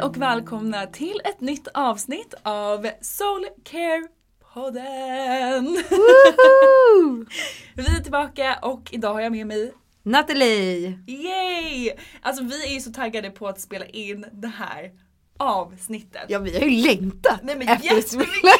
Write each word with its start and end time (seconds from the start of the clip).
Hej 0.00 0.06
och 0.06 0.16
välkomna 0.16 0.86
till 0.86 1.20
ett 1.24 1.40
nytt 1.40 1.68
avsnitt 1.74 2.34
av 2.42 2.86
Soulcare 3.00 4.08
podden. 4.54 5.64
vi 7.74 7.82
är 7.82 8.02
tillbaka 8.02 8.58
och 8.62 8.88
idag 8.92 9.14
har 9.14 9.20
jag 9.20 9.32
med 9.32 9.46
mig 9.46 9.72
Nathalie! 10.02 10.98
Yay! 11.06 11.90
Alltså 12.22 12.44
vi 12.44 12.66
är 12.66 12.74
ju 12.74 12.80
så 12.80 12.92
taggade 12.92 13.30
på 13.30 13.48
att 13.48 13.60
spela 13.60 13.86
in 13.86 14.26
det 14.32 14.48
här 14.48 14.90
avsnittet. 15.40 16.22
Ja 16.28 16.38
vi 16.38 16.58
har 16.58 16.66
ju 16.66 16.86
längtat 16.86 17.40
Nej, 17.42 17.56
men 17.56 17.68
efter 17.68 18.00
spela 18.00 18.52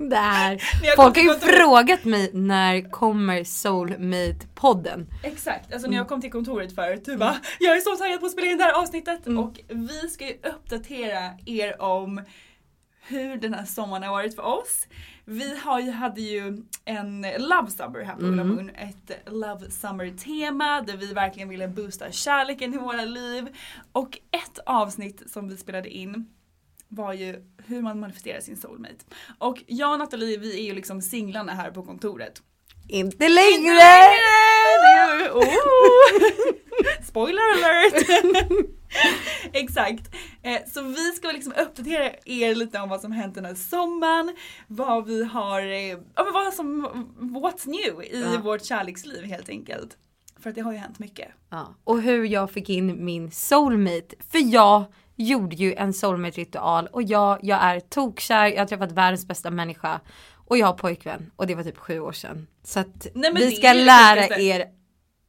in 0.00 0.08
det 0.08 0.16
här. 0.16 0.62
Folk 0.96 1.16
har 1.16 1.22
ju 1.24 1.34
frågat 1.38 2.04
mig 2.04 2.30
när 2.34 2.90
kommer 2.90 3.44
Soulmate-podden? 3.44 5.06
Exakt, 5.22 5.72
alltså 5.72 5.86
Mm. 5.86 5.90
när 5.90 5.98
jag 5.98 6.08
kom 6.08 6.20
till 6.20 6.32
kontoret 6.32 6.74
förut, 6.74 7.02
du 7.04 7.16
bara 7.16 7.36
jag 7.60 7.76
är 7.76 7.80
så 7.80 7.96
taggad 7.96 8.20
på 8.20 8.26
att 8.26 8.32
spela 8.32 8.46
in 8.50 8.58
det 8.58 8.64
här 8.64 8.82
avsnittet 8.82 9.26
och 9.26 9.60
vi 9.68 10.08
ska 10.08 10.26
ju 10.26 10.32
uppdatera 10.32 11.30
er 11.46 11.82
om 11.82 12.20
hur 13.08 13.36
den 13.36 13.54
här 13.54 13.64
sommaren 13.64 14.02
har 14.02 14.10
varit 14.10 14.34
för 14.36 14.42
oss. 14.42 14.86
Vi 15.28 15.56
har 15.56 15.80
ju, 15.80 15.90
hade 15.90 16.20
ju 16.20 16.56
en 16.84 17.26
Love 17.38 17.70
Summer 17.70 18.00
här 18.04 18.14
på 18.14 18.22
Ulla 18.22 18.42
Mm. 18.42 18.48
Moon, 18.56 18.70
ett 18.70 19.22
Love 19.32 19.70
Summer 19.70 20.10
tema 20.18 20.80
där 20.82 20.96
vi 20.96 21.12
verkligen 21.12 21.48
ville 21.48 21.68
boosta 21.68 22.12
kärleken 22.12 22.74
i 22.74 22.78
våra 22.78 23.04
liv. 23.04 23.46
Och 23.92 24.18
ett 24.30 24.58
avsnitt 24.66 25.22
som 25.30 25.48
vi 25.48 25.56
spelade 25.56 25.88
in 25.90 26.26
var 26.88 27.12
ju 27.12 27.42
hur 27.66 27.82
man 27.82 28.00
manifesterar 28.00 28.40
sin 28.40 28.56
soulmate. 28.56 29.04
Och 29.38 29.62
jag 29.66 29.92
och 29.92 29.98
Nathalie 29.98 30.38
vi 30.38 30.58
är 30.60 30.64
ju 30.64 30.74
liksom 30.74 31.02
singlarna 31.02 31.52
här 31.52 31.70
på 31.70 31.82
kontoret. 31.82 32.42
Inte 32.88 33.28
längre! 33.28 33.74
Det 34.82 34.86
är- 34.86 35.30
oh. 35.30 35.44
Spoiler 37.08 37.42
alert! 37.54 38.06
Exakt. 39.52 40.14
Eh, 40.42 40.58
så 40.66 40.82
vi 40.82 41.12
ska 41.12 41.28
liksom 41.32 41.52
uppdatera 41.52 42.10
er 42.24 42.54
lite 42.54 42.80
om 42.80 42.88
vad 42.88 43.00
som 43.00 43.12
hänt 43.12 43.34
den 43.34 43.44
här 43.44 43.54
sommaren. 43.54 44.36
Vad 44.66 45.06
vi 45.06 45.24
har, 45.24 45.60
eh, 45.62 45.88
ja 46.14 46.24
men 46.24 46.32
vad 46.32 46.54
som, 46.54 46.86
what's 47.18 47.66
new 47.68 48.02
i 48.04 48.22
Ja. 48.34 48.40
vårt 48.40 48.64
kärleksliv 48.64 49.24
helt 49.24 49.48
enkelt. 49.48 49.96
För 50.40 50.50
att 50.50 50.56
det 50.56 50.62
har 50.62 50.72
ju 50.72 50.78
hänt 50.78 50.98
mycket. 50.98 51.28
Ja, 51.50 51.74
och 51.84 52.02
hur 52.02 52.24
jag 52.24 52.50
fick 52.50 52.68
in 52.68 53.04
min 53.04 53.30
soulmate. 53.30 54.16
För 54.30 54.52
jag 54.54 54.84
gjorde 55.16 55.56
ju 55.56 55.74
en 55.74 55.92
soulmate-ritual 55.92 56.86
och 56.86 57.02
jag, 57.02 57.38
jag 57.42 57.62
är 57.62 57.80
tokkär, 57.80 58.46
jag 58.46 58.58
har 58.58 58.66
träffat 58.66 58.92
världens 58.92 59.26
bästa 59.26 59.50
människa 59.50 60.00
och 60.46 60.58
jag 60.58 60.66
har 60.66 60.72
pojkvän 60.74 61.30
och 61.36 61.46
det 61.46 61.54
var 61.54 61.62
typ 61.62 61.76
sju 61.78 62.00
år 62.00 62.12
sedan. 62.12 62.46
Så 62.64 62.80
att 62.80 63.06
Nej, 63.14 63.32
vi 63.34 63.50
ska 63.56 63.72
lära 63.72 64.38
er 64.38 64.64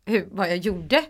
hur, 0.05 0.27
vad 0.31 0.49
jag 0.49 0.57
gjorde. 0.57 1.05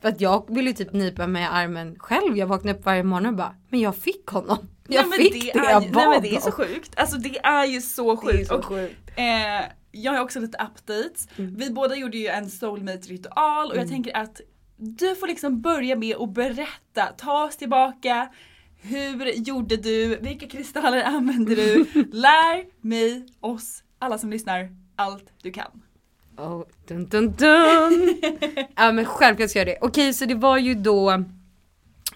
För 0.00 0.08
att 0.08 0.20
jag 0.20 0.54
ville 0.54 0.70
ju 0.70 0.76
typ 0.76 0.92
nypa 0.92 1.26
mig 1.26 1.42
i 1.42 1.46
armen 1.46 1.96
själv. 1.98 2.36
Jag 2.36 2.46
vaknade 2.46 2.78
upp 2.78 2.84
varje 2.84 3.02
morgon 3.02 3.26
och 3.26 3.34
bara, 3.34 3.54
men 3.68 3.80
jag 3.80 3.96
fick 3.96 4.26
honom. 4.26 4.58
Jag 4.88 5.00
nej, 5.00 5.08
men 5.08 5.18
fick 5.18 5.32
det, 5.32 5.58
är 5.58 5.70
jag 5.70 5.84
ju, 5.84 5.90
bad 5.90 6.02
Nej 6.02 6.08
men 6.08 6.22
det 6.22 6.36
är 6.36 6.40
så 6.40 6.52
sjukt. 6.52 6.92
Alltså 6.96 7.16
det 7.16 7.38
är 7.38 7.64
ju 7.64 7.80
så 7.80 8.16
sjukt. 8.16 8.50
Och, 8.50 8.64
sjukt. 8.64 9.10
Eh, 9.16 9.24
jag 9.90 10.12
har 10.12 10.20
också 10.20 10.40
lite 10.40 10.58
updates. 10.58 11.28
Mm. 11.36 11.54
Vi 11.54 11.70
båda 11.70 11.96
gjorde 11.96 12.18
ju 12.18 12.26
en 12.26 12.50
soulmate-ritual 12.50 13.70
och 13.70 13.76
jag 13.76 13.88
tänker 13.88 14.16
att 14.16 14.40
du 14.76 15.14
får 15.14 15.26
liksom 15.26 15.60
börja 15.60 15.96
med 15.96 16.16
att 16.16 16.34
berätta, 16.34 17.06
ta 17.16 17.44
oss 17.44 17.56
tillbaka. 17.56 18.28
Hur 18.80 19.26
gjorde 19.26 19.76
du? 19.76 20.16
Vilka 20.16 20.48
kristaller 20.48 21.02
använde 21.02 21.54
du? 21.54 21.84
Lär 22.12 22.86
mig, 22.86 23.26
oss, 23.40 23.82
alla 23.98 24.18
som 24.18 24.30
lyssnar, 24.30 24.68
allt 24.96 25.32
du 25.42 25.52
kan. 25.52 25.82
Oh, 26.36 26.64
dun, 26.88 27.06
dun, 27.06 27.32
dun. 27.32 28.20
ja 28.76 28.92
men 28.92 29.04
självklart 29.04 29.50
ska 29.50 29.58
jag 29.58 29.66
det. 29.66 29.78
Okej 29.80 30.12
så 30.12 30.24
det 30.24 30.34
var 30.34 30.58
ju 30.58 30.74
då 30.74 31.24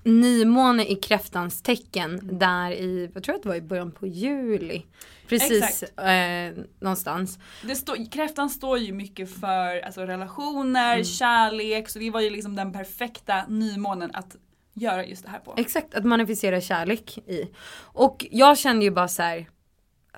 nymåne 0.03 0.85
i 0.85 0.95
kräftans 0.95 1.63
tecken 1.63 2.21
där 2.39 2.71
i, 2.71 3.11
jag 3.15 3.23
tror 3.23 3.35
att 3.35 3.43
det 3.43 3.49
var 3.49 3.57
i 3.57 3.61
början 3.61 3.93
på 3.93 4.07
juli. 4.07 4.87
Precis 5.29 5.83
eh, 5.83 6.53
någonstans. 6.81 7.39
Det 7.63 7.75
stå, 7.77 8.07
kräftan 8.11 8.51
står 8.51 8.79
ju 8.79 8.93
mycket 8.93 9.41
för 9.41 9.81
alltså, 9.81 10.01
relationer, 10.01 11.05
kärlek, 11.05 11.89
så 11.89 11.99
det 11.99 12.11
var 12.11 12.21
ju 12.21 12.31
liksom 12.31 12.57
den 12.57 12.73
perfekta 12.73 13.47
nymånen 13.49 14.11
att 14.15 14.37
göra 14.75 15.07
just 15.07 15.25
det 15.25 15.31
här 15.31 15.39
på. 15.39 15.55
Exakt, 15.57 15.95
att 15.95 16.05
manifestera 16.05 16.61
kärlek 16.61 17.19
i. 17.19 17.51
Och 17.79 18.27
jag 18.31 18.59
kände 18.59 18.85
ju 18.85 18.91
bara 18.91 19.09
så 19.09 19.23
här. 19.23 19.47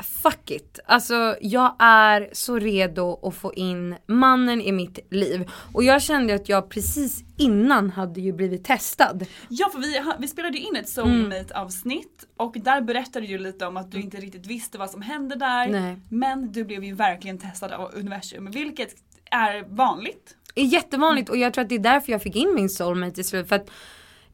Fuck 0.00 0.50
it. 0.50 0.78
Alltså 0.86 1.36
jag 1.40 1.76
är 1.78 2.28
så 2.32 2.58
redo 2.58 3.20
att 3.22 3.34
få 3.34 3.54
in 3.54 3.96
mannen 4.06 4.60
i 4.60 4.72
mitt 4.72 4.98
liv. 5.10 5.50
Och 5.72 5.84
jag 5.84 6.02
kände 6.02 6.34
att 6.34 6.48
jag 6.48 6.68
precis 6.68 7.24
innan 7.36 7.90
hade 7.90 8.20
ju 8.20 8.32
blivit 8.32 8.64
testad. 8.64 9.26
Ja 9.48 9.70
för 9.72 9.78
vi, 9.78 10.02
vi 10.18 10.28
spelade 10.28 10.58
in 10.58 10.76
ett 10.76 10.88
soulmate 10.88 11.58
avsnitt 11.58 12.26
och 12.36 12.56
där 12.60 12.80
berättade 12.80 13.26
du 13.26 13.38
lite 13.38 13.66
om 13.66 13.76
att 13.76 13.92
du 13.92 14.00
inte 14.00 14.16
riktigt 14.16 14.46
visste 14.46 14.78
vad 14.78 14.90
som 14.90 15.02
hände 15.02 15.36
där. 15.36 15.68
Nej. 15.68 15.96
Men 16.08 16.52
du 16.52 16.64
blev 16.64 16.84
ju 16.84 16.94
verkligen 16.94 17.38
testad 17.38 17.72
av 17.72 17.90
universum 17.94 18.50
vilket 18.50 18.94
är 19.30 19.64
vanligt. 19.68 20.36
Det 20.54 20.60
är 20.60 20.66
jättevanligt 20.66 21.30
och 21.30 21.36
jag 21.36 21.54
tror 21.54 21.62
att 21.62 21.68
det 21.68 21.74
är 21.74 21.78
därför 21.78 22.12
jag 22.12 22.22
fick 22.22 22.36
in 22.36 22.54
min 22.54 22.68
soulmate 22.68 23.20
i 23.20 23.24
slut. 23.24 23.48
För 23.48 23.56
att 23.56 23.70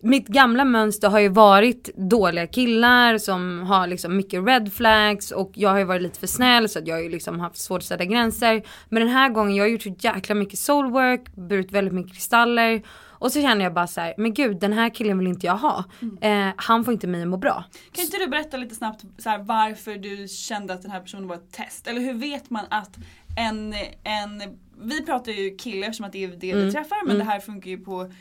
mitt 0.00 0.28
gamla 0.28 0.64
mönster 0.64 1.08
har 1.08 1.18
ju 1.18 1.28
varit 1.28 1.90
dåliga 1.96 2.46
killar 2.46 3.18
som 3.18 3.62
har 3.62 3.86
liksom 3.86 4.16
mycket 4.16 4.46
red 4.46 4.72
flags 4.72 5.30
och 5.30 5.52
jag 5.54 5.70
har 5.70 5.78
ju 5.78 5.84
varit 5.84 6.02
lite 6.02 6.20
för 6.20 6.26
snäll 6.26 6.68
så 6.68 6.78
att 6.78 6.86
jag 6.86 6.96
har 6.96 7.02
ju 7.02 7.08
liksom 7.08 7.40
haft 7.40 7.56
svårt 7.56 7.78
att 7.78 7.84
sätta 7.84 8.04
gränser. 8.04 8.62
Men 8.88 9.02
den 9.02 9.12
här 9.12 9.28
gången 9.28 9.56
jag 9.56 9.64
har 9.64 9.68
gjort 9.68 9.82
så 9.82 9.94
jäkla 9.98 10.34
mycket 10.34 10.58
soulwork, 10.58 11.34
burit 11.34 11.72
väldigt 11.72 11.94
mycket 11.94 12.12
kristaller 12.12 12.82
och 13.20 13.32
så 13.32 13.40
känner 13.40 13.64
jag 13.64 13.74
bara 13.74 13.86
så 13.86 14.00
här, 14.00 14.14
men 14.18 14.34
gud 14.34 14.60
den 14.60 14.72
här 14.72 14.88
killen 14.94 15.18
vill 15.18 15.26
inte 15.26 15.46
jag 15.46 15.56
ha. 15.56 15.84
Eh, 16.20 16.48
han 16.56 16.84
får 16.84 16.94
inte 16.94 17.06
mig 17.06 17.22
att 17.22 17.28
må 17.28 17.36
bra. 17.36 17.64
Kan 17.92 18.04
inte 18.04 18.18
du 18.18 18.26
berätta 18.26 18.56
lite 18.56 18.74
snabbt 18.74 19.04
så 19.18 19.30
här, 19.30 19.38
varför 19.38 19.96
du 19.96 20.28
kände 20.28 20.74
att 20.74 20.82
den 20.82 20.90
här 20.90 21.00
personen 21.00 21.28
var 21.28 21.36
ett 21.36 21.52
test? 21.52 21.86
Eller 21.86 22.00
hur 22.00 22.14
vet 22.14 22.50
man 22.50 22.64
att 22.70 22.96
en, 23.36 23.74
en 24.04 24.58
vi 24.80 25.04
pratar 25.04 25.32
ju 25.32 25.56
kille 25.56 25.86
eftersom 25.86 26.06
att 26.06 26.12
det 26.12 26.24
är 26.24 26.28
det 26.28 26.54
vi 26.54 26.72
träffar 26.72 27.06
men 27.06 27.18
det 27.18 27.24
här 27.24 27.40
funkar 27.40 27.70
ju 27.70 27.78
på 27.78 28.12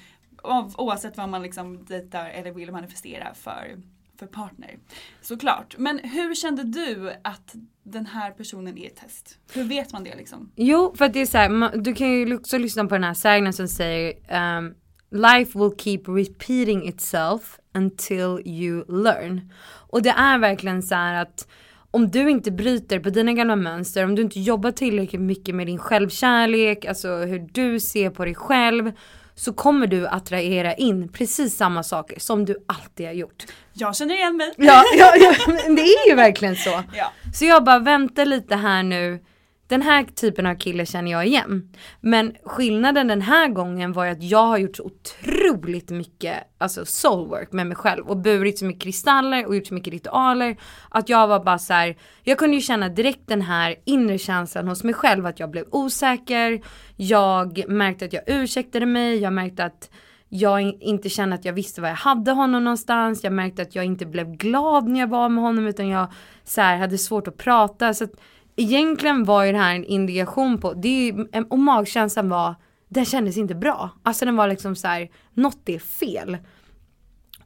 oavsett 0.43 1.17
vad 1.17 1.29
man 1.29 1.41
liksom 1.41 1.85
dejtar 1.85 2.29
eller 2.29 2.51
vill 2.51 2.71
manifestera 2.71 3.33
för, 3.33 3.77
för 4.19 4.25
partner. 4.25 4.77
Såklart. 5.21 5.75
Men 5.77 5.99
hur 5.99 6.35
kände 6.35 6.63
du 6.63 7.13
att 7.23 7.55
den 7.83 8.05
här 8.05 8.31
personen 8.31 8.77
är 8.77 8.87
ett 8.87 8.95
test? 8.95 9.39
Hur 9.53 9.63
vet 9.63 9.93
man 9.93 10.03
det 10.03 10.15
liksom? 10.15 10.51
Jo, 10.55 10.95
för 10.97 11.05
att 11.05 11.13
det 11.13 11.21
är 11.21 11.25
så 11.25 11.37
här, 11.37 11.77
du 11.77 11.93
kan 11.93 12.11
ju 12.11 12.35
också 12.35 12.57
lyssna 12.57 12.85
på 12.85 12.95
den 12.95 13.03
här 13.03 13.13
sägnen 13.13 13.53
som 13.53 13.67
säger 13.67 14.13
um, 14.57 14.75
Life 15.09 15.59
will 15.59 15.71
keep 15.77 16.01
repeating 16.07 16.87
itself 16.87 17.59
until 17.73 18.41
you 18.45 18.85
learn. 19.03 19.51
Och 19.89 20.01
det 20.01 20.09
är 20.09 20.37
verkligen 20.37 20.83
så 20.83 20.95
här 20.95 21.21
att 21.21 21.47
om 21.91 22.09
du 22.09 22.29
inte 22.29 22.51
bryter 22.51 22.99
på 22.99 23.09
dina 23.09 23.33
gamla 23.33 23.55
mönster, 23.55 24.03
om 24.03 24.15
du 24.15 24.21
inte 24.21 24.39
jobbar 24.39 24.71
tillräckligt 24.71 25.21
mycket 25.21 25.55
med 25.55 25.67
din 25.67 25.77
självkärlek, 25.77 26.85
alltså 26.85 27.07
hur 27.07 27.47
du 27.51 27.79
ser 27.79 28.09
på 28.09 28.25
dig 28.25 28.35
själv, 28.35 28.91
så 29.37 29.53
kommer 29.53 29.87
du 29.87 30.07
attrahera 30.07 30.73
in 30.73 31.09
precis 31.09 31.57
samma 31.57 31.83
saker 31.83 32.19
som 32.19 32.45
du 32.45 32.55
alltid 32.67 33.05
har 33.05 33.13
gjort. 33.13 33.45
Jag 33.73 33.95
känner 33.95 34.15
igen 34.15 34.37
mig. 34.37 34.53
Ja, 34.57 34.83
ja, 34.97 35.13
ja 35.15 35.33
det 35.75 35.81
är 35.81 36.09
ju 36.09 36.15
verkligen 36.15 36.55
så. 36.55 36.83
Ja. 36.93 37.11
Så 37.33 37.45
jag 37.45 37.63
bara 37.63 37.79
väntar 37.79 38.25
lite 38.25 38.55
här 38.55 38.83
nu. 38.83 39.19
Den 39.67 39.81
här 39.81 40.03
typen 40.03 40.45
av 40.45 40.55
kille 40.55 40.85
känner 40.85 41.11
jag 41.11 41.25
igen. 41.25 41.73
Men 42.01 42.35
skillnaden 42.43 43.07
den 43.07 43.21
här 43.21 43.47
gången 43.47 43.93
var 43.93 44.05
ju 44.05 44.11
att 44.11 44.23
jag 44.23 44.45
har 44.45 44.57
gjort 44.57 44.75
så 44.75 44.83
otroligt 44.83 45.89
mycket 45.89 46.35
alltså 46.57 46.85
soulwork 46.85 47.51
med 47.51 47.67
mig 47.67 47.77
själv 47.77 48.07
och 48.07 48.17
burit 48.17 48.59
så 48.59 48.65
mycket 48.65 48.83
kristaller 48.83 49.45
och 49.45 49.55
gjort 49.55 49.67
så 49.67 49.73
mycket 49.73 49.93
ritualer. 49.93 50.57
Att 50.89 51.09
jag 51.09 51.27
var 51.27 51.43
bara 51.43 51.59
så 51.59 51.73
här, 51.73 51.97
jag 52.23 52.37
kunde 52.37 52.55
ju 52.55 52.61
känna 52.61 52.89
direkt 52.89 53.27
den 53.27 53.41
här 53.41 53.75
inre 53.85 54.17
känslan 54.17 54.67
hos 54.67 54.83
mig 54.83 54.93
själv 54.93 55.25
att 55.25 55.39
jag 55.39 55.51
blev 55.51 55.65
osäker. 55.71 56.61
Jag 56.95 57.69
märkte 57.69 58.05
att 58.05 58.13
jag 58.13 58.23
ursäktade 58.27 58.85
mig, 58.85 59.17
jag 59.17 59.33
märkte 59.33 59.63
att 59.63 59.89
jag 60.29 60.61
inte 60.61 61.09
kände 61.09 61.35
att 61.35 61.45
jag 61.45 61.53
visste 61.53 61.81
var 61.81 61.89
jag 61.89 61.95
hade 61.95 62.31
honom 62.31 62.63
någonstans. 62.63 63.23
Jag 63.23 63.33
märkte 63.33 63.61
att 63.61 63.75
jag 63.75 63.85
inte 63.85 64.05
blev 64.05 64.31
glad 64.31 64.87
när 64.87 64.99
jag 64.99 65.07
var 65.07 65.29
med 65.29 65.43
honom 65.43 65.67
utan 65.67 65.87
jag 65.87 66.07
så 66.43 66.61
här, 66.61 66.77
hade 66.77 66.97
svårt 66.97 67.27
att 67.27 67.37
prata. 67.37 67.93
Så 67.93 68.03
att, 68.03 68.11
egentligen 68.57 69.23
var 69.23 69.43
ju 69.43 69.51
det 69.51 69.57
här 69.57 69.75
en 69.75 69.85
indikation 69.85 70.57
på, 70.61 70.73
det 70.73 70.87
är, 70.87 71.13
ju- 71.13 71.43
och 71.49 71.59
magkänslan 71.59 72.29
var, 72.29 72.55
den 72.89 73.05
kändes 73.05 73.37
inte 73.37 73.55
bra. 73.55 73.89
Alltså 74.03 74.25
den 74.25 74.35
var 74.35 74.47
liksom 74.47 74.75
så 74.75 74.87
här, 74.87 75.09
något 75.33 75.69
är 75.69 75.79
fel. 75.79 76.37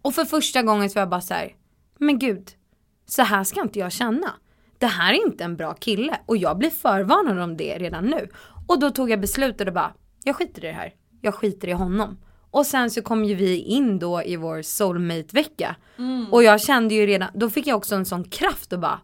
Och 0.02 0.16
för 0.16 0.26
första 0.26 0.62
gången 0.64 0.90
så 0.90 0.94
var 0.96 1.02
jag 1.02 1.10
bara 1.10 1.22
så 1.22 1.34
här, 1.34 1.52
men 2.00 2.20
gud, 2.20 2.50
så 3.06 3.22
här 3.22 3.44
ska 3.44 3.62
inte 3.62 3.80
jag 3.80 3.92
känna. 3.92 4.34
Det 4.78 4.86
här 4.88 5.14
är 5.14 5.26
inte 5.28 5.44
en 5.44 5.58
bra 5.58 5.74
kille 5.74 6.18
och 6.26 6.38
jag 6.38 6.58
blir 6.58 6.70
förvarnad 6.70 7.40
om 7.40 7.58
det 7.58 7.78
redan 7.78 8.06
nu. 8.06 8.30
Och 8.68 8.80
då 8.80 8.90
tog 8.90 9.10
jag 9.10 9.22
beslutet 9.22 9.68
och 9.68 9.74
bara, 9.74 9.94
jag 10.24 10.36
skiter 10.36 10.64
i 10.66 10.68
det 10.68 10.74
här. 10.74 10.94
Jag 11.22 11.36
skiter 11.36 11.68
i 11.68 11.72
honom. 11.72 12.18
Och 12.52 12.66
sen 12.66 12.92
så 12.92 13.02
kom 13.02 13.26
ju 13.26 13.36
vi 13.36 13.58
in 13.58 14.00
då 14.00 14.24
i 14.24 14.36
vår 14.36 14.62
soulmate-vecka. 14.62 15.76
Och 16.32 16.44
jag 16.44 16.62
kände 16.62 16.94
ju 16.96 17.06
redan, 17.06 17.30
då 17.34 17.50
fick 17.50 17.68
jag 17.68 17.78
också 17.78 17.96
en 17.96 18.06
sån 18.06 18.24
kraft 18.24 18.74
och 18.74 18.80
bara, 18.80 19.00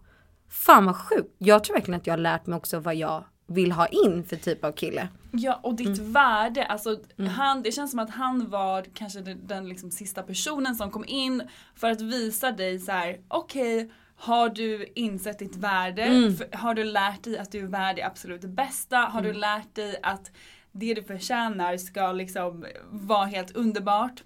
fan 0.50 0.86
vad 0.86 0.96
sjukt. 0.96 1.36
Jag 1.38 1.64
tror 1.64 1.76
verkligen 1.76 2.00
att 2.00 2.08
jag 2.08 2.14
har 2.14 2.18
lärt 2.18 2.46
mig 2.46 2.58
också 2.58 2.80
vad 2.80 2.96
jag 2.96 3.24
vill 3.48 3.72
ha 3.72 3.88
in 3.88 4.24
för 4.24 4.36
typ 4.36 4.64
av 4.64 4.72
kille. 4.72 5.08
Ja 5.32 5.60
och 5.64 5.76
ditt 5.76 5.98
värde, 5.98 6.66
alltså 6.66 7.00
han, 7.38 7.62
det 7.62 7.72
känns 7.72 7.92
som 7.92 8.00
att 8.00 8.10
han 8.10 8.50
var 8.50 8.86
kanske 8.94 9.20
den, 9.22 9.48
den 9.48 9.70
liksom 9.70 9.92
sista 9.92 10.24
personen 10.24 10.76
som 10.76 10.92
kom 10.92 11.06
in 11.08 11.44
för 11.76 11.92
att 11.92 12.02
visa 12.02 12.52
dig 12.52 12.80
så 12.80 12.92
här: 12.92 13.20
okej 13.28 13.92
har 14.20 14.50
du 14.50 14.86
insett 14.96 15.40
ditt 15.40 15.56
värde? 15.56 16.34
För, 16.38 16.58
har 16.58 16.74
du 16.74 16.84
lärt 16.84 17.24
dig 17.24 17.38
att 17.38 17.52
du 17.52 17.60
är 17.60 17.68
värd 17.68 17.96
det 17.96 18.04
absolut 18.04 18.42
bästa? 18.42 18.98
Har 18.98 19.22
du 19.22 19.34
lärt 19.34 19.76
dig 19.76 20.00
att 20.04 20.32
det 20.72 20.94
du 20.94 21.04
förtjänar 21.04 21.78
ska 21.78 22.12
liksom 22.12 22.66
vara 22.90 23.26
helt 23.26 23.52
underbart? 23.52 24.24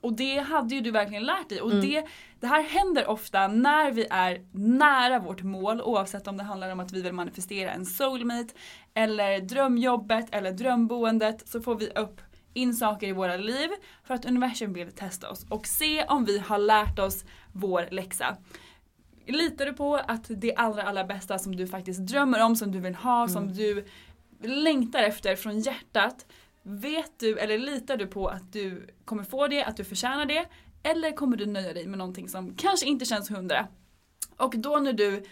Och 0.00 0.12
det 0.12 0.38
hade 0.38 0.74
ju 0.74 0.80
du 0.80 0.90
verkligen 0.90 1.24
lärt 1.24 1.48
dig. 1.48 1.60
Och 1.60 1.70
det, 1.70 2.04
det 2.44 2.48
här 2.48 2.62
händer 2.62 3.06
ofta 3.06 3.48
när 3.48 3.90
vi 3.90 4.06
är 4.10 4.44
nära 4.52 5.18
vårt 5.18 5.42
mål 5.42 5.80
oavsett 5.80 6.26
om 6.26 6.36
det 6.36 6.42
handlar 6.42 6.70
om 6.70 6.80
att 6.80 6.92
vi 6.92 7.02
vill 7.02 7.12
manifestera 7.12 7.72
en 7.72 7.86
soulmate 7.86 8.54
eller 8.94 9.40
drömjobbet 9.40 10.26
eller 10.34 10.52
drömboendet 10.52 11.48
så 11.48 11.60
får 11.60 11.74
vi 11.74 11.88
upp 11.88 12.20
in 12.54 12.74
saker 12.74 13.06
i 13.08 13.12
våra 13.12 13.36
liv 13.36 13.70
för 14.04 14.14
att 14.14 14.24
universum 14.24 14.72
vill 14.72 14.92
testa 14.92 15.30
oss 15.30 15.46
och 15.50 15.66
se 15.66 16.04
om 16.04 16.24
vi 16.24 16.38
har 16.38 16.58
lärt 16.58 16.98
oss 16.98 17.24
vår 17.52 17.88
läxa. 17.90 18.36
Litar 19.26 19.66
du 19.66 19.72
på 19.72 19.96
att 19.96 20.24
det 20.28 20.54
allra 20.54 20.82
allra 20.82 21.04
bästa 21.04 21.38
som 21.38 21.56
du 21.56 21.66
faktiskt 21.66 22.00
drömmer 22.00 22.42
om, 22.42 22.56
som 22.56 22.72
du 22.72 22.80
vill 22.80 22.94
ha, 22.94 23.28
som 23.28 23.52
du 23.52 23.86
längtar 24.42 25.02
efter 25.02 25.36
från 25.36 25.60
hjärtat 25.60 26.26
Vet 26.62 27.18
du 27.18 27.38
eller 27.38 27.58
litar 27.58 27.96
du 27.96 28.06
på 28.06 28.28
att 28.28 28.52
du 28.52 28.86
kommer 29.04 29.24
få 29.24 29.48
det, 29.48 29.64
att 29.64 29.76
du 29.76 29.84
förtjänar 29.84 30.26
det? 30.26 30.46
Eller 30.84 31.12
kommer 31.12 31.36
du 31.36 31.46
nöja 31.46 31.72
dig 31.72 31.86
med 31.86 31.98
någonting 31.98 32.28
som 32.28 32.54
kanske 32.54 32.86
inte 32.86 33.04
känns 33.04 33.30
hundra? 33.30 33.66
Och 34.36 34.54
då 34.56 34.76
när 34.76 34.92
du 34.92 35.24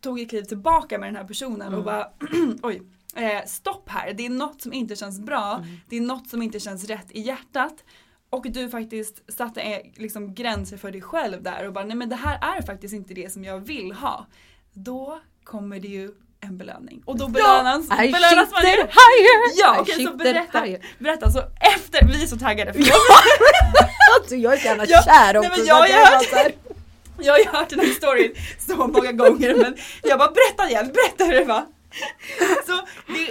tog 0.00 0.20
ett 0.20 0.30
kliv 0.30 0.42
tillbaka 0.42 0.98
med 0.98 1.08
den 1.08 1.16
här 1.16 1.24
personen 1.24 1.74
och 1.74 1.84
bara 1.84 2.08
oj, 2.62 2.82
eh, 3.16 3.44
stopp 3.46 3.88
här, 3.88 4.12
det 4.12 4.26
är 4.26 4.30
något 4.30 4.62
som 4.62 4.72
inte 4.72 4.96
känns 4.96 5.20
bra, 5.20 5.64
det 5.88 5.96
är 5.96 6.00
något 6.00 6.28
som 6.28 6.42
inte 6.42 6.60
känns 6.60 6.84
rätt 6.84 7.06
i 7.10 7.20
hjärtat. 7.20 7.84
Och 8.30 8.46
du 8.50 8.70
faktiskt 8.70 9.32
satte 9.32 9.60
eh, 9.60 9.80
liksom 9.96 10.34
gränser 10.34 10.76
för 10.76 10.90
dig 10.90 11.02
själv 11.02 11.42
där 11.42 11.66
och 11.66 11.72
bara 11.72 11.84
nej 11.84 11.96
men 11.96 12.08
det 12.08 12.16
här 12.16 12.58
är 12.58 12.62
faktiskt 12.62 12.94
inte 12.94 13.14
det 13.14 13.32
som 13.32 13.44
jag 13.44 13.60
vill 13.60 13.92
ha. 13.92 14.26
Då 14.72 15.20
kommer 15.44 15.80
det 15.80 15.88
ju 15.88 16.10
en 16.40 16.58
belöning. 16.58 17.02
Och 17.06 17.18
då 17.18 17.28
belönas, 17.28 17.84
I 17.84 18.12
belönas 18.12 18.50
man 18.52 18.62
ju. 18.62 18.76
higher! 18.76 19.60
Ja 19.60 19.76
okej 19.80 19.94
så 19.94 20.00
shifted 20.00 20.18
berätta, 20.18 20.66
berätta 20.98 21.30
så 21.30 21.38
efter, 21.74 22.06
vi 22.06 22.22
är 22.22 22.26
så 22.26 22.36
taggade. 22.36 22.72
För 22.72 22.80
Alltså 24.20 24.36
jag 24.36 24.52
är 24.52 24.56
så 24.58 24.64
jävla 24.66 24.86
kär 24.86 25.32
nej, 25.32 25.38
också. 25.38 25.50
men 25.50 25.58
så 25.60 25.66
jag 25.66 25.74
har 25.74 25.88
bara 25.88 26.16
hört- 26.16 26.32
här- 26.32 26.52
Jag 27.18 27.32
har 27.32 27.58
hört 27.58 27.68
den 27.70 27.80
här 27.80 27.86
storyn 27.86 28.32
så 28.58 28.76
många 28.76 29.12
gånger 29.12 29.54
men 29.54 29.76
jag 30.02 30.18
bara 30.18 30.30
berätta 30.30 30.70
igen, 30.70 30.92
berätta 30.92 31.24
hur 31.24 31.32
det 31.32 31.44
var. 31.44 31.66
Så 32.66 32.86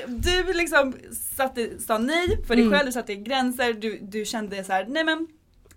du 0.07 0.53
liksom 0.53 0.93
satte, 1.37 1.79
sa 1.79 1.97
nej 1.97 2.43
för 2.47 2.55
dig 2.55 2.65
Mm. 2.65 2.73
själv, 2.77 2.85
du 2.85 2.91
satte 2.91 3.15
gränser, 3.15 3.73
du, 3.73 3.99
du 4.01 4.25
kände 4.25 4.63
så 4.63 4.71
här: 4.73 4.85
nej 4.89 5.03
men 5.03 5.27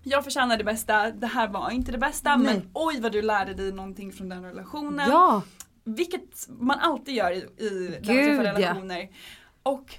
jag 0.03 0.25
förtjänar 0.25 0.57
det 0.59 0.65
bästa, 0.65 1.11
det 1.11 1.27
här 1.27 1.49
var 1.49 1.71
inte 1.71 1.93
det 1.93 1.99
bästa 1.99 2.37
Nej. 2.37 2.55
men 2.55 2.71
oj 2.75 3.01
vad 3.01 3.13
du 3.13 3.23
lärde 3.23 3.55
dig 3.55 3.73
någonting 3.73 4.13
från 4.13 4.29
den 4.29 4.45
relationen. 4.45 5.11
Ja, 5.11 5.43
Vilket 5.85 6.49
man 6.49 6.79
alltid 6.79 7.15
gör 7.15 7.31
i, 7.31 7.37
i 7.37 7.99
Gud, 8.03 8.07
träffar 8.07 8.45
ja. 8.45 8.53
relationer. 8.53 9.09
Och 9.63 9.95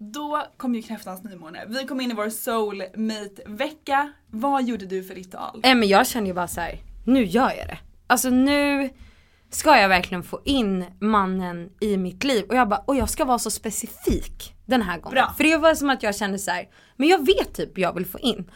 då 0.00 0.46
kom 0.56 0.74
ju 0.74 0.82
kräftans 0.82 1.22
nymåne. 1.22 1.64
Vi 1.66 1.86
kom 1.86 2.00
in 2.00 2.10
i 2.10 2.14
vår 2.14 2.30
soulmate-vecka. 2.30 4.12
Vad 4.26 4.64
gjorde 4.64 4.86
du 4.86 5.04
för 5.04 5.14
ritual? 5.14 5.60
Nej 5.62 5.74
men 5.74 5.88
jag 5.88 6.06
känner 6.06 6.26
ju 6.26 6.34
bara 6.34 6.48
så 6.48 6.60
här, 6.60 6.78
nu 7.06 7.24
gör 7.24 7.52
jag 7.58 7.66
det. 7.66 7.78
Alltså 8.06 8.30
nu 8.30 8.90
ska 9.50 9.76
jag 9.76 9.88
verkligen 9.88 10.22
få 10.22 10.40
in 10.44 10.84
mannen 11.00 11.70
i 11.80 11.96
mitt 11.96 12.24
liv 12.24 12.44
och 12.48 12.54
jag 12.54 12.68
bara, 12.68 12.82
och 12.86 12.96
jag 12.96 13.10
ska 13.10 13.24
vara 13.24 13.38
så 13.38 13.50
specifik 13.50 14.54
den 14.66 14.82
här 14.82 14.98
gången. 14.98 15.14
Bra. 15.14 15.34
För 15.36 15.44
det 15.44 15.56
var 15.56 15.74
som 15.74 15.90
att 15.90 16.02
jag 16.02 16.16
kände 16.16 16.38
så 16.38 16.50
här, 16.50 16.68
men 16.96 17.08
jag 17.08 17.26
vet 17.26 17.54
typ 17.54 17.78
jag 17.78 17.94
vill 17.94 18.06
få 18.06 18.18
in. 18.18 18.50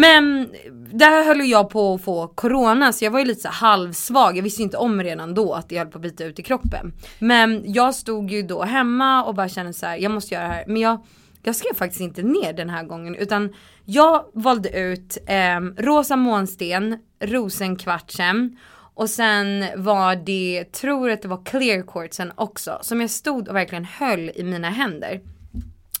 Men 0.00 0.48
där 0.92 1.24
höll 1.24 1.40
ju 1.40 1.46
jag 1.46 1.70
på 1.70 1.94
att 1.94 2.02
få 2.02 2.28
corona 2.28 2.92
så 2.92 3.04
jag 3.04 3.10
var 3.10 3.18
ju 3.18 3.24
lite 3.24 3.40
så 3.40 3.48
halvsvag. 3.48 4.36
Jag 4.36 4.42
visste 4.42 4.62
inte 4.62 4.76
om 4.76 5.02
redan 5.02 5.34
då 5.34 5.52
att 5.52 5.68
det 5.68 5.78
höll 5.78 5.86
på 5.86 5.98
att 5.98 6.02
bita 6.02 6.24
ut 6.24 6.38
i 6.38 6.42
kroppen. 6.42 6.92
Men 7.18 7.62
jag 7.72 7.94
stod 7.94 8.30
ju 8.30 8.42
då 8.42 8.62
hemma 8.62 9.24
och 9.24 9.34
bara 9.34 9.48
kände 9.48 9.72
så 9.72 9.86
här, 9.86 9.96
jag 9.96 10.12
måste 10.12 10.34
göra 10.34 10.48
det 10.48 10.54
här. 10.54 10.64
Men 10.66 10.76
jag, 10.76 11.06
jag 11.42 11.56
skrev 11.56 11.74
faktiskt 11.74 12.00
inte 12.00 12.22
ner 12.22 12.52
den 12.52 12.70
här 12.70 12.84
gången 12.84 13.14
utan 13.14 13.54
jag 13.84 14.24
valde 14.32 14.68
ut 14.80 15.18
eh, 15.26 15.60
rosa 15.76 16.16
månsten, 16.16 16.98
rosenkvartsen 17.20 18.58
Och 18.94 19.10
sen 19.10 19.64
var 19.76 20.16
det, 20.16 20.64
tror 20.72 21.10
att 21.10 21.22
det 21.22 21.28
var 21.28 21.44
clear 21.44 21.82
quartzen 21.82 22.32
också, 22.34 22.78
som 22.82 23.00
jag 23.00 23.10
stod 23.10 23.48
och 23.48 23.56
verkligen 23.56 23.84
höll 23.84 24.30
i 24.34 24.44
mina 24.44 24.70
händer. 24.70 25.20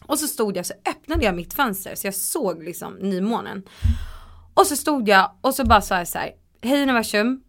Och 0.08 0.18
så 0.18 0.26
stod 0.26 0.56
jag 0.56 0.66
så 0.66 0.74
öppnade 0.90 1.24
jag 1.24 1.34
mitt 1.34 1.54
fönster 1.54 1.94
så 1.94 2.06
jag 2.06 2.14
såg 2.14 2.62
liksom 2.62 2.94
nymånen. 2.94 3.62
Och 4.54 4.66
så 4.66 4.76
stod 4.76 5.08
jag 5.08 5.30
och 5.40 5.54
så 5.54 5.64
bara 5.64 5.80
sa 5.80 5.98
jag 5.98 6.08
så 6.08 6.18
här, 6.18 6.30
hej 6.62 6.82
universum, 6.82 7.40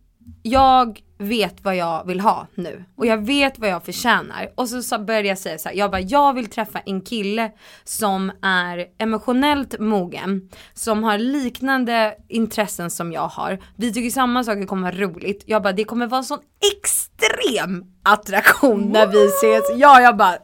jag 0.44 1.02
vet 1.18 1.64
vad 1.64 1.76
jag 1.76 2.08
vill 2.08 2.20
ha 2.20 2.48
nu 2.56 2.84
och 2.96 3.06
jag 3.06 3.26
vet 3.26 3.60
vad 3.60 3.70
jag 3.70 3.86
förtjänar. 3.86 4.52
Och 4.56 4.70
så, 4.70 4.82
så 4.82 5.00
började 5.00 5.28
jag 5.28 5.38
säga 5.38 5.58
så 5.58 5.70
här, 5.70 5.76
jag 5.76 5.92
bara 5.92 6.02
jag 6.02 6.34
vill 6.34 6.50
träffa 6.50 6.80
en 6.80 7.02
kille 7.02 7.52
som 7.84 8.32
är 8.42 8.86
emotionellt 8.98 9.80
mogen, 9.80 10.50
som 10.74 11.04
har 11.04 11.18
liknande 11.18 12.16
intressen 12.28 12.90
som 12.90 13.12
jag 13.12 13.28
har. 13.28 13.60
Vi 13.76 13.94
tycker 13.94 14.10
samma 14.10 14.44
saker 14.44 14.66
kommer 14.66 14.92
vara 14.92 15.02
roligt. 15.02 15.44
Jag 15.46 15.64
bara 15.64 15.74
det 15.74 15.84
kommer 15.84 16.08
vara 16.08 16.18
en 16.18 16.24
sån 16.24 16.40
extrem 16.74 17.86
attraktion 18.04 18.90
när 18.94 19.08
vi 19.08 19.26
ses. 19.26 19.64
Ja, 19.78 20.02
jag 20.02 20.18
bara 20.18 20.38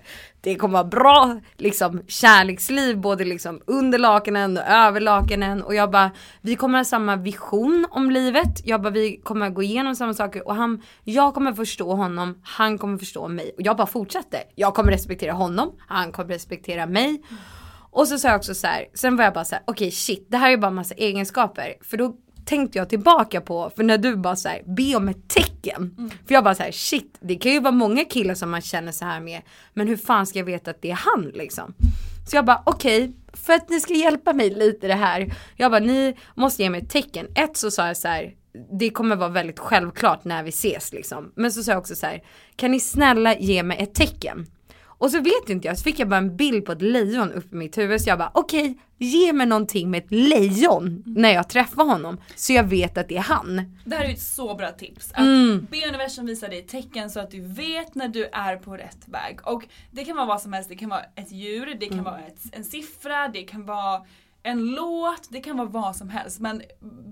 det 0.45 0.55
kommer 0.55 0.73
vara 0.73 0.83
bra 0.83 1.39
liksom 1.57 2.01
kärleksliv 2.07 2.97
både 2.97 3.25
liksom 3.25 3.61
under 3.65 3.97
lakanen 3.99 4.57
och 4.57 4.63
över 4.63 4.99
lakanen 4.99 5.63
och 5.63 5.75
jag 5.75 5.91
bara 5.91 6.11
vi 6.41 6.55
kommer 6.55 6.77
ha 6.77 6.85
samma 6.85 7.15
vision 7.15 7.87
om 7.91 8.11
livet. 8.11 8.61
Jag 8.65 8.81
bara 8.81 8.89
vi 8.89 9.17
kommer 9.23 9.49
gå 9.49 9.63
igenom 9.63 9.95
samma 9.95 10.13
saker 10.13 10.47
och 10.47 10.55
han, 10.55 10.81
jag 11.03 11.33
kommer 11.33 11.53
förstå 11.53 11.93
honom, 11.93 12.39
han 12.43 12.77
kommer 12.77 12.97
förstå 12.97 13.27
mig 13.27 13.51
och 13.57 13.61
jag 13.61 13.77
bara 13.77 13.87
fortsätter. 13.87 14.41
Jag 14.55 14.73
kommer 14.73 14.91
respektera 14.91 15.31
honom, 15.31 15.71
han 15.87 16.11
kommer 16.11 16.29
respektera 16.29 16.85
mig. 16.85 17.23
Och 17.91 18.07
så 18.07 18.17
sa 18.17 18.27
jag 18.27 18.37
också 18.37 18.55
så 18.55 18.67
här, 18.67 18.85
sen 18.93 19.15
var 19.15 19.23
jag 19.23 19.33
bara 19.33 19.45
så 19.45 19.55
här, 19.55 19.63
okej 19.67 19.87
okay, 19.87 19.91
shit, 19.91 20.27
det 20.29 20.37
här 20.37 20.51
är 20.51 20.57
bara 20.57 20.71
massa 20.71 20.95
egenskaper. 20.95 21.73
För 21.81 21.97
då 21.97 22.15
tänkte 22.45 22.77
jag 22.77 22.89
tillbaka 22.89 23.41
på, 23.41 23.71
för 23.75 23.83
när 23.83 23.97
du 23.97 24.15
bara 24.15 24.35
såhär, 24.35 24.61
be 24.65 24.95
om 24.95 25.09
ett 25.09 25.27
tecken. 25.27 25.95
Mm. 25.97 26.09
För 26.09 26.33
jag 26.33 26.43
bara 26.43 26.55
såhär, 26.55 26.71
shit, 26.71 27.17
det 27.19 27.35
kan 27.35 27.51
ju 27.51 27.59
vara 27.59 27.71
många 27.71 28.05
killar 28.05 28.35
som 28.35 28.51
man 28.51 28.61
känner 28.61 28.91
så 28.91 29.05
här 29.05 29.19
med, 29.19 29.41
men 29.73 29.87
hur 29.87 29.97
fan 29.97 30.25
ska 30.25 30.39
jag 30.39 30.45
veta 30.45 30.71
att 30.71 30.81
det 30.81 30.91
är 30.91 30.99
han 31.15 31.31
liksom? 31.33 31.73
Så 32.27 32.35
jag 32.35 32.45
bara, 32.45 32.63
okej, 32.65 33.03
okay, 33.03 33.13
för 33.33 33.53
att 33.53 33.69
ni 33.69 33.79
ska 33.79 33.93
hjälpa 33.93 34.33
mig 34.33 34.49
lite 34.49 34.87
det 34.87 34.93
här, 34.93 35.33
jag 35.55 35.71
bara, 35.71 35.79
ni 35.79 36.15
måste 36.35 36.63
ge 36.63 36.69
mig 36.69 36.81
ett 36.81 36.89
tecken. 36.89 37.27
Ett 37.35 37.57
så 37.57 37.71
sa 37.71 37.87
jag 37.87 37.97
så 37.97 38.07
här, 38.07 38.33
det 38.79 38.89
kommer 38.89 39.15
vara 39.15 39.29
väldigt 39.29 39.59
självklart 39.59 40.23
när 40.23 40.43
vi 40.43 40.49
ses 40.49 40.93
liksom. 40.93 41.31
Men 41.35 41.51
så 41.51 41.63
sa 41.63 41.71
jag 41.71 41.79
också 41.79 41.95
så 41.95 42.05
här, 42.05 42.23
kan 42.55 42.71
ni 42.71 42.79
snälla 42.79 43.37
ge 43.37 43.63
mig 43.63 43.77
ett 43.77 43.93
tecken? 43.93 44.47
Och 44.97 45.11
så 45.11 45.21
vet 45.21 45.49
inte 45.49 45.67
jag, 45.67 45.77
så 45.77 45.83
fick 45.83 45.99
jag 45.99 46.09
bara 46.09 46.17
en 46.17 46.37
bild 46.37 46.65
på 46.65 46.71
ett 46.71 46.81
lejon 46.81 47.31
upp 47.31 47.53
i 47.53 47.55
mitt 47.55 47.77
huvud 47.77 48.01
så 48.01 48.09
jag 48.09 48.17
bara 48.17 48.31
okej, 48.33 48.61
okay, 48.61 48.75
ge 48.97 49.33
mig 49.33 49.47
någonting 49.47 49.91
med 49.91 50.03
ett 50.03 50.11
lejon 50.11 51.03
när 51.05 51.33
jag 51.33 51.49
träffar 51.49 51.85
honom 51.85 52.17
så 52.35 52.53
jag 52.53 52.63
vet 52.63 52.97
att 52.97 53.09
det 53.09 53.17
är 53.17 53.21
han. 53.21 53.75
Det 53.85 53.95
här 53.95 54.05
är 54.05 54.09
ett 54.09 54.21
så 54.21 54.55
bra 54.55 54.71
tips. 54.71 55.11
Att 55.11 55.19
mm. 55.19 55.67
be 55.71 55.87
universum 55.87 56.25
visa 56.25 56.47
dig 56.47 56.61
tecken 56.61 57.09
så 57.09 57.19
att 57.19 57.31
du 57.31 57.41
vet 57.41 57.95
när 57.95 58.07
du 58.07 58.25
är 58.25 58.57
på 58.57 58.77
rätt 58.77 59.07
väg. 59.07 59.39
Och 59.43 59.67
det 59.91 60.05
kan 60.05 60.15
vara 60.15 60.25
vad 60.25 60.41
som 60.41 60.53
helst, 60.53 60.69
det 60.69 60.75
kan 60.75 60.89
vara 60.89 61.03
ett 61.15 61.31
djur, 61.31 61.77
det 61.79 61.85
kan 61.85 61.99
mm. 61.99 62.05
vara 62.05 62.19
ett, 62.19 62.39
en 62.51 62.63
siffra, 62.63 63.27
det 63.27 63.43
kan 63.43 63.65
vara 63.65 64.01
en 64.45 64.65
låt, 64.65 65.27
det 65.29 65.39
kan 65.39 65.57
vara 65.57 65.67
vad 65.67 65.95
som 65.95 66.09
helst. 66.09 66.39
Men 66.39 66.61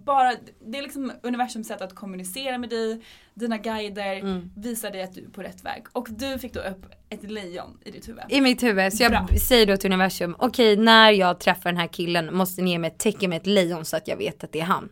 bara, 0.05 0.33
det 0.71 0.77
är 0.77 0.81
liksom 0.81 1.11
universums 1.23 1.67
sätt 1.67 1.81
att 1.81 1.95
kommunicera 1.95 2.57
med 2.57 2.69
dig. 2.69 3.01
Dina 3.33 3.57
guider 3.57 4.15
mm. 4.15 4.51
visar 4.55 4.91
dig 4.91 5.03
att 5.03 5.13
du 5.15 5.25
är 5.25 5.29
på 5.29 5.41
rätt 5.41 5.65
väg. 5.65 5.83
Och 5.91 6.07
du 6.09 6.39
fick 6.39 6.53
då 6.53 6.59
upp 6.59 6.85
ett 7.09 7.31
lejon 7.31 7.77
i 7.85 7.91
ditt 7.91 8.09
huvud. 8.09 8.23
I 8.29 8.41
mitt 8.41 8.63
huvud. 8.63 8.93
Så 8.93 9.03
jag 9.03 9.11
Bra. 9.11 9.27
säger 9.47 9.65
då 9.65 9.77
till 9.77 9.91
universum, 9.93 10.35
okej 10.39 10.73
okay, 10.73 10.83
när 10.83 11.11
jag 11.11 11.39
träffar 11.39 11.69
den 11.69 11.77
här 11.77 11.87
killen 11.87 12.35
måste 12.35 12.61
ni 12.61 12.71
ge 12.71 12.79
mig 12.79 12.87
ett 12.87 12.99
tecken 12.99 13.29
med 13.29 13.37
ett 13.37 13.47
lejon 13.47 13.85
så 13.85 13.97
att 13.97 14.07
jag 14.07 14.17
vet 14.17 14.43
att 14.43 14.51
det 14.51 14.59
är 14.59 14.65
han. 14.65 14.89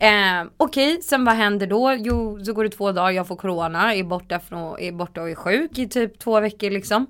Eh, 0.00 0.50
Okej, 0.56 0.92
okay, 0.92 1.02
sen 1.02 1.24
vad 1.24 1.34
händer 1.34 1.66
då? 1.66 1.92
Jo, 1.98 2.44
så 2.44 2.52
går 2.52 2.64
det 2.64 2.70
två 2.70 2.92
dagar, 2.92 3.10
jag 3.10 3.28
får 3.28 3.36
corona, 3.36 3.94
är 3.94 4.04
borta, 4.04 4.40
från, 4.40 4.80
är 4.80 4.92
borta 4.92 5.22
och 5.22 5.30
är 5.30 5.34
sjuk 5.34 5.78
i 5.78 5.88
typ 5.88 6.18
två 6.18 6.40
veckor 6.40 6.70
liksom. 6.70 7.06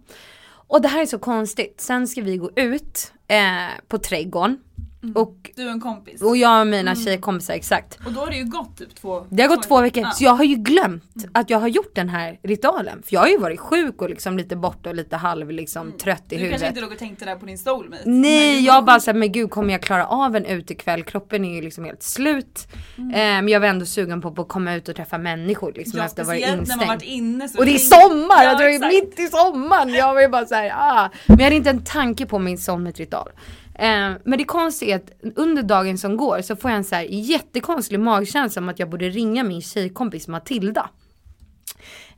Och 0.73 0.83
det 0.83 0.89
här 0.89 1.03
är 1.03 1.07
så 1.07 1.19
konstigt. 1.19 1.81
Sen 1.81 2.09
ska 2.09 2.23
vi 2.23 2.37
gå 2.37 2.51
ut 2.57 3.13
eh, 3.29 3.81
på 3.89 3.99
trädgården. 3.99 4.59
Mm. 5.03 5.17
Och, 5.17 5.51
du 5.57 5.65
och 5.65 5.73
en 5.73 5.81
kompis? 5.81 6.23
Och 6.23 6.37
jag 6.37 6.61
och 6.61 6.67
mina 6.67 6.91
mm. 6.91 7.05
tjejkompisar, 7.05 7.55
exakt. 7.55 7.99
Och 8.07 8.13
då 8.13 8.21
har 8.21 8.31
det 8.31 8.37
ju 8.37 8.45
gått 8.45 8.79
typ 8.79 8.95
två 8.95 9.27
Det 9.31 9.43
har 9.43 9.49
gått 9.49 9.63
två 9.63 9.81
veckor, 9.81 10.03
ja. 10.03 10.11
så 10.11 10.25
jag 10.25 10.35
har 10.35 10.45
ju 10.45 10.55
glömt 10.55 11.17
mm. 11.17 11.31
att 11.35 11.51
jag 11.51 11.59
har 11.59 11.69
gjort 11.69 11.95
den 11.95 12.09
här 12.09 12.39
ritualen. 12.43 13.03
För 13.03 13.15
jag 13.15 13.21
har 13.21 13.29
ju 13.29 13.39
varit 13.39 13.61
sjuk 13.61 14.03
och 14.03 14.11
liksom 14.11 14.39
lite 14.39 14.57
borta 14.57 14.89
och 14.89 14.95
lite 14.95 15.17
halv 15.17 15.51
liksom 15.51 15.87
mm. 15.87 15.99
trött 15.99 16.23
i 16.29 16.37
du 16.37 16.37
huvudet. 16.37 16.51
Du 16.51 16.51
kanske 16.51 16.69
inte 16.69 16.81
låg 16.81 16.93
och 16.93 16.99
tänkte 16.99 17.25
där 17.25 17.37
på 17.37 17.47
din 17.47 17.59
soulmate? 17.59 18.03
Nej, 18.05 18.65
jag 18.65 18.85
bara 18.85 19.01
såhär, 19.01 19.19
men 19.19 19.33
gud 19.33 19.51
kommer 19.51 19.73
jag 19.73 19.83
klara 19.83 20.07
av 20.07 20.37
en 20.37 20.45
utekväll? 20.45 21.03
Kroppen 21.03 21.45
är 21.45 21.55
ju 21.55 21.63
liksom 21.63 21.85
helt 21.85 22.03
slut. 22.03 22.69
Mm. 22.99 23.11
Eh, 23.11 23.17
men 23.17 23.49
jag 23.49 23.61
var 23.61 23.69
ändå 23.69 23.87
sugen 23.87 24.21
på, 24.21 24.31
på 24.31 24.43
att 24.43 24.49
komma 24.49 24.75
ut 24.75 24.89
och 24.89 24.97
träffa 24.97 25.19
människor 25.19 25.73
liksom 25.77 25.99
ja, 25.99 26.05
efter 26.05 26.23
att 26.23 26.29
ha 26.29 26.35
varit 26.35 26.47
instängd. 26.47 26.69
när 26.69 26.77
man 26.77 26.87
varit 26.87 27.03
inne 27.03 27.49
så 27.49 27.59
Och 27.59 27.67
det 27.67 27.75
är 27.75 27.79
sommar! 27.79 28.45
Ja, 28.45 28.63
jag 28.63 28.75
är 28.75 28.89
mitt 28.89 29.19
i 29.19 29.27
sommaren! 29.27 29.95
Jag 29.95 30.15
var 30.15 30.21
ju 30.21 30.29
bara 30.29 30.47
såhär, 30.47 30.73
ah. 30.75 31.11
Men 31.27 31.39
jag 31.39 31.45
hade 31.45 31.57
inte 31.57 31.71
en 31.71 31.85
tanke 31.85 32.27
på 32.27 32.39
min 32.39 32.59
soulmate-ritual. 32.59 33.29
Eh, 33.75 34.13
men 34.25 34.39
det 34.39 34.45
konstiga 34.45 34.95
är 34.95 34.99
att 34.99 35.37
under 35.37 35.63
dagen 35.63 35.99
som 35.99 36.17
går 36.17 36.43
så 36.43 36.57
får 36.57 36.71
jag 36.71 36.79
en 36.79 36.85
så 36.85 36.95
här 36.95 37.03
jättekonstig 37.03 38.01
magkänsla 38.01 38.63
om 38.63 38.69
att 38.69 38.79
jag 38.79 38.91
borde 38.91 39.09
ringa 39.09 39.45
min 39.45 39.63
tjejkompis 39.63 40.29
Matilda. 40.29 40.91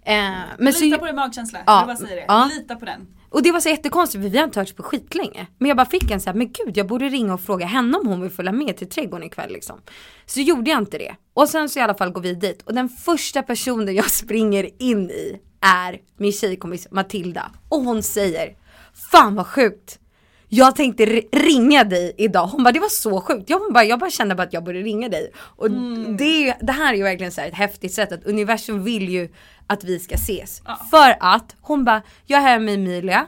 Eh, 0.06 0.14
men 0.58 0.72
Lita 0.72 0.96
så, 0.96 0.98
på 0.98 1.06
din 1.06 1.16
magkänsla, 1.16 1.58
ja, 1.66 1.78
jag 1.78 1.86
bara 1.86 1.96
säger 1.96 2.16
det. 2.16 2.24
Ja. 2.28 2.50
Lita 2.54 2.76
på 2.76 2.84
den. 2.84 3.06
Och 3.34 3.42
det 3.42 3.52
var 3.52 3.60
så 3.60 3.68
jättekonstigt 3.68 4.24
för 4.24 4.30
vi 4.30 4.38
har 4.38 4.44
inte 4.44 4.60
hörts 4.60 4.72
på 4.72 4.82
skitlänge. 4.82 5.46
Men 5.58 5.68
jag 5.68 5.76
bara 5.76 5.86
fick 5.86 6.10
en 6.10 6.20
så 6.20 6.30
här, 6.30 6.34
men 6.36 6.52
gud 6.52 6.76
jag 6.76 6.86
borde 6.86 7.08
ringa 7.08 7.34
och 7.34 7.40
fråga 7.40 7.66
henne 7.66 7.98
om 7.98 8.06
hon 8.06 8.20
vill 8.20 8.30
följa 8.30 8.52
med 8.52 8.76
till 8.76 8.88
trädgården 8.88 9.26
ikväll 9.26 9.52
liksom. 9.52 9.80
Så 10.26 10.40
gjorde 10.40 10.70
jag 10.70 10.78
inte 10.78 10.98
det. 10.98 11.14
Och 11.34 11.48
sen 11.48 11.68
så 11.68 11.78
i 11.78 11.82
alla 11.82 11.94
fall 11.94 12.10
går 12.10 12.20
vi 12.20 12.34
dit 12.34 12.62
och 12.62 12.74
den 12.74 12.88
första 12.88 13.42
personen 13.42 13.94
jag 13.94 14.10
springer 14.10 14.82
in 14.82 15.10
i 15.10 15.40
är 15.60 16.00
min 16.16 16.32
tjejkompis 16.32 16.88
Matilda. 16.90 17.50
Och 17.68 17.80
hon 17.80 18.02
säger, 18.02 18.56
fan 19.12 19.34
vad 19.34 19.46
sjukt 19.46 19.98
jag 20.48 20.76
tänkte 20.76 21.04
ringa 21.32 21.84
dig 21.84 22.14
idag. 22.18 22.46
Hon 22.46 22.64
bara 22.64 22.72
det 22.72 22.80
var 22.80 22.88
så 22.88 23.20
sjukt. 23.20 23.50
Jag, 23.50 23.72
bara, 23.72 23.84
jag 23.84 23.98
bara 23.98 24.10
kände 24.10 24.34
bara 24.34 24.42
att 24.42 24.52
jag 24.52 24.64
borde 24.64 24.78
ringa 24.78 25.08
dig. 25.08 25.32
Och 25.36 25.66
mm. 25.66 26.16
det, 26.16 26.54
det 26.60 26.72
här 26.72 26.92
är 26.92 26.96
ju 26.96 27.02
verkligen 27.02 27.32
så 27.32 27.40
ett 27.40 27.54
häftigt 27.54 27.94
sätt 27.94 28.12
att 28.12 28.24
universum 28.24 28.84
vill 28.84 29.08
ju 29.08 29.28
att 29.66 29.84
vi 29.84 29.98
ska 29.98 30.14
ses. 30.14 30.62
Ja. 30.66 30.80
För 30.90 31.16
att 31.20 31.56
hon 31.60 31.84
bara, 31.84 32.02
jag 32.26 32.38
är 32.38 32.42
här 32.42 32.58
med 32.58 32.74
Emilia, 32.74 33.26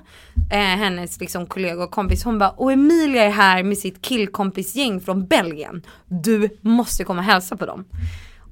eh, 0.52 0.58
hennes 0.58 1.20
liksom 1.20 1.46
kollega 1.46 1.84
och 1.84 1.90
kompis. 1.90 2.24
Hon 2.24 2.38
bara, 2.38 2.50
och 2.50 2.72
Emilia 2.72 3.22
är 3.22 3.30
här 3.30 3.62
med 3.62 3.78
sitt 3.78 4.02
killkompisgäng 4.02 5.00
från 5.00 5.26
Belgien. 5.26 5.82
Du 6.06 6.58
måste 6.60 7.04
komma 7.04 7.20
och 7.20 7.26
hälsa 7.26 7.56
på 7.56 7.66
dem. 7.66 7.84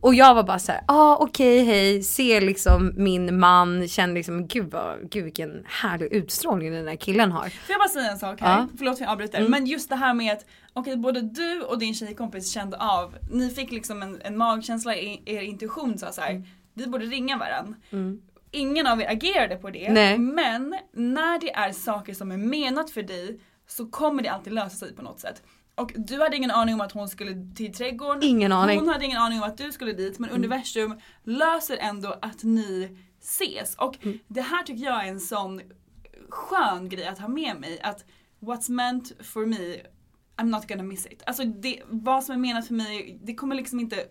Och 0.05 0.15
jag 0.15 0.35
var 0.35 0.43
bara 0.43 0.59
så 0.59 0.73
här, 0.73 0.81
ah, 0.89 1.17
okej 1.17 1.63
okay, 1.63 1.75
hej, 1.75 2.03
ser 2.03 2.41
liksom 2.41 2.93
min 2.97 3.39
man, 3.41 3.89
känner 3.89 4.15
liksom 4.15 4.47
gud, 4.47 4.71
vad, 4.71 5.11
gud 5.11 5.25
vilken 5.25 5.65
härlig 5.67 6.13
utstrålning 6.13 6.73
den 6.73 6.89
här 6.89 6.97
killen 6.97 7.33
har. 7.33 7.49
Får 7.49 7.73
jag 7.73 7.79
bara 7.79 7.89
säga 7.89 8.11
en 8.11 8.19
sak 8.19 8.41
här? 8.41 8.59
Ja. 8.59 8.69
Förlåt 8.79 8.99
för 8.99 9.05
jag 9.05 9.13
avbryter. 9.13 9.39
Mm. 9.39 9.51
Men 9.51 9.67
just 9.67 9.89
det 9.89 9.97
här 9.97 10.15
med 10.15 10.33
att 10.33 10.47
okej 10.73 10.93
okay, 10.93 10.97
både 10.97 11.21
du 11.21 11.61
och 11.61 11.79
din 11.79 11.95
tjejkompis 11.95 12.53
kände 12.53 12.77
av, 12.77 13.15
ni 13.33 13.51
fick 13.51 13.73
liksom 13.73 14.03
en, 14.03 14.21
en 14.25 14.37
magkänsla, 14.37 14.95
er 14.97 15.43
intuition 15.43 15.99
sa 15.99 16.13
så 16.13 16.21
här, 16.21 16.31
mm. 16.31 16.45
vi 16.75 16.87
borde 16.87 17.07
ringa 17.07 17.37
varandra. 17.39 17.75
Mm. 17.91 18.21
Ingen 18.51 18.87
av 18.87 19.01
er 19.01 19.11
agerade 19.11 19.57
på 19.57 19.71
det. 19.71 19.93
Nej. 19.93 20.19
Men 20.19 20.79
när 20.93 21.41
det 21.41 21.55
är 21.55 21.73
saker 21.73 22.15
som 22.15 22.33
är 22.33 22.37
menat 22.37 22.91
för 22.91 23.03
dig 23.03 23.41
så 23.67 23.87
kommer 23.87 24.23
det 24.23 24.29
alltid 24.29 24.53
lösa 24.53 24.77
sig 24.77 24.97
på 24.97 25.03
något 25.03 25.21
sätt. 25.21 25.43
Och 25.75 25.93
du 25.97 26.21
hade 26.21 26.37
ingen 26.37 26.51
aning 26.51 26.75
om 26.75 26.81
att 26.81 26.93
hon 26.93 27.09
skulle 27.09 27.55
till 27.55 27.75
trädgården. 27.75 28.23
Ingen 28.23 28.53
aning. 28.53 28.79
Hon 28.79 28.89
hade 28.89 29.05
ingen 29.05 29.19
aning 29.19 29.39
om 29.39 29.49
att 29.49 29.59
du 29.59 29.73
skulle 29.73 29.93
dit. 29.93 30.19
Men 30.19 30.31
mm. 30.31 30.43
universum 30.43 31.01
löser 31.25 31.77
ändå 31.77 32.19
att 32.23 32.43
ni 32.43 32.99
ses. 33.21 33.75
Och 33.75 33.99
mm. 34.03 34.19
det 34.29 34.41
här 34.41 34.63
tycker 34.63 34.85
jag 34.85 35.05
är 35.05 35.09
en 35.09 35.21
sån 35.21 35.61
skön 36.29 36.89
grej 36.89 37.07
att 37.07 37.19
ha 37.19 37.29
med 37.29 37.61
mig. 37.61 37.81
Att 37.83 38.05
what's 38.41 38.71
meant 38.71 39.13
for 39.21 39.47
me, 39.47 39.77
I'm 40.37 40.51
not 40.51 40.69
gonna 40.69 40.83
miss 40.83 41.07
it. 41.07 41.23
Alltså 41.27 41.45
det, 41.45 41.83
vad 41.87 42.25
som 42.25 42.35
är 42.35 42.39
menat 42.39 42.67
för 42.67 42.75
mig, 42.75 43.19
det 43.23 43.35
kommer 43.35 43.57
liksom 43.57 43.81
inte 43.81 44.05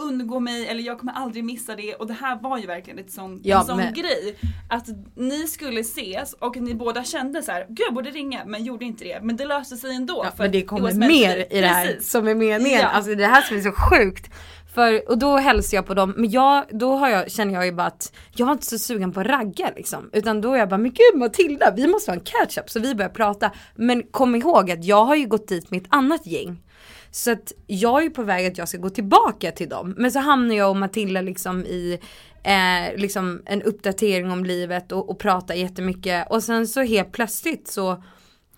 undgå 0.00 0.40
mig 0.40 0.66
eller 0.66 0.82
jag 0.82 0.98
kommer 0.98 1.12
aldrig 1.12 1.44
missa 1.44 1.76
det 1.76 1.94
och 1.94 2.06
det 2.06 2.12
här 2.12 2.42
var 2.42 2.58
ju 2.58 2.66
verkligen 2.66 2.98
ett 2.98 3.12
sån, 3.12 3.40
ja, 3.44 3.60
en 3.60 3.66
sån 3.66 3.76
men... 3.76 3.94
grej. 3.94 4.36
Att 4.70 4.86
ni 5.14 5.46
skulle 5.46 5.80
ses 5.80 6.32
och 6.32 6.56
ni 6.56 6.74
båda 6.74 7.04
kände 7.04 7.42
så 7.42 7.52
här, 7.52 7.66
gud 7.68 7.86
jag 7.86 7.94
borde 7.94 8.10
ringa 8.10 8.44
men 8.46 8.64
gjorde 8.64 8.84
inte 8.84 9.04
det. 9.04 9.20
Men 9.22 9.36
det 9.36 9.44
löste 9.44 9.76
sig 9.76 9.94
ändå. 9.94 10.22
Ja, 10.24 10.32
men 10.38 10.52
det 10.52 10.62
kommer 10.62 10.94
mer 10.94 11.46
i 11.50 11.60
det 11.60 11.66
här 11.66 11.86
Precis. 11.86 12.10
som 12.10 12.28
är 12.28 12.34
meningen. 12.34 12.80
Ja. 12.80 12.86
Alltså 12.86 13.14
det 13.14 13.26
här 13.26 13.42
som 13.42 13.56
är 13.56 13.60
så 13.60 13.72
sjukt. 13.72 14.30
För, 14.74 15.08
och 15.10 15.18
då 15.18 15.36
hälsar 15.36 15.76
jag 15.76 15.86
på 15.86 15.94
dem, 15.94 16.14
men 16.16 16.30
jag, 16.30 16.64
då 16.70 16.96
har 16.96 17.08
jag, 17.08 17.30
känner 17.30 17.54
jag 17.54 17.66
ju 17.66 17.72
bara 17.72 17.86
att 17.86 18.12
jag 18.34 18.46
var 18.46 18.52
inte 18.52 18.66
så 18.66 18.78
sugen 18.78 19.12
på 19.12 19.20
att 19.20 19.26
ragga 19.26 19.70
liksom. 19.76 20.10
Utan 20.12 20.40
då 20.40 20.52
är 20.52 20.58
jag 20.58 20.68
bara, 20.68 20.78
men 20.78 20.90
gud 20.90 21.20
Matilda, 21.20 21.72
vi 21.76 21.86
måste 21.86 22.10
ha 22.10 22.16
en 22.16 22.24
catch-up. 22.24 22.70
Så 22.70 22.80
vi 22.80 22.94
börjar 22.94 23.10
prata. 23.10 23.50
Men 23.74 24.02
kom 24.02 24.34
ihåg 24.34 24.70
att 24.70 24.84
jag 24.84 25.04
har 25.04 25.16
ju 25.16 25.26
gått 25.26 25.48
dit 25.48 25.70
med 25.70 25.82
ett 25.82 25.88
annat 25.90 26.26
gäng. 26.26 26.62
Så 27.10 27.32
att 27.32 27.52
jag 27.66 28.04
är 28.04 28.10
på 28.10 28.22
väg 28.22 28.46
att 28.46 28.58
jag 28.58 28.68
ska 28.68 28.78
gå 28.78 28.90
tillbaka 28.90 29.52
till 29.52 29.68
dem. 29.68 29.94
Men 29.96 30.12
så 30.12 30.18
hamnar 30.18 30.54
jag 30.54 30.70
och 30.70 30.76
Matilda 30.76 31.20
liksom 31.20 31.66
i 31.66 31.98
eh, 32.42 33.00
liksom 33.00 33.42
en 33.46 33.62
uppdatering 33.62 34.30
om 34.30 34.44
livet 34.44 34.92
och, 34.92 35.10
och 35.10 35.18
pratar 35.18 35.54
jättemycket. 35.54 36.30
Och 36.30 36.42
sen 36.42 36.66
så 36.66 36.82
helt 36.82 37.12
plötsligt 37.12 37.68
så 37.68 38.02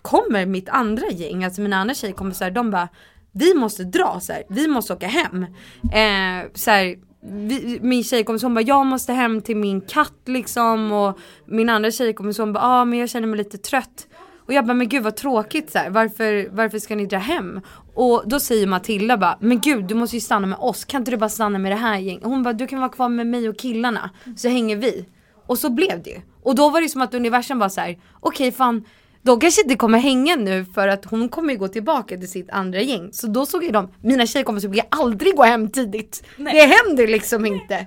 kommer 0.01 0.45
mitt 0.45 0.69
andra 0.69 1.07
gäng, 1.07 1.43
alltså 1.43 1.61
mina 1.61 1.77
andra 1.77 1.93
tjejkompisar, 1.93 2.51
de 2.51 2.71
bara 2.71 2.89
vi 3.31 3.53
måste 3.53 3.83
dra 3.83 4.19
så 4.21 4.33
här, 4.33 4.43
vi 4.49 4.67
måste 4.67 4.93
åka 4.93 5.07
hem. 5.07 5.43
Eh, 5.83 6.51
så 6.53 6.71
här, 6.71 6.95
vi, 7.25 7.79
min 7.81 8.03
tjejkompis 8.03 8.43
hon 8.43 8.53
bara 8.53 8.61
jag 8.61 8.85
måste 8.85 9.13
hem 9.13 9.41
till 9.41 9.57
min 9.57 9.81
katt 9.81 10.19
liksom 10.25 10.91
och 10.91 11.19
min 11.45 11.69
andra 11.69 11.91
tjejkompis 11.91 12.37
hon 12.37 12.53
bara 12.53 12.63
ja 12.63 12.81
ah, 12.81 12.85
men 12.85 12.99
jag 12.99 13.09
känner 13.09 13.27
mig 13.27 13.37
lite 13.37 13.57
trött. 13.57 14.07
Och 14.45 14.53
jag 14.53 14.65
bara 14.65 14.73
men 14.73 14.89
gud 14.89 15.03
vad 15.03 15.15
tråkigt 15.15 15.71
så 15.71 15.77
här. 15.77 15.89
Varför, 15.89 16.49
varför 16.51 16.79
ska 16.79 16.95
ni 16.95 17.05
dra 17.05 17.17
hem? 17.17 17.61
Och 17.95 18.23
då 18.25 18.39
säger 18.39 18.67
Matilda 18.67 19.17
bara 19.17 19.37
men 19.39 19.59
gud 19.59 19.85
du 19.85 19.95
måste 19.95 20.15
ju 20.15 20.21
stanna 20.21 20.47
med 20.47 20.59
oss 20.59 20.85
kan 20.85 21.01
inte 21.01 21.11
du 21.11 21.17
bara 21.17 21.29
stanna 21.29 21.59
med 21.59 21.71
det 21.71 21.75
här 21.75 21.97
gänget? 21.97 22.23
Hon 22.23 22.43
bara 22.43 22.53
du 22.53 22.67
kan 22.67 22.79
vara 22.79 22.89
kvar 22.89 23.09
med 23.09 23.27
mig 23.27 23.49
och 23.49 23.57
killarna 23.57 24.09
så 24.37 24.47
hänger 24.49 24.75
vi. 24.75 25.05
Och 25.47 25.57
så 25.57 25.69
blev 25.69 26.03
det 26.03 26.09
ju. 26.09 26.21
Och 26.43 26.55
då 26.55 26.69
var 26.69 26.81
det 26.81 26.89
som 26.89 27.01
att 27.01 27.13
universum 27.13 27.59
var 27.59 27.69
så 27.69 27.81
här: 27.81 27.89
okej 27.89 28.47
okay, 28.47 28.51
fan 28.51 28.85
de 29.23 29.39
kanske 29.39 29.61
inte 29.61 29.75
kommer 29.75 29.99
hänga 29.99 30.35
nu 30.35 30.65
för 30.65 30.87
att 30.87 31.05
hon 31.05 31.29
kommer 31.29 31.53
ju 31.53 31.59
gå 31.59 31.67
tillbaka 31.67 32.17
till 32.17 32.29
sitt 32.29 32.49
andra 32.49 32.81
gäng. 32.81 33.09
Så 33.13 33.27
då 33.27 33.45
såg 33.45 33.63
jag 33.63 33.73
dem, 33.73 33.91
mina 34.01 34.25
tjejkompisar 34.25 34.69
brukar 34.69 34.87
aldrig 34.89 35.35
gå 35.35 35.43
hem 35.43 35.69
tidigt. 35.69 36.23
Nej. 36.37 36.53
Det 36.53 36.73
händer 36.73 37.07
liksom 37.07 37.45
inte. 37.45 37.85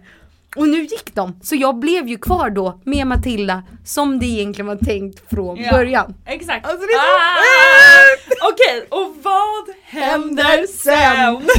Och 0.57 0.69
nu 0.69 0.81
gick 0.81 1.15
de, 1.15 1.41
så 1.43 1.55
jag 1.55 1.79
blev 1.79 2.09
ju 2.09 2.19
kvar 2.19 2.51
då 2.51 2.81
med 2.85 3.07
Matilda 3.07 3.63
som 3.85 4.19
det 4.19 4.27
egentligen 4.27 4.67
var 4.67 4.77
tänkt 4.77 5.31
från 5.31 5.57
ja, 5.57 5.73
början. 5.73 6.15
Exakt. 6.27 6.67
Alltså, 6.67 6.87
ah! 6.99 8.53
Okej, 8.53 8.87
okay, 8.87 9.01
och 9.01 9.17
vad 9.23 9.75
händer 9.85 10.67
sen? 10.67 11.49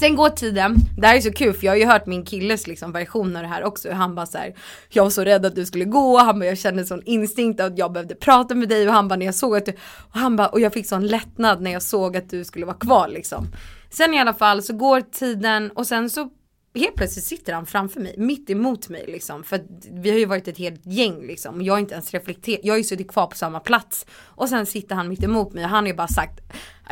Sen 0.00 0.16
går 0.16 0.30
tiden, 0.30 0.76
det 0.98 1.06
här 1.06 1.16
är 1.16 1.20
så 1.20 1.32
kul 1.32 1.54
för 1.54 1.66
jag 1.66 1.72
har 1.72 1.76
ju 1.76 1.86
hört 1.86 2.06
min 2.06 2.24
killes 2.24 2.66
liksom 2.66 2.92
version 2.92 3.36
av 3.36 3.42
det 3.42 3.48
här 3.48 3.64
också. 3.64 3.92
Han 3.92 4.14
bara 4.14 4.26
så 4.26 4.38
här, 4.38 4.54
jag 4.88 5.02
var 5.02 5.10
så 5.10 5.24
rädd 5.24 5.46
att 5.46 5.54
du 5.54 5.66
skulle 5.66 5.84
gå, 5.84 6.18
han 6.18 6.38
bara 6.38 6.46
jag 6.46 6.58
kände 6.58 6.84
sån 6.84 7.02
instinkt 7.04 7.60
att 7.60 7.78
jag 7.78 7.92
behövde 7.92 8.14
prata 8.14 8.54
med 8.54 8.68
dig 8.68 8.88
och 8.88 8.94
han 8.94 9.08
bara 9.08 9.16
när 9.16 9.26
jag 9.26 9.34
såg 9.34 9.56
att 9.56 9.66
du, 9.66 9.72
och 10.12 10.18
han 10.20 10.36
bara 10.36 10.48
och 10.48 10.60
jag 10.60 10.72
fick 10.72 10.86
sån 10.86 11.06
lättnad 11.06 11.60
när 11.60 11.70
jag 11.70 11.82
såg 11.82 12.16
att 12.16 12.30
du 12.30 12.44
skulle 12.44 12.66
vara 12.66 12.76
kvar 12.76 13.08
liksom. 13.08 13.46
Sen 13.90 14.14
i 14.14 14.20
alla 14.20 14.34
fall 14.34 14.62
så 14.62 14.72
går 14.72 15.00
tiden 15.00 15.70
och 15.70 15.86
sen 15.86 16.10
så 16.10 16.30
helt 16.76 16.94
plötsligt 16.94 17.24
sitter 17.24 17.52
han 17.52 17.66
framför 17.66 18.00
mig, 18.00 18.14
mitt 18.18 18.50
emot 18.50 18.88
mig 18.88 19.04
liksom. 19.06 19.44
För 19.44 19.60
vi 19.90 20.10
har 20.10 20.18
ju 20.18 20.26
varit 20.26 20.48
ett 20.48 20.58
helt 20.58 20.86
gäng 20.86 21.26
liksom. 21.26 21.54
Och 21.54 21.62
Jag 21.62 21.74
har 21.74 21.78
inte 21.78 21.94
ens 21.94 22.14
reflekterat, 22.14 22.60
jag 22.62 22.74
har 22.74 22.78
ju 22.78 22.84
suttit 22.84 23.08
kvar 23.08 23.26
på 23.26 23.36
samma 23.36 23.60
plats. 23.60 24.06
Och 24.24 24.48
sen 24.48 24.66
sitter 24.66 24.94
han 24.94 25.08
mitt 25.08 25.22
emot 25.22 25.52
mig 25.52 25.64
och 25.64 25.70
han 25.70 25.84
har 25.84 25.88
ju 25.88 25.94
bara 25.94 26.08
sagt 26.08 26.40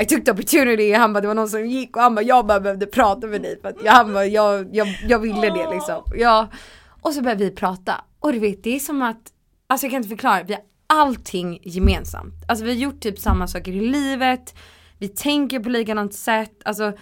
I 0.00 0.04
took 0.04 0.24
the 0.24 0.30
opportunity, 0.30 0.92
han 0.92 1.12
bara 1.12 1.20
det 1.20 1.26
var 1.26 1.34
någon 1.34 1.48
som 1.48 1.66
gick 1.66 1.96
och 1.96 2.02
han 2.02 2.14
bara 2.14 2.22
jag 2.22 2.46
bara 2.46 2.60
behövde 2.60 2.86
prata 2.86 3.26
med 3.26 3.42
dig 3.42 3.60
för 3.60 3.68
att 3.68 3.84
jag, 3.84 3.92
han 3.92 4.12
bara, 4.12 4.26
jag, 4.26 4.74
jag, 4.74 4.88
jag 5.08 5.18
ville 5.18 5.50
det 5.50 5.70
liksom. 5.70 6.02
Ja. 6.14 6.48
Och 7.00 7.12
så 7.12 7.22
började 7.22 7.44
vi 7.44 7.50
prata. 7.50 8.04
Och 8.20 8.32
du 8.32 8.38
vet 8.38 8.62
det 8.62 8.76
är 8.76 8.80
som 8.80 9.02
att, 9.02 9.32
alltså 9.66 9.86
jag 9.86 9.90
kan 9.90 9.96
inte 9.96 10.08
förklara, 10.08 10.42
vi 10.42 10.52
har 10.52 10.62
allting 10.86 11.58
gemensamt. 11.62 12.34
Alltså 12.48 12.64
vi 12.64 12.70
har 12.70 12.78
gjort 12.78 13.00
typ 13.00 13.18
samma 13.18 13.46
saker 13.46 13.72
i 13.72 13.80
livet, 13.80 14.54
vi 14.98 15.08
tänker 15.08 15.60
på 15.60 15.68
likadant 15.68 16.14
sätt, 16.14 16.62
alltså 16.64 16.92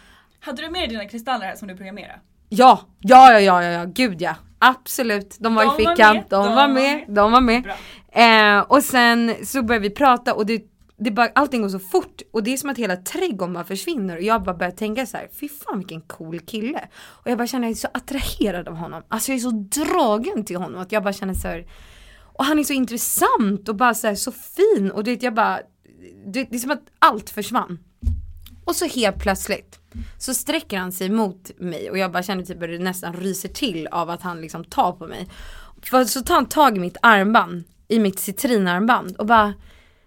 hade 0.44 0.62
du 0.62 0.70
med 0.70 0.80
dig 0.80 0.88
dina 0.88 1.08
kristaller 1.08 1.46
här 1.46 1.56
som 1.56 1.68
du 1.68 1.76
programmerade? 1.76 2.20
Ja, 2.54 2.80
ja, 3.00 3.40
ja, 3.40 3.62
ja, 3.62 3.70
ja, 3.70 3.84
gud 3.84 4.20
ja. 4.22 4.34
Absolut, 4.58 5.36
de 5.38 5.54
var 5.54 5.64
de 5.64 5.74
i 5.74 5.76
fickan, 5.76 6.14
var 6.14 6.14
de, 6.14 6.48
de, 6.48 6.54
var 6.54 6.68
med, 6.68 7.04
de 7.08 7.32
var 7.32 7.40
med. 7.40 7.66
Eh, 8.12 8.64
och 8.68 8.82
sen 8.82 9.34
så 9.44 9.62
började 9.62 9.88
vi 9.88 9.94
prata 9.94 10.34
och 10.34 10.46
det, 10.46 10.62
det 10.98 11.10
bara, 11.10 11.28
allting 11.34 11.62
går 11.62 11.68
så 11.68 11.78
fort. 11.78 12.22
Och 12.32 12.42
det 12.42 12.52
är 12.52 12.56
som 12.56 12.70
att 12.70 12.78
hela 12.78 12.96
trädgården 12.96 13.54
bara 13.54 13.64
försvinner. 13.64 14.16
Och 14.16 14.22
jag 14.22 14.42
bara 14.42 14.54
börjar 14.54 14.72
tänka 14.72 15.06
så 15.06 15.16
här, 15.16 15.28
fy 15.40 15.48
fan 15.48 15.78
vilken 15.78 16.00
cool 16.00 16.40
kille. 16.40 16.88
Och 16.94 17.30
jag 17.30 17.38
bara 17.38 17.46
känner 17.46 17.68
jag 17.68 17.70
är 17.70 17.76
så 17.76 17.88
attraherad 17.94 18.68
av 18.68 18.74
honom, 18.74 19.02
alltså 19.08 19.32
jag 19.32 19.36
är 19.36 19.40
så 19.40 19.50
dragen 19.80 20.44
till 20.44 20.56
honom 20.56 20.80
att 20.80 20.92
jag 20.92 21.02
bara 21.02 21.12
känner 21.12 21.34
så 21.34 21.48
här, 21.48 21.66
och 22.34 22.44
han 22.44 22.58
är 22.58 22.64
så 22.64 22.72
intressant 22.72 23.68
och 23.68 23.76
bara 23.76 23.94
så, 23.94 24.06
här, 24.06 24.14
så 24.14 24.32
fin. 24.32 24.90
Och 24.90 25.04
det 25.04 25.22
jag 25.22 25.34
bara, 25.34 25.60
det, 26.26 26.44
det 26.44 26.56
är 26.56 26.58
som 26.58 26.70
att 26.70 26.86
allt 26.98 27.30
försvann. 27.30 27.78
Och 28.64 28.76
så 28.76 28.86
helt 28.86 29.18
plötsligt 29.18 29.78
så 30.18 30.34
sträcker 30.34 30.78
han 30.78 30.92
sig 30.92 31.10
mot 31.10 31.50
mig 31.58 31.90
och 31.90 31.98
jag 31.98 32.12
bara 32.12 32.22
känner 32.22 32.44
typ 32.44 32.62
att 32.62 32.68
det 32.68 32.78
nästan 32.78 33.12
ryser 33.12 33.48
till 33.48 33.86
av 33.86 34.10
att 34.10 34.22
han 34.22 34.40
liksom 34.40 34.64
tar 34.64 34.92
på 34.92 35.06
mig. 35.06 35.28
För 35.82 36.04
så 36.04 36.22
tar 36.22 36.34
han 36.34 36.46
tag 36.46 36.76
i 36.76 36.80
mitt 36.80 36.96
armband, 37.02 37.64
i 37.88 37.98
mitt 37.98 38.18
citrinarmband 38.18 39.16
och 39.16 39.26
bara 39.26 39.54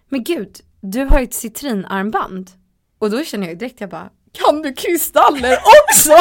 Men 0.08 0.24
gud, 0.24 0.60
du 0.80 1.04
har 1.04 1.18
ju 1.18 1.24
ett 1.24 1.34
citrinarmband. 1.34 2.50
Och 2.98 3.10
då 3.10 3.24
känner 3.24 3.48
jag 3.48 3.58
direkt, 3.58 3.80
jag 3.80 3.90
bara 3.90 4.10
Kan 4.32 4.62
du 4.62 4.72
kristaller 4.72 5.58
också? 5.58 6.10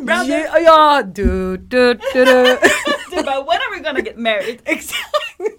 brother. 0.00 0.60
Ja, 0.60 1.02
du, 1.02 1.56
du, 1.56 1.94
du, 2.14 2.24
du. 2.24 2.58
Du 3.10 3.22
bara, 3.22 3.36
when 3.36 3.48
are 3.48 3.76
we 3.76 3.80
gonna 3.82 4.00
get 4.00 4.18
married? 4.18 4.58
Exakt. 4.64 5.00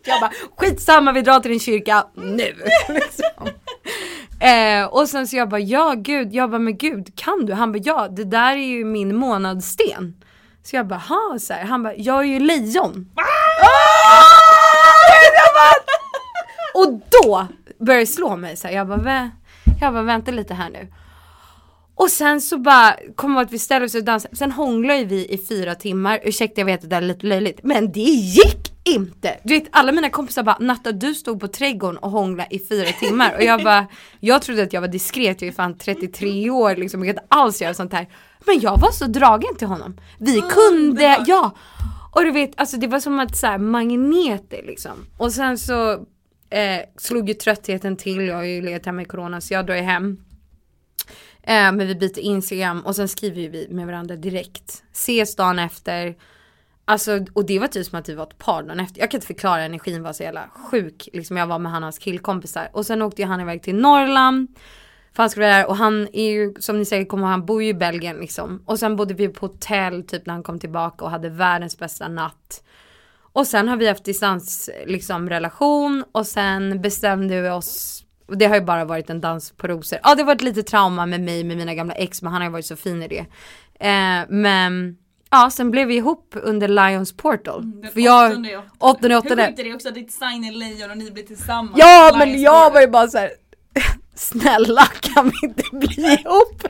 Jag 0.04 0.22
bara, 0.22 0.32
skitsamma 0.58 1.12
vi 1.12 1.22
drar 1.22 1.40
till 1.40 1.52
din 1.52 1.60
kyrka 1.60 2.08
nu. 2.16 2.56
Liksom. 2.90 3.48
Eh, 4.40 4.86
och 4.86 5.10
sen 5.10 5.28
så 5.28 5.36
jag 5.36 5.50
bara, 5.50 5.60
ja 5.60 5.94
gud, 5.98 6.34
jag 6.34 6.50
bara, 6.50 6.60
men 6.60 6.78
gud, 6.78 7.16
kan 7.16 7.46
du? 7.46 7.54
Han 7.54 7.72
bara, 7.72 7.82
ja, 7.84 8.08
det 8.08 8.24
där 8.24 8.52
är 8.52 8.68
ju 8.68 8.86
min 8.86 9.16
månadssten. 9.16 10.16
Så 10.64 10.76
jag 10.76 10.88
bara, 10.88 11.00
ha 11.00 11.38
så 11.40 11.54
här. 11.54 11.66
Han 11.66 11.84
bara, 11.84 11.96
jag 11.96 12.20
är 12.20 12.24
ju 12.24 12.40
lejon. 12.40 13.10
Och 16.74 17.02
då 17.10 17.48
började 17.80 18.04
det 18.04 18.08
slå 18.08 18.36
mig 18.36 18.58
så 18.58 18.68
här. 18.68 18.76
Jag 18.76 18.88
bara, 18.88 19.32
jag 19.82 19.94
bara, 19.94 20.04
vänta 20.04 20.32
lite 20.32 20.54
här 20.54 20.70
nu. 20.70 20.88
Och 21.96 22.10
sen 22.10 22.42
så 22.42 22.58
bara 22.58 22.96
kom 23.16 23.38
att 23.38 23.52
vi 23.52 23.60
ställer 23.60 23.86
oss 23.86 23.96
och 23.96 24.04
dansar. 24.04 24.32
Sen 24.34 24.52
hånglade 24.52 25.04
vi 25.04 25.34
i 25.34 25.46
fyra 25.50 25.76
timmar. 25.76 26.20
Ursäkta 26.24 26.62
jag 26.62 26.66
vet 26.66 26.84
att 26.84 26.90
det 26.90 26.96
är 26.96 27.02
lite 27.02 27.28
löjligt. 27.28 27.60
Men 27.64 27.92
det 27.92 28.00
gick 28.00 28.67
inte! 28.88 29.40
Du 29.44 29.54
vet 29.54 29.68
alla 29.72 29.92
mina 29.92 30.10
kompisar 30.10 30.44
bara 30.44 30.58
Natta 30.60 30.92
du 30.92 31.14
stod 31.14 31.40
på 31.40 31.48
trädgården 31.48 31.98
och 31.98 32.12
hånglade 32.12 32.56
i 32.56 32.60
fyra 32.60 32.92
timmar 32.92 33.36
och 33.36 33.44
jag 33.44 33.64
bara 33.64 33.88
Jag 34.20 34.42
trodde 34.42 34.64
att 34.64 34.74
jag 34.74 34.82
var 34.82 34.88
diskret, 34.88 35.42
jag 35.42 35.50
är 35.50 35.54
fan 35.54 35.78
33 35.78 36.50
år 36.50 36.76
liksom, 36.76 37.06
jag 37.06 37.16
kan 37.16 37.24
inte 37.24 37.36
alls 37.36 37.62
göra 37.62 37.74
sånt 37.74 37.94
här. 37.94 38.08
Men 38.46 38.60
jag 38.60 38.80
var 38.80 38.92
så 38.92 39.06
dragen 39.06 39.56
till 39.58 39.68
honom. 39.68 39.98
Vi 40.20 40.38
mm, 40.38 40.50
kunde, 40.50 41.24
ja! 41.28 41.56
Och 42.12 42.24
du 42.24 42.32
vet, 42.32 42.52
alltså 42.56 42.78
det 42.78 42.88
var 42.88 43.00
som 43.00 43.20
att 43.20 43.38
så 43.38 43.48
här, 43.48 43.58
magneter 43.58 44.64
liksom. 44.66 45.06
Och 45.18 45.32
sen 45.32 45.58
så 45.58 45.92
eh, 46.50 46.82
slog 46.98 47.30
ju 47.30 47.34
tröttheten 47.34 47.98
till, 47.98 48.28
jag 48.28 48.36
har 48.36 48.44
ju 48.44 48.62
legat 48.62 48.86
hemma 48.86 49.02
i 49.02 49.06
corona 49.06 49.42
så 49.42 49.54
jag 49.54 49.66
drar 49.66 49.76
hem. 49.76 50.18
Eh, 51.44 51.72
men 51.72 51.88
vi 51.88 51.96
byter 51.96 52.20
Instagram 52.20 52.82
och 52.82 52.96
sen 52.96 53.08
skriver 53.08 53.50
vi 53.50 53.68
med 53.70 53.88
varandra 53.88 54.16
direkt. 54.16 54.84
Ses 54.92 55.36
dagen 55.36 55.60
efter 55.60 56.16
Alltså 56.90 57.20
och 57.34 57.46
det 57.46 57.60
var 57.60 57.68
typ 57.68 57.86
som 57.86 58.00
att 58.00 58.10
vi 58.10 58.14
var 58.14 58.24
ett 58.24 58.38
par 58.38 58.64
dagen 58.64 58.80
efter. 58.80 59.00
Jag 59.00 59.12
kan 59.12 59.18
inte 59.18 59.28
förklara 59.28 59.62
energin 59.62 60.04
var 60.04 60.14
så 60.14 60.24
jävla 60.24 60.50
sjuk. 60.50 61.10
Liksom 61.14 61.38
jag 61.38 61.48
var 61.48 61.60
med 61.60 61.72
han 61.72 61.84
och 61.84 61.86
hans 61.86 62.00
killkompisar. 62.00 62.70
Och 62.74 62.86
sen 62.86 63.02
åkte 63.02 63.24
han 63.24 63.42
iväg 63.42 63.64
till 63.64 63.76
Norrland. 63.76 64.48
För 65.14 65.24
han 65.24 65.30
skulle 65.30 65.46
vara 65.46 65.58
där 65.58 65.68
och 65.68 65.78
han 65.78 66.08
är 66.14 66.32
ju 66.32 66.54
som 66.60 66.80
ni 66.80 66.86
säkert 66.86 67.10
kommer 67.10 67.24
ihåg, 67.24 67.32
han 67.32 67.46
bor 67.46 67.64
ju 67.64 67.70
i 67.70 67.74
Belgien 67.74 68.18
liksom. 68.18 68.62
Och 68.66 68.80
sen 68.80 68.96
bodde 68.96 69.14
vi 69.14 69.28
på 69.28 69.46
hotell 69.46 70.04
typ 70.04 70.26
när 70.26 70.34
han 70.34 70.44
kom 70.44 70.60
tillbaka 70.60 71.06
och 71.06 71.12
hade 71.12 71.30
världens 71.30 71.78
bästa 71.78 72.08
natt. 72.08 72.64
Och 73.20 73.48
sen 73.48 73.68
har 73.68 73.78
vi 73.78 73.88
haft 73.88 74.04
distans 74.04 74.70
liksom 74.86 75.30
relation 75.30 76.04
och 76.12 76.28
sen 76.28 76.82
bestämde 76.82 77.42
vi 77.42 77.50
oss 77.50 78.04
det 78.28 78.46
har 78.46 78.56
ju 78.56 78.62
bara 78.62 78.86
varit 78.86 79.10
en 79.10 79.22
dans 79.22 79.52
på 79.52 79.68
rosor. 79.68 80.00
Ja 80.04 80.16
det 80.16 80.24
var 80.24 80.36
ett 80.36 80.42
litet 80.42 80.68
trauma 80.68 81.06
med 81.06 81.22
mig 81.22 81.44
med 81.44 81.58
mina 81.58 81.74
gamla 81.74 81.94
ex 81.94 82.22
men 82.22 82.32
han 82.32 82.42
har 82.42 82.50
ju 82.50 82.52
varit 82.52 82.66
så 82.66 82.76
fin 82.76 83.04
i 83.04 83.08
det. 83.08 83.26
Eh, 83.88 84.26
men 84.30 84.98
Ja, 85.30 85.50
sen 85.50 85.72
blev 85.72 85.88
vi 85.88 85.96
ihop 85.96 86.36
under 86.44 86.68
Lions 86.68 87.18
Portal. 87.18 87.64
Mm, 87.64 87.92
för 87.94 88.00
jag, 88.02 88.32
åttonde, 88.32 88.62
åttonde. 88.78 89.18
åttonde. 89.18 89.44
Hur 89.44 89.50
sjukt 89.50 89.60
är 89.60 89.64
det 89.64 89.74
också 89.74 89.88
att 89.88 89.96
ditt 89.96 90.12
sign 90.12 90.44
är 90.44 90.52
lejon 90.52 90.92
och 90.92 90.98
ni 90.98 91.12
blir 91.12 91.24
tillsammans? 91.24 91.78
Ja, 91.78 92.16
men 92.18 92.42
jag 92.42 92.74
var 92.74 92.82
ju 92.82 92.88
bara 92.88 93.08
så 93.08 93.18
här, 93.18 93.32
Snälla 94.16 94.86
kan 94.86 95.30
vi 95.30 95.48
inte 95.48 95.64
bli 95.72 96.04
ihop? 96.26 96.64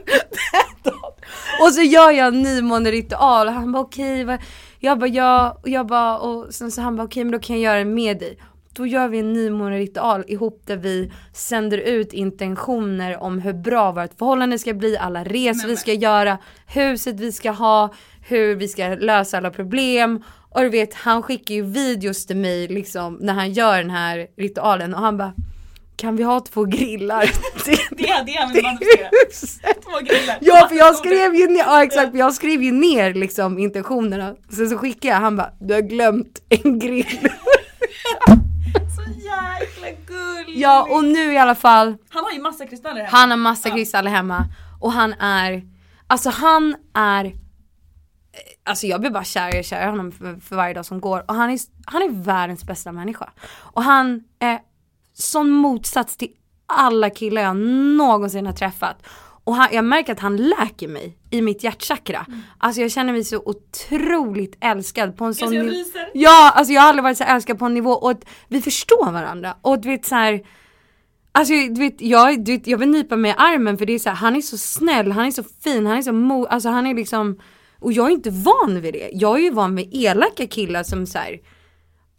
och 1.62 1.74
så 1.74 1.82
gör 1.82 2.12
jag 2.12 2.28
en 2.28 2.42
nymåneritual 2.42 3.48
och 3.48 3.54
han 3.54 3.72
bara 3.72 3.84
okej, 3.84 4.24
okay, 4.24 4.38
jag 4.80 5.00
bara 5.00 5.08
ja, 5.08 5.58
och 5.62 5.70
jag 5.70 5.88
bara 5.88 6.18
och 6.18 6.54
sen 6.54 6.72
så 6.72 6.82
han 6.82 6.96
bara 6.96 7.04
okej 7.04 7.22
okay, 7.22 7.24
men 7.24 7.32
då 7.32 7.40
kan 7.40 7.56
jag 7.56 7.64
göra 7.64 7.80
det 7.80 7.86
med 7.86 8.20
dig. 8.20 8.38
Då 8.74 8.88
gör 8.88 9.08
vi 9.08 9.20
en 9.20 9.34
nymåneritual 9.34 10.24
ihop 10.28 10.62
där 10.66 10.78
vi 10.78 11.12
sänder 11.34 11.78
ut 11.78 12.14
intentioner 12.14 13.18
om 13.24 13.40
hur 13.40 13.54
bra 13.54 13.92
vårt 13.92 14.18
förhållande 14.18 14.60
ska 14.60 14.74
bli, 14.74 14.98
alla 14.98 15.24
resor 15.24 15.68
vi 15.68 15.78
ska 15.78 15.94
göra, 15.94 16.38
huset 16.68 17.20
vi 17.20 17.32
ska 17.32 17.52
ha, 17.52 17.94
hur 18.28 18.56
vi 18.56 18.68
ska 18.68 18.88
lösa 18.88 19.38
alla 19.38 19.52
problem. 19.52 20.24
Och 20.50 20.62
du 20.62 20.70
vet, 20.70 20.94
han 20.94 21.24
skickar 21.24 21.56
ju 21.56 21.62
videos 21.62 22.26
till 22.26 22.38
mig 22.38 22.68
liksom 22.68 23.18
när 23.22 23.34
han 23.34 23.52
gör 23.54 23.78
den 23.78 23.90
här 23.90 24.28
ritualen 24.38 24.94
och 24.94 25.00
han 25.00 25.18
bara 25.18 25.34
kan 25.96 26.16
vi 26.16 26.24
ha 26.24 26.40
två 26.40 26.64
grillar? 26.64 27.22
det, 27.96 28.10
är 28.10 28.26
det 28.26 28.32
han 28.32 28.54
vill 28.54 28.64
manifestera. 28.64 29.74
Två 29.74 30.00
grillar. 30.00 30.38
Ja 30.42 30.68
för 30.70 30.76
jag 30.76 30.96
skrev 31.06 31.36
ju 31.36 31.48
ner, 31.48 31.60
ja 31.60 31.84
exakt, 31.84 32.16
jag 32.16 32.34
skrev 32.34 32.64
ju 32.64 32.72
ner 32.72 33.14
liksom 33.14 33.60
intentionerna. 33.60 34.36
Sen 34.50 34.70
så 34.70 34.78
skickade 34.78 35.14
jag, 35.14 35.22
han 35.22 35.36
bara 35.36 35.52
du 35.60 35.74
har 35.74 35.82
glömt 35.82 36.42
en 36.50 36.80
grill. 36.80 37.30
så 38.96 39.02
jäkla 39.12 39.88
gullig. 40.08 40.58
Ja 40.58 40.88
och 40.92 41.04
nu 41.04 41.34
i 41.34 41.38
alla 41.38 41.56
fall. 41.56 41.96
Han 42.10 42.24
har 42.24 42.32
ju 42.32 42.42
massa 42.42 42.66
kristaller 42.66 43.02
hemma. 43.02 43.18
Han 43.18 43.30
har 43.30 43.38
massa 43.38 43.70
kristaller 43.70 44.12
hemma. 44.12 44.46
Och 44.80 44.92
han 44.92 45.14
är, 45.14 45.62
alltså 46.08 46.30
han 46.30 46.76
är 46.94 47.47
Alltså 48.64 48.88
jag 48.88 49.02
blir 49.02 49.12
bara 49.12 49.24
kär, 49.24 49.60
och 49.60 49.66
kär 49.66 49.88
i 49.88 49.90
honom 49.90 50.12
för, 50.12 50.40
för, 50.40 50.56
varje 50.56 50.74
dag 50.74 50.86
som 50.86 51.02
går. 51.02 51.24
Och 51.28 51.36
han 51.36 51.50
är, 51.50 51.60
han 51.86 52.02
är 52.02 52.10
världens 52.10 52.64
bästa 52.64 52.92
människa. 52.92 53.30
Och 53.58 53.84
han 53.84 54.24
är 54.40 54.60
sån 55.14 55.50
motsats 55.50 56.18
till 56.18 56.32
alla 56.66 57.10
killar 57.10 57.42
jag 57.42 57.58
någonsin 57.98 58.46
har 58.46 58.54
träffat. 58.54 58.98
Och 59.44 59.56
han, 59.56 59.68
jag 59.72 59.86
märker 59.86 60.14
att 60.14 60.20
han 60.20 60.38
läker 60.38 60.88
mig 60.88 61.18
i 61.30 61.42
mitt 61.42 61.64
hjärtchakra. 61.64 62.26
Mm. 62.28 62.42
Alltså 62.58 62.82
jag 62.82 62.92
känner 62.92 63.14
mig 63.14 63.24
så 63.24 63.38
otroligt 63.38 64.58
älskad 64.62 65.18
på 65.18 65.26
en 65.26 65.36
sån 65.36 65.54
jag 65.54 65.66
niv- 65.66 65.70
ryser. 65.70 66.10
Ja, 66.14 66.52
alltså 66.56 66.74
jag 66.74 66.82
har 66.82 66.90
aldrig 66.90 67.04
varit 67.04 67.18
så 67.18 67.24
älskad 67.24 67.60
på 67.60 67.66
en 67.66 67.74
nivå 67.74 67.92
och 67.92 68.12
att 68.12 68.26
vi 68.48 68.62
förstår 68.62 69.12
varandra. 69.12 69.58
Och 69.62 69.82
du 69.82 69.90
vet 69.90 70.06
så 70.06 70.16
här. 70.16 70.42
Alltså 71.32 71.54
du 71.54 71.80
vet, 71.80 72.02
jag, 72.02 72.46
du 72.46 72.52
vet, 72.52 72.68
jag 72.68 72.78
vill 72.78 72.90
nypa 72.90 73.16
mig 73.16 73.32
i 73.32 73.36
armen 73.38 73.78
för 73.78 73.86
det 73.86 73.94
är 73.94 74.00
så 74.00 74.10
här, 74.10 74.16
han 74.16 74.36
är 74.36 74.42
så 74.42 74.58
snäll, 74.58 75.12
han 75.12 75.26
är 75.26 75.32
så 75.32 75.44
fin, 75.44 75.86
han 75.86 75.98
är 75.98 76.02
så 76.02 76.14
mo, 76.14 76.46
alltså 76.46 76.70
han 76.70 76.88
är 76.88 76.94
liksom 76.94 77.40
och 77.80 77.94
jag 77.94 78.08
är 78.08 78.12
inte 78.12 78.30
van 78.30 78.82
vid 78.82 78.94
det. 78.94 79.10
Jag 79.14 79.36
är 79.38 79.42
ju 79.42 79.52
van 79.52 79.76
vid 79.76 79.90
elaka 79.96 80.48
killar 80.48 80.84
som 80.84 81.06
så 81.06 81.18
här, 81.18 81.40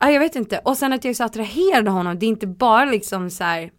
ja, 0.01 0.11
jag 0.11 0.21
vet 0.21 0.37
inte. 0.37 0.59
Och 0.64 0.77
sen 0.77 0.92
att 0.92 1.05
jag 1.05 1.11
är 1.11 1.14
så 1.14 1.25
attraherad 1.25 1.88
av 1.88 1.94
honom, 1.94 2.18
det 2.18 2.27
är 2.27 2.29
inte 2.29 2.47
bara 2.47 2.85
liksom 2.85 3.31
så 3.31 3.44
här 3.44 3.71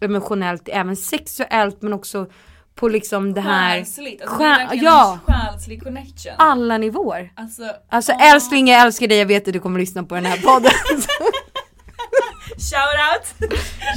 emotionellt, 0.00 0.68
även 0.68 0.96
sexuellt 0.96 1.82
men 1.82 1.92
också 1.92 2.26
på 2.74 2.88
liksom 2.88 3.34
det 3.34 3.40
här 3.40 3.76
Själsligt, 3.76 4.22
alltså 4.22 4.36
Själ- 4.36 4.68
det 4.70 4.76
ja. 4.76 5.18
själslig 5.26 5.82
connection. 5.82 6.32
alla 6.38 6.78
nivåer. 6.78 7.32
Alltså, 7.36 7.62
Alltså 7.90 8.12
ah, 8.12 8.34
älskling 8.34 8.68
jag 8.68 8.80
älskar 8.80 9.06
dig, 9.08 9.18
jag 9.18 9.26
vet 9.26 9.46
att 9.48 9.52
du 9.52 9.60
kommer 9.60 9.80
lyssna 9.80 10.02
på 10.04 10.14
den 10.14 10.26
här 10.26 10.36
podden. 10.38 10.70
shout 12.56 12.98
out! 13.12 13.50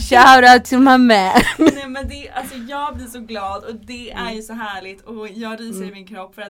Shout 0.10 0.44
out 0.54 0.66
to 0.66 0.78
my 0.78 0.98
man. 0.98 1.42
Nej 1.58 1.88
men 1.90 2.08
det, 2.10 2.30
alltså 2.30 2.56
jag 2.58 2.96
blir 2.96 3.08
så 3.08 3.20
glad 3.20 3.64
och 3.64 3.76
det 3.76 4.12
är 4.12 4.32
ju 4.32 4.42
så 4.42 4.54
härligt 4.54 5.02
och 5.02 5.28
jag 5.30 5.60
ryser 5.60 5.84
i 5.84 5.92
min 5.92 6.08
kropp 6.08 6.36
för 6.36 6.42
att 6.42 6.50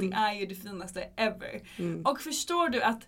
Det 0.00 0.16
är 0.16 0.32
ju 0.32 0.46
det 0.46 0.54
finaste 0.54 1.08
ever. 1.16 1.60
Mm. 1.78 2.02
Och 2.06 2.20
förstår 2.20 2.68
du 2.68 2.82
att 2.82 3.00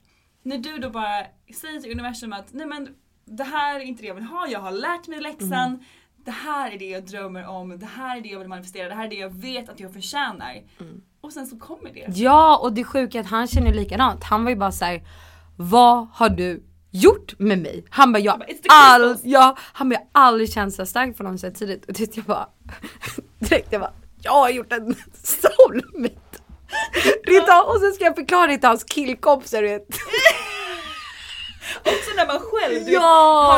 när 0.43 0.59
du 0.59 0.79
då 0.79 0.91
bara 0.91 1.27
säger 1.61 1.81
till 1.81 1.93
universum 1.93 2.33
att 2.33 2.53
nej 2.53 2.67
men 2.67 2.89
det 3.25 3.45
här 3.45 3.81
är 3.81 3.85
inte 3.85 4.03
det 4.03 4.09
jag 4.09 4.15
vill 4.15 4.25
ha, 4.25 4.49
jag 4.49 4.61
har 4.61 4.73
lärt 4.73 5.09
mig 5.09 5.21
läxan. 5.21 5.53
Mm. 5.53 5.81
Det 6.25 6.31
här 6.31 6.71
är 6.71 6.79
det 6.79 6.89
jag 6.89 7.07
drömmer 7.07 7.47
om, 7.47 7.79
det 7.79 7.87
här 7.87 8.17
är 8.17 8.21
det 8.21 8.29
jag 8.29 8.39
vill 8.39 8.49
manifestera, 8.49 8.89
det 8.89 8.95
här 8.95 9.05
är 9.05 9.11
det 9.11 9.17
jag 9.17 9.35
vet 9.35 9.69
att 9.69 9.81
jag 9.81 9.93
förtjänar. 9.93 10.63
Mm. 10.81 11.03
Och 11.21 11.33
sen 11.33 11.47
så 11.47 11.59
kommer 11.59 11.93
det. 11.93 12.07
Ja, 12.09 12.59
och 12.63 12.73
det 12.73 12.85
sjuka 12.85 13.19
är 13.19 13.23
att 13.23 13.31
han 13.31 13.47
känner 13.47 13.75
likadant. 13.75 14.25
Han 14.25 14.45
var 14.45 14.51
ju 14.51 14.57
bara 14.57 14.73
så 14.73 14.85
här: 14.85 15.03
vad 15.57 16.09
har 16.13 16.29
du 16.29 16.63
gjort 16.91 17.39
med 17.39 17.59
mig? 17.59 17.85
Han 17.91 18.13
bara, 18.13 18.19
jag 18.19 18.39
bara, 18.39 18.49
"It's 18.49 18.63
the 18.63 18.69
all, 18.71 19.01
crystals." 19.01 19.21
ja, 19.25 19.57
han 19.59 19.89
bara, 19.89 19.95
jag 19.95 20.21
har 20.21 20.27
aldrig 20.27 20.53
känt 20.53 20.75
så 20.75 20.87
starkt 20.87 21.17
för 21.17 21.25
någon 21.25 21.39
så 21.39 21.51
tidigt. 21.51 21.85
Och 21.85 21.93
det 21.93 22.17
jag 22.17 22.25
bara, 22.25 22.49
direkt 23.39 23.73
jag 23.73 23.81
bara, 23.81 23.93
jag 24.23 24.33
har 24.33 24.51
gjort 24.51 24.73
en 24.73 24.95
soulmate. 25.13 26.22
Rita, 27.25 27.63
och 27.63 27.81
sen 27.81 27.93
ska 27.93 28.05
jag 28.05 28.17
förklara 28.17 28.47
det 28.47 28.59
till 28.59 28.69
hans 28.69 28.85
killkompisar 28.85 29.63
vet. 29.63 29.87
Också 31.81 32.11
när 32.17 32.27
man 32.27 32.39
själv 32.41 32.85
du 32.85 32.93
Ja. 32.93 33.01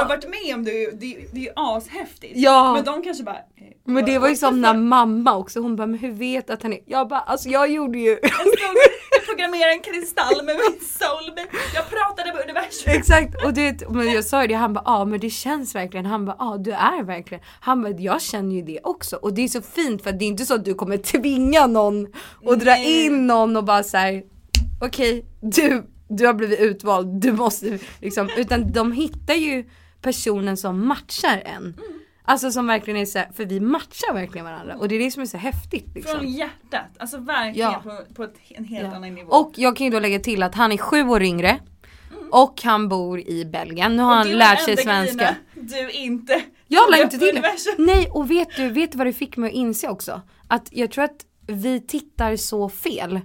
har 0.01 0.09
varit 0.09 0.29
med 0.29 0.55
om 0.55 0.65
det, 0.65 0.91
det, 0.91 1.17
det 1.33 1.39
är 1.39 1.43
ju 1.43 1.51
ashäftigt. 1.57 2.33
Ja. 2.37 2.73
Men 2.75 2.85
de 2.85 3.03
kanske 3.03 3.25
bara... 3.25 3.35
eh, 3.37 3.41
Men 3.85 4.05
det 4.05 4.19
var 4.19 4.29
ju 4.29 4.37
som 4.37 4.61
när 4.61 4.75
mamma 4.75 5.37
också, 5.37 5.61
hon 5.61 5.77
bara, 5.77 5.87
men 5.87 5.99
hur 5.99 6.11
vet 6.13 6.51
att 6.51 6.63
han 6.63 6.73
är? 6.73 6.79
Jag 6.87 7.09
bara, 7.09 7.21
alltså 7.21 7.49
jag 7.49 7.71
gjorde 7.71 7.99
ju. 7.99 8.19
Programmerade 9.27 9.73
en 9.73 9.83
kristall 9.83 10.45
med 10.45 10.57
min 10.57 10.81
soulmate. 10.81 11.49
Jag 11.75 11.85
pratade 11.91 12.33
med 12.35 12.43
universum. 12.43 12.93
Exakt, 12.93 13.45
och 13.45 13.55
det, 13.55 13.89
men 13.91 14.13
jag 14.13 14.25
sa 14.25 14.43
ju 14.43 14.49
det, 14.49 14.55
han 14.55 14.73
bara 14.73 14.83
ja 14.85 14.93
ah, 14.93 15.05
men 15.05 15.21
det 15.21 15.31
känns 15.31 15.75
verkligen. 15.75 16.07
Han 16.07 16.25
bara 16.25 16.37
ja 16.39 16.55
ah, 16.55 16.57
du 16.57 16.73
är 16.73 17.03
verkligen. 17.03 17.45
Han 17.61 17.83
bara 17.83 17.93
jag 17.93 18.23
känner 18.23 18.55
ju 18.55 18.63
det 18.63 18.81
också. 18.83 19.17
Och 19.17 19.35
det 19.35 19.43
är 19.43 19.49
så 19.49 19.63
fint 19.63 20.03
för 20.03 20.13
det 20.13 20.25
är 20.25 20.29
inte 20.29 20.47
så 20.47 20.55
att 20.55 20.65
du 20.65 20.75
kommer 20.75 20.97
tvinga 20.97 21.67
någon 21.67 22.07
och 22.45 22.59
dra 22.59 22.71
Nej. 22.71 23.07
in 23.07 23.27
någon 23.27 23.57
och 23.57 23.65
bara 23.65 23.83
såhär 23.83 24.23
okej 24.81 25.25
du, 25.41 25.87
du 26.09 26.27
har 26.27 26.35
blivit 26.35 26.61
utvald, 26.61 27.21
du 27.21 27.33
måste 27.33 27.79
liksom. 28.01 28.31
Utan 28.37 28.73
de 28.73 28.93
hittar 28.93 29.35
ju 29.35 29.65
personen 30.03 30.57
som 30.57 30.87
matchar 30.87 31.43
en. 31.45 31.75
Alltså 32.27 32.51
som 32.51 32.67
verkligen 32.67 33.01
är 33.01 33.05
så 33.05 33.19
här, 33.19 33.29
för 33.35 33.45
vi 33.45 33.61
matchar 33.61 34.15
verkligen 34.15 34.45
varandra 34.45 34.77
och 34.77 34.89
det 34.89 34.95
är 34.95 34.99
det 34.99 35.11
som 35.11 35.23
är 35.23 35.27
så 35.27 35.37
häftigt. 35.37 35.87
Liksom. 35.95 36.19
Från 36.19 36.29
hjärtat. 36.33 36.87
Alltså 36.99 37.19
verkligen 37.19 37.71
Ja. 37.73 37.81
på, 37.85 38.15
på 38.15 38.23
ett, 38.25 38.35
en 38.49 38.65
helt 38.65 38.89
Ja. 38.91 38.97
annan 38.97 39.15
nivå. 39.15 39.33
Och 39.33 39.53
jag 39.57 39.77
kan 39.77 39.85
ju 39.87 39.91
då 39.93 39.99
lägga 40.01 40.19
till 40.19 40.43
att 40.43 40.55
han 40.55 40.73
är 40.73 40.77
sju 40.77 41.03
år 41.09 41.23
yngre 41.23 41.59
och 42.31 42.63
han 42.63 42.89
bor 42.89 43.21
i 43.21 43.45
Belgien. 43.45 43.97
Nu 43.97 44.03
har 44.03 44.15
han 44.15 44.27
Det 44.27 44.33
var 44.33 44.39
lärt 44.39 44.65
sig 44.65 44.77
svenska. 44.77 45.17
grejerna 45.17 45.37
Du 45.55 45.91
inte 45.91 46.43
Jag 46.69 46.91
la 46.91 46.97
tog 46.97 47.05
inte 47.05 47.19
till 47.19 47.35
det. 47.43 47.53
Nej 47.79 48.09
och 48.11 48.31
vet 48.31 48.57
du, 48.57 48.69
vet 48.69 48.93
du 48.93 48.99
vad 48.99 49.07
det 49.07 49.13
fick 49.13 49.37
mig 49.37 49.49
att 49.49 49.55
inse 49.55 49.89
också? 49.89 50.23
Att 50.49 50.69
jag 50.71 50.91
tror 50.91 51.05
att 51.05 51.25
vi 51.47 51.81
tittar 51.81 52.37
så 52.37 52.69
fel 52.69 53.21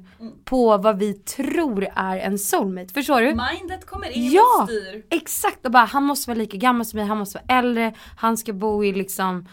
på 0.45 0.77
vad 0.77 0.99
vi 0.99 1.13
tror 1.13 1.88
är 1.95 2.17
en 2.17 2.39
soulmate. 2.39 2.93
Förstår 2.93 3.21
du? 3.21 3.27
Mindet 3.27 3.86
kommer 3.86 4.10
in 4.10 4.32
Ja, 4.32 4.62
och 4.63 4.69
styr. 4.69 5.03
exakt. 5.10 5.65
Och 5.65 5.71
bara 5.71 5.86
han 5.86 6.03
måste 6.03 6.29
vara 6.29 6.38
lika 6.38 6.58
gammal 6.58 6.86
som 6.86 6.97
mig, 6.97 7.05
han 7.05 7.17
måste 7.17 7.38
vara 7.47 7.60
äldre, 7.60 7.93
han 8.17 8.38
ska 8.38 8.53
bo 8.53 8.84
i 8.84 8.91
liksom 8.91 9.45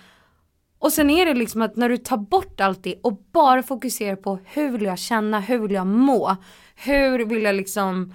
och 0.78 0.92
sen 0.92 1.10
är 1.10 1.26
det 1.26 1.34
liksom 1.34 1.62
att 1.62 1.76
när 1.76 1.88
du 1.88 1.96
tar 1.96 2.16
bort 2.16 2.60
allt 2.60 2.82
det 2.82 2.94
och 3.02 3.22
bara 3.32 3.62
fokuserar 3.62 4.16
på 4.16 4.38
hur 4.44 4.70
vill 4.70 4.82
jag 4.82 4.98
känna, 4.98 5.40
hur 5.40 5.58
vill 5.58 5.72
jag 5.72 5.86
må, 5.86 6.36
hur 6.74 7.24
vill 7.24 7.42
jag 7.42 7.54
liksom, 7.54 8.14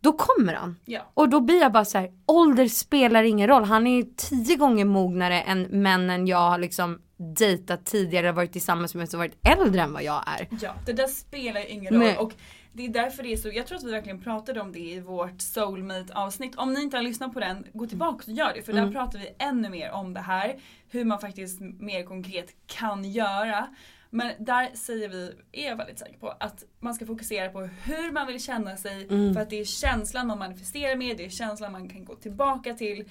då 0.00 0.12
kommer 0.12 0.54
han. 0.54 0.76
Ja. 0.84 1.00
Och 1.14 1.28
då 1.28 1.40
blir 1.40 1.60
jag 1.60 1.72
bara 1.72 1.84
så 1.84 1.98
här, 1.98 2.10
ålder 2.26 2.68
spelar 2.68 3.22
ingen 3.22 3.48
roll. 3.48 3.64
Han 3.64 3.86
är 3.86 3.96
ju 3.96 4.02
tio 4.16 4.56
gånger 4.56 4.84
mognare 4.84 5.40
än 5.42 5.62
männen 5.62 6.26
jag 6.26 6.50
har 6.50 6.58
liksom 6.58 7.00
dejtat 7.22 7.84
tidigare, 7.84 8.32
varit 8.32 8.52
tillsammans 8.52 8.94
med 8.94 9.08
som 9.08 9.18
varit 9.18 9.38
äldre 9.58 9.82
än 9.82 9.92
vad 9.92 10.02
jag 10.02 10.24
är. 10.26 10.48
Ja, 10.62 10.74
det 10.86 10.92
där 10.92 11.06
spelar 11.06 11.60
ju 11.60 11.66
ingen 11.66 11.94
roll. 11.94 12.16
Och 12.18 12.32
det 12.72 12.84
är 12.84 12.88
därför 12.88 13.22
det 13.22 13.32
är 13.32 13.36
så, 13.36 13.48
jag 13.48 13.66
tror 13.66 13.78
att 13.78 13.84
vi 13.84 13.90
verkligen 13.90 14.20
pratade 14.20 14.60
om 14.60 14.72
det 14.72 14.78
i 14.78 15.00
vårt 15.00 15.40
soulmate 15.40 16.14
avsnitt. 16.14 16.54
Om 16.56 16.72
ni 16.72 16.82
inte 16.82 16.96
har 16.96 17.02
lyssnat 17.02 17.32
på 17.32 17.40
den, 17.40 17.66
gå 17.72 17.86
tillbaka 17.86 18.30
och 18.30 18.36
gör 18.36 18.52
det. 18.54 18.62
För 18.62 18.72
där 18.72 18.80
Mm. 18.80 18.92
pratar 18.92 19.18
vi 19.18 19.28
ännu 19.38 19.68
mer 19.68 19.90
om 19.90 20.14
det 20.14 20.20
här. 20.20 20.56
Hur 20.90 21.04
man 21.04 21.20
faktiskt 21.20 21.60
mer 21.60 22.04
konkret 22.04 22.54
kan 22.66 23.04
göra. 23.04 23.66
Men 24.10 24.32
där 24.38 24.70
säger 24.74 25.08
vi, 25.08 25.32
är 25.52 25.68
jag 25.68 25.76
väldigt 25.76 25.98
säker 25.98 26.18
på, 26.18 26.34
att 26.40 26.64
man 26.80 26.94
ska 26.94 27.06
fokusera 27.06 27.48
på 27.48 27.60
hur 27.60 28.12
man 28.12 28.26
vill 28.26 28.42
känna 28.42 28.76
sig. 28.76 29.06
Mm. 29.10 29.34
För 29.34 29.40
att 29.40 29.50
det 29.50 29.60
är 29.60 29.64
känslan 29.64 30.26
man 30.26 30.38
manifesterar 30.38 30.96
med, 30.96 31.16
det 31.16 31.24
är 31.24 31.30
känslan 31.30 31.72
man 31.72 31.88
kan 31.88 32.04
gå 32.04 32.14
tillbaka 32.14 32.74
till. 32.74 33.04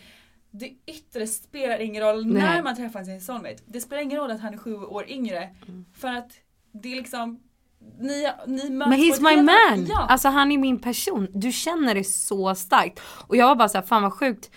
Det 0.52 0.72
yttre 0.88 1.28
spelar 1.28 1.80
ingen 1.80 2.04
roll 2.04 2.26
Nej. 2.26 2.44
när 2.44 2.64
man 2.64 2.76
träffar 2.76 3.04
sin 3.04 3.22
soulmate. 3.22 3.58
Det 3.66 3.82
spelar 3.82 4.02
ingen 4.02 4.18
roll 4.20 4.32
att 4.32 4.42
han 4.42 4.54
är 4.54 4.58
sju 4.58 4.76
år 4.76 5.10
yngre. 5.10 5.50
Mm. 5.68 5.86
För 5.98 6.08
att 6.08 6.32
det 6.72 6.92
är 6.92 6.96
liksom, 6.96 7.40
ni, 8.00 8.28
ni 8.48 8.70
Men 8.70 8.94
he's 8.94 9.22
my 9.22 9.42
man! 9.42 9.86
Ja. 9.90 10.06
Alltså 10.10 10.28
han 10.30 10.52
är 10.52 10.58
min 10.58 10.80
person. 10.80 11.28
Du 11.34 11.52
känner 11.52 11.96
det 11.96 12.04
så 12.04 12.56
starkt. 12.56 13.00
Och 13.28 13.36
jag 13.36 13.48
var 13.48 13.56
bara 13.56 13.70
så 13.70 13.78
här, 13.78 13.86
fan 13.86 14.04
vad 14.04 14.14
sjukt. 14.14 14.52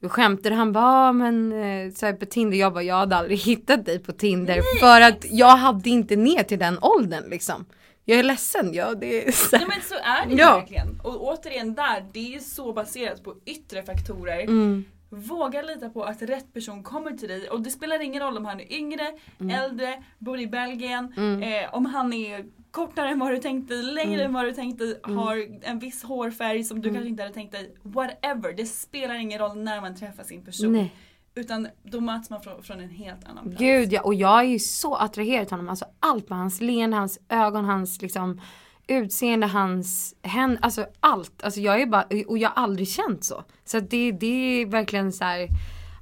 Vi 0.00 0.08
skämtade, 0.08 0.54
han 0.54 0.72
bara, 0.72 0.84
ah, 1.08 1.12
men 1.12 1.52
eh, 1.52 1.92
så 1.92 2.06
här 2.06 2.12
på 2.12 2.26
Tinder, 2.26 2.56
jag 2.58 2.72
bara, 2.72 2.82
jag 2.82 2.94
hade 2.94 3.16
aldrig 3.16 3.38
hittat 3.46 3.84
dig 3.84 3.98
på 3.98 4.12
Tinder. 4.12 4.60
för 4.80 5.00
att 5.00 5.24
jag 5.30 5.56
hade 5.56 5.90
inte 5.90 6.16
ner 6.16 6.42
till 6.42 6.58
den 6.58 6.78
åldern 6.82 7.30
liksom. 7.30 7.64
Jag 8.04 8.18
är 8.18 8.22
ledsen, 8.22 8.74
ja 8.74 8.94
det 8.94 9.28
är 9.28 9.32
så 9.32 9.56
Nej 9.56 9.66
men 9.68 9.80
så 9.82 9.94
är 9.94 10.26
det 10.28 10.42
Ja. 10.42 10.58
verkligen. 10.58 11.00
Och 11.04 11.22
återigen 11.28 11.74
där, 11.74 12.04
det 12.12 12.34
är 12.34 12.38
så 12.38 12.72
baserat 12.72 13.24
på 13.24 13.34
yttre 13.46 13.82
faktorer. 13.82 14.40
Mm. 14.42 14.84
Våga 15.16 15.62
lita 15.62 15.90
på 15.90 16.04
att 16.04 16.22
rätt 16.22 16.52
person 16.54 16.82
kommer 16.82 17.10
till 17.10 17.28
dig 17.28 17.48
och 17.50 17.60
det 17.62 17.70
spelar 17.70 18.00
ingen 18.02 18.22
roll 18.22 18.36
om 18.36 18.44
han 18.44 18.60
är 18.60 18.72
yngre, 18.72 19.12
Mm. 19.40 19.62
äldre, 19.64 20.02
bor 20.18 20.40
i 20.40 20.46
Belgien, 20.46 21.12
eh, 21.42 21.74
om 21.74 21.86
han 21.86 22.12
är 22.12 22.44
kortare 22.70 23.08
än 23.08 23.18
vad 23.18 23.30
du 23.30 23.38
tänkt 23.38 23.68
dig, 23.68 23.82
längre 23.82 24.14
Mm. 24.14 24.26
än 24.26 24.32
vad 24.32 24.44
du 24.44 24.52
tänkt 24.52 24.78
dig, 24.78 25.00
har 25.02 25.46
en 25.62 25.78
viss 25.78 26.02
hårfärg 26.02 26.64
som 26.64 26.80
du 26.80 26.90
kanske 26.90 27.08
inte 27.08 27.22
hade 27.22 27.34
tänkt 27.34 27.52
dig. 27.52 27.74
Whatever, 27.82 28.52
det 28.52 28.66
spelar 28.66 29.14
ingen 29.14 29.38
roll 29.38 29.58
när 29.58 29.80
man 29.80 29.96
träffar 29.96 30.22
sin 30.24 30.44
person. 30.44 30.72
Nej. 30.72 30.92
Utan 31.34 31.68
då 31.82 32.00
möts 32.00 32.30
man 32.30 32.40
från, 32.42 32.62
från 32.62 32.80
en 32.80 32.90
helt 32.90 33.24
annan 33.28 33.44
plats. 33.44 33.58
Gud 33.58 33.92
ja, 33.92 34.00
och 34.02 34.14
jag 34.14 34.40
är 34.40 34.44
ju 34.44 34.58
så 34.58 34.94
attraherad 34.94 35.46
till 35.48 35.52
honom. 35.56 35.68
Alltså 35.68 35.84
allt 36.00 36.28
med 36.28 36.38
hans 36.38 36.60
leende, 36.60 36.96
hans 36.96 37.18
ögon, 37.28 37.64
hans 37.64 38.02
liksom 38.02 38.40
utseende, 38.86 39.46
hans 39.46 40.14
händer, 40.22 40.58
alltså 40.62 40.86
allt. 41.00 41.42
Alltså 41.42 41.60
jag 41.60 41.80
är 41.82 41.86
bara, 41.86 42.06
och 42.26 42.38
jag 42.38 42.48
har 42.48 42.62
aldrig 42.62 42.88
känt 42.88 43.24
så. 43.24 43.44
Så 43.64 43.78
att 43.78 43.90
det, 43.90 44.12
det 44.12 44.26
är 44.62 44.66
verkligen 44.66 45.12
så 45.12 45.24
här. 45.24 45.48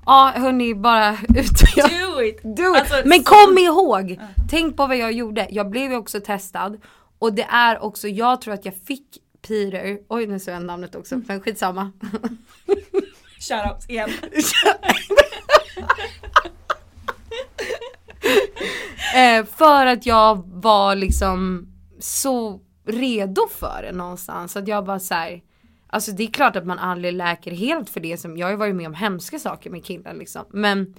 Ja 0.06 0.32
hörni 0.36 0.74
bara 0.74 1.12
ut 1.36 1.76
Do 1.76 2.22
it! 2.22 2.42
Do 2.42 2.62
it. 2.74 2.80
Alltså, 2.80 3.02
Men 3.04 3.18
så- 3.18 3.24
kom 3.24 3.58
ihåg, 3.58 4.20
tänk 4.50 4.76
på 4.76 4.86
vad 4.86 4.96
jag 4.96 5.12
gjorde. 5.12 5.46
Jag 5.50 5.70
blev 5.70 5.90
ju 5.90 5.96
också 5.96 6.20
testad. 6.20 6.80
Och 7.18 7.32
det 7.32 7.42
är 7.50 7.82
också, 7.82 8.08
jag 8.08 8.40
tror 8.40 8.54
att 8.54 8.64
jag 8.64 8.74
fick 8.86 9.06
Peter, 9.48 9.98
oj 10.08 10.26
nu 10.26 10.38
sa 10.38 10.50
jag 10.50 10.62
namnet 10.64 10.94
också, 10.94 11.20
men 11.28 11.40
skitsamma. 11.40 11.92
Shoutouts 13.40 13.88
igen. 13.90 14.10
Eh, 19.16 19.44
för 19.44 19.86
att 19.86 20.06
jag 20.06 20.42
var 20.46 20.94
liksom 20.96 21.66
så 22.00 22.60
redo 22.92 23.48
för 23.48 23.82
det 23.82 23.92
någonstans. 23.92 24.56
Att 24.56 24.68
jag 24.68 24.84
bara 24.84 24.98
så 24.98 25.14
här, 25.14 25.42
Alltså 25.92 26.12
det 26.12 26.22
är 26.22 26.30
klart 26.30 26.56
att 26.56 26.66
man 26.66 26.78
aldrig 26.78 27.14
läker 27.14 27.50
helt 27.50 27.90
för 27.90 28.00
det 28.00 28.16
som, 28.16 28.36
jag 28.36 28.46
har 28.46 28.50
ju 28.50 28.56
varit 28.56 28.74
med 28.74 28.86
om 28.86 28.94
hemska 28.94 29.38
saker 29.38 29.70
med 29.70 29.84
killar 29.84 30.14
liksom. 30.14 30.44
Men 30.50 30.94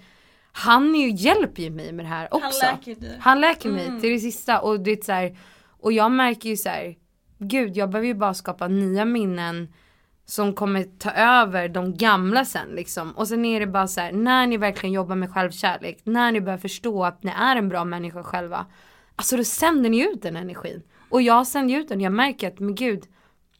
han 0.51 0.95
ju, 0.95 1.09
hjälper 1.11 1.63
ju 1.63 1.69
mig 1.69 1.91
med 1.91 2.05
det 2.05 2.09
här 2.09 2.33
också. 2.33 2.65
Han 2.65 2.75
läker 2.75 2.95
dig. 2.95 3.17
Han 3.19 3.41
läker 3.41 3.69
mig 3.69 4.01
till 4.01 4.09
det 4.09 4.19
sista 4.19 4.61
och 4.61 4.79
det 4.79 4.91
är 4.91 5.03
så 5.03 5.11
här, 5.11 5.37
och 5.79 5.91
jag 5.91 6.11
märker 6.11 6.49
ju 6.49 6.57
så 6.57 6.69
här, 6.69 6.95
gud 7.37 7.77
jag 7.77 7.89
behöver 7.89 8.07
ju 8.07 8.13
bara 8.13 8.33
skapa 8.33 8.67
nya 8.67 9.05
minnen 9.05 9.73
som 10.25 10.53
kommer 10.53 10.83
ta 10.83 11.11
över 11.11 11.69
de 11.69 11.97
gamla 11.97 12.45
sen 12.45 12.69
liksom. 12.69 13.11
Och 13.11 13.27
sen 13.27 13.45
är 13.45 13.59
det 13.59 13.67
bara 13.67 13.87
så 13.87 14.01
här, 14.01 14.11
när 14.11 14.47
ni 14.47 14.57
verkligen 14.57 14.93
jobbar 14.93 15.15
med 15.15 15.33
självkärlek, 15.33 16.01
när 16.03 16.31
ni 16.31 16.41
börjar 16.41 16.57
förstå 16.57 17.03
att 17.03 17.23
ni 17.23 17.31
är 17.31 17.55
en 17.55 17.69
bra 17.69 17.85
människa 17.85 18.23
själva. 18.23 18.65
Alltså 19.15 19.37
då 19.37 19.43
sänder 19.43 19.89
ni 19.89 20.11
ut 20.11 20.21
den 20.21 20.35
energin. 20.35 20.83
Och 21.11 21.21
jag 21.21 21.47
sänder 21.47 21.75
ut 21.75 21.89
den, 21.89 22.01
jag 22.01 22.13
märker 22.13 22.47
att 22.47 22.59
men 22.59 22.75
gud, 22.75 23.03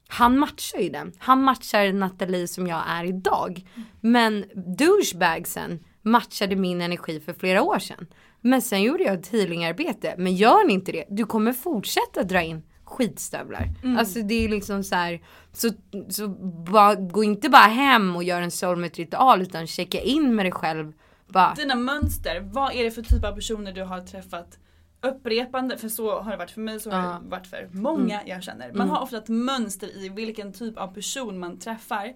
han 0.08 0.40
matchar 0.40 0.80
ju 0.80 0.90
den. 0.90 1.12
Han 1.18 1.44
matchar 1.44 1.94
Nathalie 1.94 2.48
som 2.48 2.68
jag 2.68 2.84
är 2.88 3.04
idag. 3.04 3.66
Men 4.02 4.46
douchebagsen 4.78 5.80
matchade 6.02 6.56
min 6.56 6.82
energi 6.82 7.20
för 7.20 7.34
flera 7.34 7.62
år 7.62 7.80
sedan. 7.80 8.08
Men 8.42 8.62
sen 8.62 8.82
gjorde 8.82 9.04
jag 9.04 9.14
ett 9.14 9.28
healingarbete. 9.28 10.16
Men 10.18 10.36
gör 10.36 10.68
ni 10.68 10.74
inte 10.74 10.92
det, 10.92 11.06
du 11.10 11.26
kommer 11.26 11.54
fortsätta 11.54 12.24
dra 12.24 12.42
in 12.42 12.64
skitstövlar. 12.84 13.70
Alltså 13.98 14.20
det 14.20 14.46
är 14.46 14.50
liksom 14.50 14.84
så 14.84 14.96
här, 14.96 15.22
så, 15.54 15.70
så 16.10 16.28
bara, 16.72 16.96
gå 16.96 17.24
inte 17.24 17.50
bara 17.50 17.62
hem 17.62 18.16
och 18.16 18.24
gör 18.24 18.42
en 18.42 18.52
soulmate 18.52 19.02
ritual 19.02 19.42
utan 19.42 19.68
checka 19.68 20.02
in 20.02 20.36
med 20.36 20.46
dig 20.46 20.52
själv. 20.52 20.94
Bara, 21.28 21.54
Dina 21.54 21.76
mönster, 21.76 22.50
vad 22.54 22.74
är 22.74 22.84
det 22.84 22.92
för 22.92 23.02
typ 23.02 23.26
av 23.26 23.36
personer 23.36 23.72
du 23.72 23.84
har 23.84 24.02
träffat? 24.02 24.58
Upprepande, 25.02 25.78
för 25.78 25.90
så 25.90 26.20
har 26.20 26.32
det 26.32 26.38
varit 26.38 26.52
för 26.52 26.62
mig, 26.62 26.80
så 26.80 26.92
har 26.92 27.20
det 27.20 27.30
varit 27.30 27.48
för 27.48 27.70
många 27.72 28.22
jag 28.26 28.44
känner. 28.44 28.74
Man 28.74 28.90
har 28.90 29.02
ofta 29.02 29.18
ett 29.18 29.30
mönster 29.30 29.98
i 30.06 30.10
vilken 30.10 30.54
typ 30.54 30.78
av 30.78 30.88
person 30.94 31.40
man 31.40 31.60
träffar. 31.60 32.14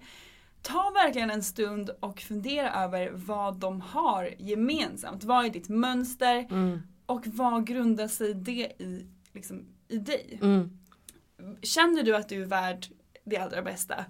Ta 0.62 0.90
verkligen 0.94 1.30
en 1.30 1.42
stund 1.42 1.90
och 2.00 2.20
fundera 2.20 2.84
över 2.84 3.10
vad 3.14 3.56
de 3.56 3.80
har 3.80 4.30
gemensamt. 4.38 5.24
Vad 5.24 5.44
är 5.44 5.50
ditt 5.50 5.68
mönster? 5.68 6.46
Och 7.06 7.26
vad 7.26 7.66
grundar 7.66 8.08
sig 8.08 8.34
det 8.34 8.72
i, 8.78 9.06
liksom, 9.32 9.64
i 9.88 9.98
dig? 9.98 10.38
mm, 10.42 10.78
Känner 11.62 12.02
du 12.02 12.16
att 12.16 12.28
du 12.28 12.42
är 12.42 12.46
värd 12.46 12.86
det 13.24 13.36
allra 13.36 13.62
bästa? 13.62 14.04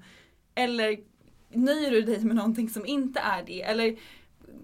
Eller 0.55 0.99
nöjer 1.49 1.91
du 1.91 2.03
dig 2.03 2.25
med 2.25 2.37
någonting 2.37 2.69
som 2.69 2.87
inte 2.87 3.21
är 3.21 3.43
det? 3.47 3.63
Eller 3.63 3.97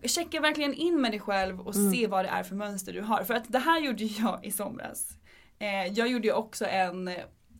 checka 0.09 0.41
verkligen 0.41 0.75
in 0.75 1.01
med 1.01 1.13
dig 1.13 1.21
själv 1.21 1.61
och 1.61 1.75
Mm. 1.77 1.93
se 1.93 2.07
vad 2.07 2.25
det 2.25 2.29
är 2.29 2.43
för 2.43 2.55
mönster 2.55 2.93
du 2.93 3.01
har. 3.01 3.25
För 3.25 3.35
att 3.35 3.45
det 3.53 3.59
här 3.59 3.81
gjorde 3.81 4.05
jag 4.05 4.41
i 4.43 4.51
somras. 4.51 5.09
Eh, 5.59 5.87
jag 5.93 6.09
gjorde 6.09 6.27
ju 6.27 6.33
också 6.35 6.67
en, 6.67 7.11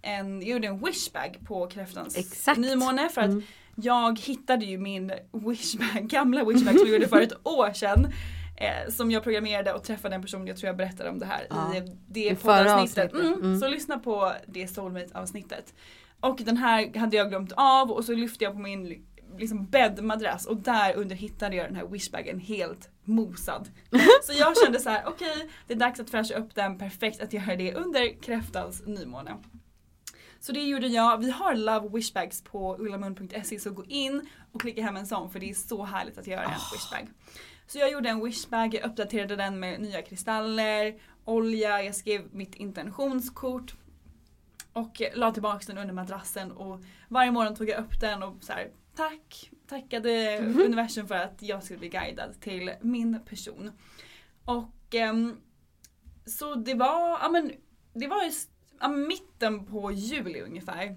en, 0.03 0.41
jag 0.41 0.49
gjorde 0.51 0.67
en 0.67 0.85
wishbag 0.85 1.39
på 1.47 1.67
kräftans 1.67 2.17
Exakt. 2.19 2.59
nymåne 2.61 3.09
för 3.09 3.21
att 3.21 3.27
Mm. 3.31 3.43
jag 3.77 4.19
hittade 4.21 4.65
ju 4.65 4.79
min 4.79 5.13
wishbag, 5.33 6.09
gamla 6.09 6.45
wishbag 6.45 6.79
som 6.79 6.87
jag 6.87 6.95
gjorde 6.95 7.09
för 7.09 7.21
ett 7.21 7.47
år 7.47 7.73
sedan. 7.73 8.13
Eh, 8.57 8.91
som 8.93 9.11
jag 9.11 9.23
programmerade 9.23 9.73
och 9.73 9.83
träffade 9.85 10.15
en 10.15 10.23
person, 10.23 10.47
jag 10.47 10.57
tror 10.57 10.67
jag 10.67 10.77
berättade 10.77 11.11
om 11.11 11.19
det 11.19 11.27
här 11.27 11.47
Ja. 11.51 11.75
i 11.77 11.97
det 12.09 12.27
I 12.31 12.35
poddavsnittet. 12.35 13.05
avsnittet. 13.13 13.13
Mm, 13.15 13.41
Mm. 13.41 13.61
Så 13.61 13.69
lyssna 13.69 13.99
på 13.99 14.33
det 14.47 14.69
soulmate 14.69 15.19
avsnittet. 15.19 15.75
Och 16.21 16.37
den 16.45 16.57
här 16.57 16.99
hade 16.99 17.17
jag 17.17 17.29
glömt 17.29 17.53
av 17.57 17.91
och 17.91 18.05
så 18.05 18.13
lyfte 18.13 18.45
jag 18.45 18.53
på 18.53 18.59
min 18.59 19.07
liksom 19.39 19.67
bäddmadrass 19.67 20.47
och 20.47 20.57
där 20.57 20.95
under 20.95 21.17
hittade 21.17 21.57
jag 21.57 21.67
den 21.67 21.77
här 21.77 21.87
wishbagen 21.87 22.41
helt 22.41 22.91
mosad. 23.05 23.71
så 24.23 24.33
jag 24.33 24.59
kände 24.65 24.81
så 24.81 24.91
här: 24.91 25.03
okej 25.07 25.49
det 25.67 25.75
är 25.75 25.79
dags 25.79 26.01
att 26.01 26.11
fräscha 26.11 26.35
upp 26.35 26.55
den, 26.55 26.79
perfekt 26.79 27.23
att 27.23 27.33
göra 27.33 27.57
det 27.57 27.75
under 27.75 28.23
kräftans 28.23 28.83
nymåne. 28.87 29.37
Så 30.41 30.53
det 30.53 30.61
gjorde 30.61 30.87
jag. 30.87 31.19
Vi 31.19 31.31
har 31.31 31.55
Love 31.55 31.89
Wishbags 31.89 32.43
på 32.43 32.77
ullamun.se 32.79 33.61
så 33.61 33.71
gå 33.71 33.85
in 33.85 34.29
och 34.53 34.61
klicka 34.61 34.83
hem 34.83 34.97
en 34.97 35.07
sån 35.07 35.31
för 35.31 35.41
det 35.41 35.51
är 35.51 35.55
så 35.55 35.85
härligt 35.85 36.19
att 36.19 36.27
göra 36.27 36.45
en 36.45 36.61
wishbag. 36.73 37.09
Så 37.67 37.79
jag 37.79 37.93
gjorde 37.93 38.09
en 38.09 38.25
wishbag, 38.25 38.75
jag 38.75 38.85
uppdaterade 38.85 39.37
den 39.37 39.61
med 39.61 39.81
nya 39.81 40.03
kristaller, 40.03 40.95
olja, 41.25 41.83
jag 41.83 41.95
skrev 41.95 42.35
mitt 42.35 42.55
intentionskort 42.55 43.75
och 44.73 45.03
la 45.15 45.33
tillbaka 45.33 45.65
den 45.67 45.79
under 45.79 45.95
madrassen 45.95 46.53
och 46.53 46.81
varje 47.09 47.31
morgon 47.31 47.55
tog 47.55 47.69
jag 47.69 47.79
upp 47.79 48.01
den 48.01 48.23
och 48.23 48.37
så 48.41 48.53
här, 48.53 48.69
tack, 48.97 49.51
tackade 49.67 50.39
universum 50.39 51.07
för 51.09 51.15
att 51.15 51.43
jag 51.43 51.63
skulle 51.65 51.79
bli 51.79 51.89
guidad 51.89 52.41
till 52.41 52.73
min 52.81 53.21
person. 53.27 53.71
Och 54.45 54.95
ehm, 54.95 55.37
så 56.27 56.55
det 56.55 56.75
var, 56.75 57.19
ja 57.23 57.29
men 57.33 57.53
det 57.95 58.07
var 58.07 58.27
s- 58.27 58.49
ja, 58.81 58.89
mitten 58.89 59.67
på 59.67 59.93
juli 59.93 60.41
ungefär. 60.41 60.97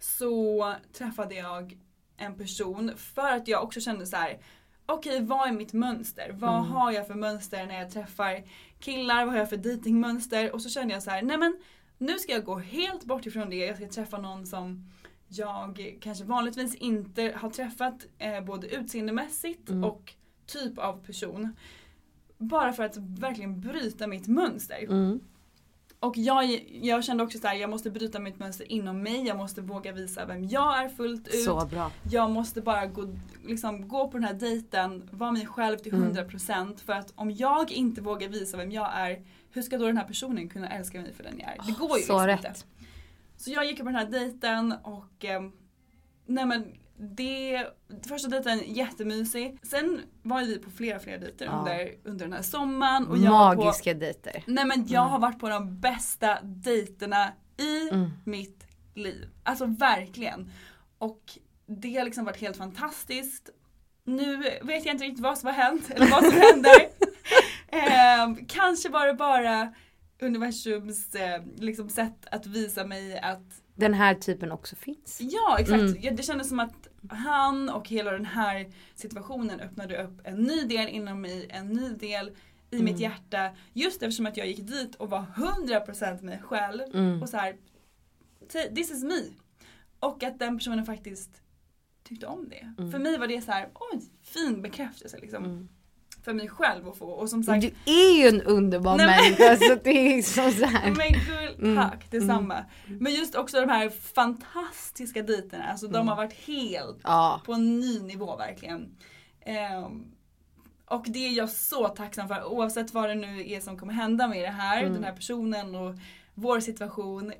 Så 0.00 0.74
träffade 0.92 1.34
jag 1.34 1.78
en 2.16 2.34
person 2.38 2.92
för 2.96 3.32
att 3.32 3.48
jag 3.48 3.62
också 3.64 3.80
kände 3.80 4.06
så 4.06 4.16
här. 4.16 4.38
okej 4.86 5.22
vad 5.24 5.48
är 5.48 5.52
mitt 5.52 5.72
mönster? 5.72 6.30
Vad 6.32 6.58
Mm. 6.60 6.70
har 6.70 6.92
jag 6.92 7.06
för 7.06 7.14
mönster 7.14 7.66
när 7.66 7.78
jag 7.80 7.90
träffar 7.90 8.42
killar? 8.80 9.24
Vad 9.24 9.34
har 9.34 9.38
jag 9.40 9.50
för 9.50 9.56
datingmönster? 9.56 10.52
Och 10.52 10.62
så 10.62 10.68
kände 10.68 10.94
jag 10.94 11.02
så 11.02 11.10
här, 11.10 11.22
nej 11.22 11.38
men 11.38 11.60
nu 11.98 12.18
ska 12.18 12.32
jag 12.32 12.44
gå 12.44 12.58
helt 12.58 13.04
bort 13.04 13.26
ifrån 13.26 13.50
det. 13.50 13.56
Jag 13.56 13.76
ska 13.76 13.88
träffa 13.88 14.18
någon 14.18 14.46
som 14.46 14.90
jag 15.38 15.96
kanske 16.00 16.24
vanligtvis 16.24 16.74
inte 16.74 17.34
har 17.36 17.50
träffat 17.50 18.06
eh, 18.18 18.40
både 18.44 18.66
utseendemässigt 18.68 19.70
Mm. 19.70 19.84
och 19.84 20.12
typ 20.46 20.78
av 20.78 21.04
person. 21.06 21.56
Bara 22.38 22.72
för 22.72 22.82
att 22.84 22.96
verkligen 22.96 23.60
bryta 23.60 24.06
mitt 24.06 24.26
mönster. 24.28 24.82
Mm. 24.84 25.20
Och 26.00 26.16
jag, 26.18 26.44
jag 26.82 27.04
kände 27.04 27.24
också 27.24 27.38
så 27.38 27.46
här, 27.46 27.54
jag 27.54 27.70
måste 27.70 27.90
bryta 27.90 28.18
mitt 28.18 28.38
mönster 28.38 28.72
inom 28.72 29.02
mig, 29.02 29.26
jag 29.26 29.36
måste 29.36 29.60
våga 29.60 29.92
visa 29.92 30.26
vem 30.26 30.44
jag 30.48 30.84
är 30.84 30.88
fullt 30.88 31.28
ut. 31.28 31.44
Så 31.44 31.66
bra. 31.70 31.90
Jag 32.10 32.30
måste 32.30 32.60
bara 32.60 32.86
gå, 32.86 33.14
liksom, 33.46 33.88
gå 33.88 34.08
på 34.08 34.16
den 34.18 34.24
här 34.24 34.34
dejten, 34.34 35.08
vara 35.12 35.32
mig 35.32 35.46
själv 35.46 35.78
till 35.78 35.94
Mm. 35.94 36.12
100% 36.12 36.80
för 36.84 36.92
att 36.92 37.12
om 37.14 37.30
jag 37.30 37.72
inte 37.72 38.00
vågar 38.00 38.28
visa 38.28 38.56
vem 38.56 38.70
jag 38.72 38.90
är, 38.94 39.22
hur 39.50 39.62
ska 39.62 39.78
då 39.78 39.86
den 39.86 39.96
här 39.96 40.04
personen 40.04 40.48
kunna 40.48 40.68
älska 40.68 41.00
mig 41.00 41.12
för 41.12 41.22
den 41.24 41.38
jag 41.38 41.48
är? 41.48 41.56
Det 41.66 41.72
går 41.78 41.98
ju 41.98 42.04
Så 42.04 42.26
liksom 42.26 42.26
rätt. 42.26 42.38
inte. 42.44 42.60
Så 43.36 43.50
jag 43.50 43.64
gick 43.66 43.78
på 43.78 43.84
den 43.84 43.94
här 43.94 44.06
dejten 44.10 44.72
och 44.82 45.24
eh, 45.24 45.40
nej 46.26 46.46
men 46.46 46.72
det, 46.96 47.66
första 48.08 48.28
dejten 48.28 48.60
jättemysig. 48.66 49.58
Sen 49.62 50.00
var 50.22 50.40
vi 50.44 50.58
på 50.58 50.70
flera 50.70 50.98
flera 50.98 51.18
dejter 51.18 51.44
Ja. 51.46 51.52
under, 51.58 51.90
under 52.04 52.24
den 52.24 52.32
här 52.32 52.42
sommaren. 52.42 53.06
Och 53.06 53.18
jag 53.18 53.30
var 53.30 53.54
på, 53.56 53.64
Magiska 53.64 53.94
dejter. 53.94 54.42
Nej 54.46 54.64
men 54.64 54.86
jag 54.88 55.00
har 55.00 55.18
varit 55.18 55.38
på 55.38 55.48
de 55.48 55.80
bästa 55.80 56.38
dejterna 56.42 57.32
i 57.56 57.88
Mm. 57.90 58.10
mitt 58.24 58.66
liv. 58.94 59.28
Alltså 59.42 59.66
verkligen. 59.66 60.50
Och 60.98 61.22
det 61.66 61.96
har 61.96 62.04
liksom 62.04 62.24
varit 62.24 62.40
helt 62.40 62.56
fantastiskt. 62.56 63.50
Nu 64.04 64.36
vet 64.62 64.84
jag 64.86 64.94
inte 64.94 65.04
riktigt 65.04 65.22
vad 65.24 65.38
som 65.38 65.46
har 65.46 65.54
hänt 65.54 65.90
eller 65.90 66.10
vad 66.10 66.24
som 66.24 66.32
händer. 66.52 66.88
eh, 67.68 68.44
kanske 68.48 68.88
var 68.88 69.06
det 69.06 69.14
bara 69.14 69.74
universums 70.24 71.14
eh, 71.14 71.42
liksom 71.56 71.88
sätt 71.88 72.26
att 72.30 72.46
visa 72.46 72.84
mig 72.86 73.18
att 73.18 73.62
Den 73.74 73.94
här 73.94 74.14
typen 74.14 74.52
också 74.52 74.76
finns. 74.76 75.18
Ja 75.20 75.56
exakt, 75.58 75.80
Mm. 75.80 75.96
Ja, 76.00 76.10
det 76.10 76.22
kändes 76.22 76.48
som 76.48 76.60
att 76.60 76.88
han 77.08 77.68
och 77.70 77.88
hela 77.88 78.10
den 78.10 78.24
här 78.26 78.70
situationen 78.94 79.60
öppnade 79.60 80.02
upp 80.04 80.20
en 80.24 80.34
ny 80.42 80.64
del 80.64 80.88
inom 80.88 81.20
mig, 81.20 81.46
en 81.50 81.68
ny 81.68 81.88
del 81.88 82.28
i 82.70 82.76
Mm. 82.76 82.84
mitt 82.84 83.00
hjärta. 83.00 83.50
Just 83.72 84.02
eftersom 84.02 84.26
att 84.26 84.36
jag 84.36 84.46
gick 84.46 84.58
dit 84.66 84.94
och 84.94 85.10
var 85.10 85.24
100% 85.36 86.22
mig 86.22 86.40
själv 86.42 86.82
Mm. 86.94 87.22
och 87.22 87.28
så 87.28 87.36
här, 87.36 87.56
"T- 88.52 88.74
this 88.74 88.90
is 88.90 89.04
me. 89.04 89.22
Och 90.00 90.22
att 90.22 90.38
den 90.38 90.58
personen 90.58 90.84
faktiskt 90.86 91.30
tyckte 92.02 92.26
om 92.26 92.48
det. 92.48 92.74
Mm. 92.78 92.90
För 92.92 92.98
mig 92.98 93.18
var 93.18 93.26
det 93.26 93.40
så 93.42 93.52
här, 93.52 93.68
oj, 93.74 94.00
fin 94.22 94.62
bekräftelse 94.62 95.18
liksom. 95.20 95.68
För 96.24 96.32
mig 96.32 96.48
själv 96.48 96.88
att 96.88 96.98
få. 96.98 97.06
Och 97.06 97.30
som 97.30 97.42
sagt, 97.44 97.60
Du 97.62 97.92
är 97.92 98.16
ju 98.22 98.28
en 98.28 98.42
underbar 98.42 98.96
Nej, 98.96 99.06
människa 99.06 99.56
så 99.56 99.74
det 99.84 99.90
är 99.90 100.16
liksom 100.16 100.50
så 100.52 100.64
här. 100.64 100.90
men 100.90 101.12
gull, 101.12 101.70
Mm. 101.70 101.76
tack 101.90 102.10
detsamma. 102.10 102.64
Men 102.86 103.14
just 103.14 103.34
också 103.34 103.60
de 103.60 103.68
här 103.68 103.88
fantastiska 103.90 105.22
dejterna, 105.22 105.64
alltså 105.64 105.88
de 105.88 106.08
har 106.08 106.16
varit 106.16 106.32
helt 106.32 106.98
Ja. 107.02 107.40
på 107.46 107.52
en 107.52 107.80
ny 107.80 108.00
nivå 108.00 108.36
verkligen. 108.36 108.96
Ehm, 109.46 110.04
och 110.86 111.04
det 111.08 111.18
är 111.26 111.30
jag 111.32 111.50
så 111.50 111.88
tacksam 111.88 112.28
för 112.28 112.44
oavsett 112.44 112.94
vad 112.94 113.08
det 113.08 113.14
nu 113.14 113.50
är 113.52 113.60
som 113.60 113.78
kommer 113.78 113.92
hända 113.92 114.28
med 114.28 114.42
det 114.42 114.48
här, 114.50 114.80
Mm. 114.82 114.94
den 114.94 115.04
här 115.04 115.12
personen 115.12 115.74
och 115.74 115.94
vår 116.34 116.60
situation. 116.60 117.32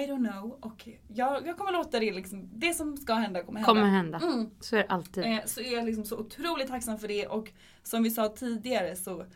I 0.00 0.06
don't 0.06 0.30
know. 0.32 0.58
Och 0.60 0.88
jag, 1.08 1.46
jag 1.46 1.56
kommer 1.58 1.72
låta 1.72 2.00
det 2.00 2.12
liksom, 2.12 2.48
det 2.52 2.74
som 2.74 2.96
ska 2.96 3.14
hända 3.14 3.42
kommer 3.42 3.60
hända. 3.60 3.74
Kommer 3.74 3.88
hända. 3.88 4.18
Mm. 4.18 4.50
Så 4.60 4.76
är 4.76 4.80
det 4.80 4.86
alltid. 4.88 5.24
Eh, 5.24 5.38
så 5.46 5.60
är 5.60 5.72
jag 5.72 5.84
liksom 5.84 6.04
så 6.04 6.18
otroligt 6.18 6.68
tacksam 6.68 6.98
för 6.98 7.08
det 7.08 7.26
och 7.26 7.52
som 7.82 8.02
vi 8.02 8.10
sa 8.10 8.28
tidigare 8.28 8.96
så 8.96 9.26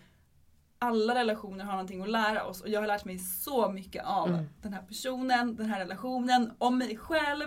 alla 0.78 1.14
relationer 1.14 1.64
har 1.64 1.72
någonting 1.72 2.02
att 2.02 2.08
lära 2.08 2.44
oss 2.44 2.60
och 2.60 2.68
jag 2.68 2.80
har 2.80 2.86
lärt 2.86 3.04
mig 3.04 3.18
så 3.18 3.68
mycket 3.70 4.04
av 4.04 4.28
Mm. 4.28 4.44
den 4.62 4.72
här 4.72 4.82
personen, 4.82 5.56
den 5.56 5.66
här 5.66 5.78
relationen, 5.78 6.52
om 6.58 6.78
mig 6.78 6.96
själv, 6.96 7.46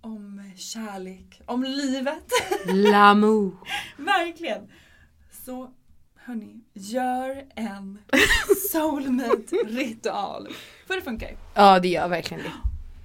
om 0.00 0.52
kärlek, 0.56 1.40
om 1.46 1.62
livet. 1.64 2.24
L'amour. 2.66 3.56
Verkligen. 3.96 4.68
Så 5.30 5.70
hörni, 6.24 6.60
gör 6.74 7.44
en 7.54 7.98
soulmate 8.72 9.56
ritual. 9.66 10.48
För 10.86 10.94
det 10.94 11.02
funkar. 11.02 11.30
Ja 11.54 11.78
det 11.78 11.88
gör 11.88 12.08
verkligen 12.08 12.42
det. 12.42 12.52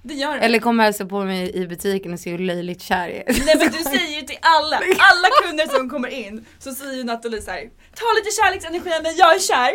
Det 0.02 0.14
gör 0.14 0.34
det. 0.34 0.40
Eller 0.40 0.58
kom 0.58 0.78
och 0.78 0.84
hälsa 0.84 1.06
på 1.06 1.24
mig 1.24 1.56
i 1.56 1.66
butiken 1.66 2.12
och 2.12 2.20
se 2.20 2.30
hur 2.30 2.38
löjligt 2.38 2.82
kär 2.82 3.08
jag 3.08 3.16
är. 3.16 3.44
Nej 3.46 3.54
men 3.58 3.72
du 3.72 3.78
säger 3.78 4.20
ju 4.20 4.26
till 4.26 4.38
alla, 4.40 4.76
alla 4.98 5.28
kunder 5.42 5.66
som 5.78 5.90
kommer 5.90 6.08
in 6.08 6.44
så 6.58 6.74
säger 6.74 6.92
ju 6.92 7.04
Nathalie 7.04 7.42
så 7.42 7.50
här, 7.50 7.60
ta 7.94 8.04
lite 8.16 8.30
kärleksenergi 8.42 9.02
men 9.02 9.16
jag 9.16 9.34
är 9.34 9.40
kär. 9.40 9.72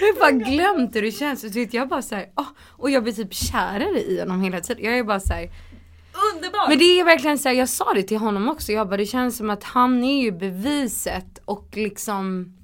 Jag 0.00 0.06
har 0.06 0.20
bara 0.20 0.30
glömt 0.30 0.96
hur 0.96 1.02
det 1.02 1.12
känns. 1.12 1.44
Jag 1.72 1.88
bara 1.88 2.02
så 2.02 2.14
här, 2.14 2.26
åh, 2.36 2.46
och 2.60 2.90
jag 2.90 3.02
blir 3.02 3.12
typ 3.12 3.34
kärare 3.34 4.00
i 4.00 4.20
honom 4.20 4.42
hela 4.42 4.60
tiden. 4.60 4.84
Jag 4.84 4.98
är 4.98 5.04
bara 5.04 5.20
så 5.20 5.32
här, 5.32 5.50
Underbart! 6.34 6.68
Men 6.68 6.78
det 6.78 7.00
är 7.00 7.04
verkligen 7.04 7.38
så 7.38 7.48
här, 7.48 7.56
jag 7.56 7.68
sa 7.68 7.94
det 7.94 8.02
till 8.02 8.18
honom 8.18 8.48
också. 8.48 8.72
Jag 8.72 8.88
bara, 8.88 8.96
det 8.96 9.06
känns 9.06 9.36
som 9.36 9.50
att 9.50 9.64
han 9.64 10.04
är 10.04 10.22
ju 10.22 10.32
beviset 10.32 11.38
och 11.44 11.68
liksom 11.72 12.54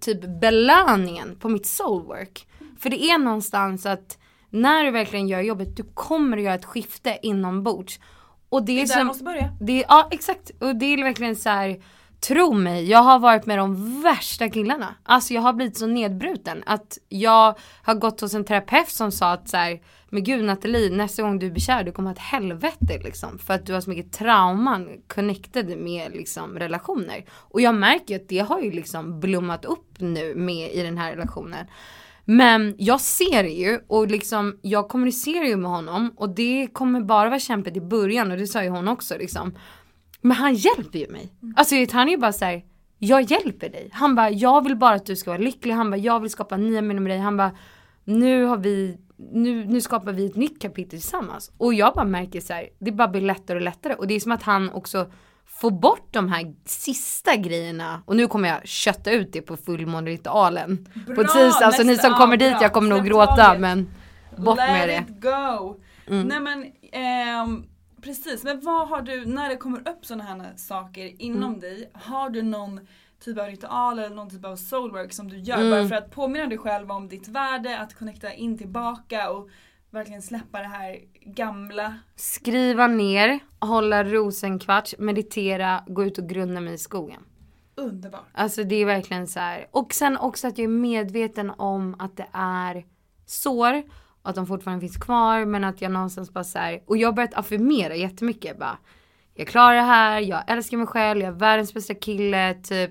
typ 0.00 0.40
belöningen 0.40 1.36
på 1.40 1.48
mitt 1.48 1.66
soulwork. 1.66 2.46
För 2.78 2.90
det 2.90 3.02
är 3.02 3.18
någonstans 3.18 3.86
att 3.86 4.18
när 4.50 4.84
du 4.84 4.90
verkligen 4.90 5.28
gör 5.28 5.40
jobbet, 5.40 5.76
du 5.76 5.82
kommer 5.94 6.36
att 6.36 6.42
göra 6.42 6.54
ett 6.54 6.64
skifte 6.64 7.18
inombords. 7.22 8.00
Och 8.48 8.64
det 8.64 8.74
det 8.74 8.82
är 8.82 8.86
som, 8.86 9.06
måste 9.06 9.24
börja. 9.24 9.56
det 9.60 9.84
ja 9.88 10.08
exakt. 10.10 10.50
Och 10.60 10.76
det 10.76 10.86
är 10.86 11.02
verkligen 11.02 11.36
så 11.36 11.48
här. 11.48 11.82
Tro 12.20 12.52
mig, 12.52 12.90
jag 12.90 12.98
har 12.98 13.18
varit 13.18 13.46
med 13.46 13.58
de 13.58 14.02
värsta 14.02 14.48
killarna. 14.48 14.94
Alltså 15.02 15.34
jag 15.34 15.42
har 15.42 15.52
blivit 15.52 15.76
så 15.76 15.86
nedbruten 15.86 16.62
att 16.66 16.98
jag 17.08 17.58
har 17.82 17.94
gått 17.94 18.20
hos 18.20 18.34
en 18.34 18.44
terapeut 18.44 18.88
som 18.88 19.12
sa 19.12 19.32
att 19.32 19.48
så 19.48 19.56
här, 19.56 19.80
men 20.10 20.24
gud 20.24 20.44
Nathalie, 20.44 20.90
nästa 20.90 21.22
gång 21.22 21.38
du 21.38 21.50
blir 21.50 21.62
kär 21.62 21.84
du 21.84 21.92
kommer 21.92 22.08
ha 22.08 22.14
ett 22.14 22.18
helvete 22.18 22.98
liksom. 23.04 23.38
För 23.38 23.54
att 23.54 23.66
du 23.66 23.72
har 23.72 23.80
så 23.80 23.90
mycket 23.90 24.12
trauman 24.12 24.88
connected 25.06 25.78
med 25.78 26.12
liksom 26.12 26.58
relationer. 26.58 27.24
Och 27.30 27.60
jag 27.60 27.74
märker 27.74 28.16
att 28.16 28.28
det 28.28 28.38
har 28.38 28.60
ju 28.60 28.70
liksom 28.70 29.20
blommat 29.20 29.64
upp 29.64 29.94
nu 29.98 30.34
med 30.34 30.72
i 30.72 30.82
den 30.82 30.98
här 30.98 31.10
relationen. 31.10 31.66
Men 32.24 32.74
jag 32.78 33.00
ser 33.00 33.42
det 33.42 33.48
ju 33.50 33.80
och 33.86 34.06
liksom 34.06 34.58
jag 34.62 34.88
kommunicerar 34.88 35.44
ju 35.44 35.56
med 35.56 35.70
honom 35.70 36.14
och 36.16 36.28
det 36.28 36.68
kommer 36.72 37.00
bara 37.00 37.28
vara 37.28 37.40
kämpigt 37.40 37.76
i 37.76 37.80
början 37.80 38.30
och 38.30 38.38
det 38.38 38.46
sa 38.46 38.62
ju 38.62 38.68
hon 38.68 38.88
också 38.88 39.18
liksom. 39.18 39.54
Men 40.26 40.36
han 40.36 40.54
hjälper 40.54 40.98
ju 40.98 41.08
mig. 41.08 41.32
Alltså 41.56 41.74
han 41.92 42.08
är 42.08 42.12
ju 42.12 42.18
bara 42.18 42.32
så 42.32 42.44
här, 42.44 42.64
jag 42.98 43.22
hjälper 43.22 43.68
dig. 43.68 43.88
Han 43.92 44.14
bara, 44.14 44.30
jag 44.30 44.64
vill 44.64 44.76
bara 44.76 44.94
att 44.94 45.06
du 45.06 45.16
ska 45.16 45.30
vara 45.30 45.42
lycklig. 45.42 45.72
Han 45.72 45.90
bara, 45.90 45.96
jag 45.96 46.20
vill 46.20 46.30
skapa 46.30 46.56
nya 46.56 46.82
minnen 46.82 47.02
med 47.02 47.10
dig. 47.10 47.18
Han 47.18 47.36
bara, 47.36 47.50
nu 48.04 48.44
har 48.44 48.56
vi, 48.56 48.98
nu, 49.32 49.64
nu 49.64 49.80
skapar 49.80 50.12
vi 50.12 50.26
ett 50.26 50.36
nytt 50.36 50.62
kapitel 50.62 50.90
tillsammans. 51.00 51.52
Och 51.58 51.74
jag 51.74 51.94
bara 51.94 52.04
märker 52.04 52.40
så 52.40 52.52
här, 52.52 52.68
det 52.78 52.92
bara 52.92 53.08
blir 53.08 53.20
lättare 53.20 53.56
och 53.56 53.62
lättare. 53.62 53.94
Och 53.94 54.06
det 54.06 54.14
är 54.14 54.20
som 54.20 54.32
att 54.32 54.42
han 54.42 54.70
också 54.70 55.10
får 55.46 55.70
bort 55.70 56.08
de 56.10 56.28
här 56.28 56.54
sista 56.64 57.36
grejerna. 57.36 58.02
Och 58.06 58.16
nu 58.16 58.26
kommer 58.26 58.48
jag 58.48 58.66
kötta 58.68 59.10
ut 59.10 59.32
det 59.32 59.42
på 59.42 59.56
fullmåneritualen. 59.56 60.88
På 61.06 61.24
tisdag, 61.24 61.64
alltså 61.64 61.82
ni 61.82 61.96
som 61.96 62.14
kommer 62.14 62.36
dit, 62.36 62.52
bra. 62.52 62.62
jag 62.62 62.72
kommer 62.72 62.88
nog 62.88 62.98
Släpp 62.98 63.08
gråta 63.08 63.58
men 63.58 63.90
bort 64.36 64.56
Let 64.56 64.68
med 64.68 64.88
det. 64.88 65.28
go! 65.30 65.80
Mm. 66.08 66.28
Nej 66.28 66.40
men 66.40 66.64
ehm, 66.92 67.64
precis, 68.06 68.44
men 68.44 68.60
vad 68.60 68.88
har 68.88 69.02
du, 69.02 69.26
när 69.26 69.48
det 69.48 69.56
kommer 69.56 69.88
upp 69.88 70.06
sådana 70.06 70.24
här 70.24 70.52
saker 70.56 71.22
inom 71.22 71.44
Mm. 71.48 71.60
dig, 71.60 71.90
har 71.94 72.30
du 72.30 72.42
någon 72.42 72.80
typ 73.20 73.38
av 73.38 73.46
ritual 73.46 73.98
eller 73.98 74.16
någon 74.16 74.30
typ 74.30 74.44
av 74.44 74.56
soulwork 74.56 75.12
som 75.12 75.28
du 75.28 75.38
gör 75.38 75.56
Mm. 75.58 75.70
bara 75.70 75.88
för 75.88 75.94
att 75.96 76.10
påminna 76.10 76.46
dig 76.46 76.58
själv 76.58 76.90
om 76.90 77.08
ditt 77.08 77.28
värde, 77.28 77.78
att 77.78 77.94
connecta 77.94 78.32
in 78.32 78.58
tillbaka 78.58 79.30
och 79.30 79.48
verkligen 79.90 80.22
släppa 80.22 80.58
det 80.58 80.68
här 80.68 80.98
gamla. 81.24 81.94
Skriva 82.16 82.86
ner, 82.86 83.38
hålla 83.60 84.04
rosenkvarts, 84.04 84.94
meditera, 84.98 85.84
gå 85.86 86.04
ut 86.04 86.18
och 86.18 86.28
grunna 86.28 86.60
mig 86.60 86.74
i 86.74 86.78
skogen. 86.78 87.20
Underbart. 87.74 88.26
Alltså 88.32 88.64
det 88.64 88.74
är 88.76 88.86
verkligen 88.86 89.26
så 89.26 89.40
här. 89.40 89.66
Och 89.70 89.94
sen 89.94 90.16
också 90.16 90.48
att 90.48 90.58
jag 90.58 90.64
är 90.64 90.68
medveten 90.68 91.50
om 91.50 91.96
att 91.98 92.16
det 92.16 92.26
är 92.32 92.84
sår. 93.26 93.82
Och 94.26 94.30
att 94.30 94.36
de 94.36 94.46
fortfarande 94.46 94.80
finns 94.80 94.96
kvar. 94.96 95.44
Men 95.44 95.64
att 95.64 95.82
jag 95.82 95.92
någonstans 95.92 96.32
bara 96.32 96.44
så 96.44 96.58
här. 96.58 96.82
Och 96.86 96.96
jag 96.96 97.08
har 97.08 97.12
börjat 97.12 97.34
affirmera 97.34 97.96
jättemycket. 97.96 98.58
Bara, 98.58 98.78
jag 99.34 99.48
klarar 99.48 99.74
det 99.74 99.82
här, 99.82 100.20
jag 100.20 100.42
älskar 100.46 100.76
mig 100.76 100.86
själv, 100.86 101.20
jag 101.20 101.28
är 101.28 101.38
världens 101.38 101.74
bästa 101.74 101.94
kille. 101.94 102.54
Typ. 102.54 102.90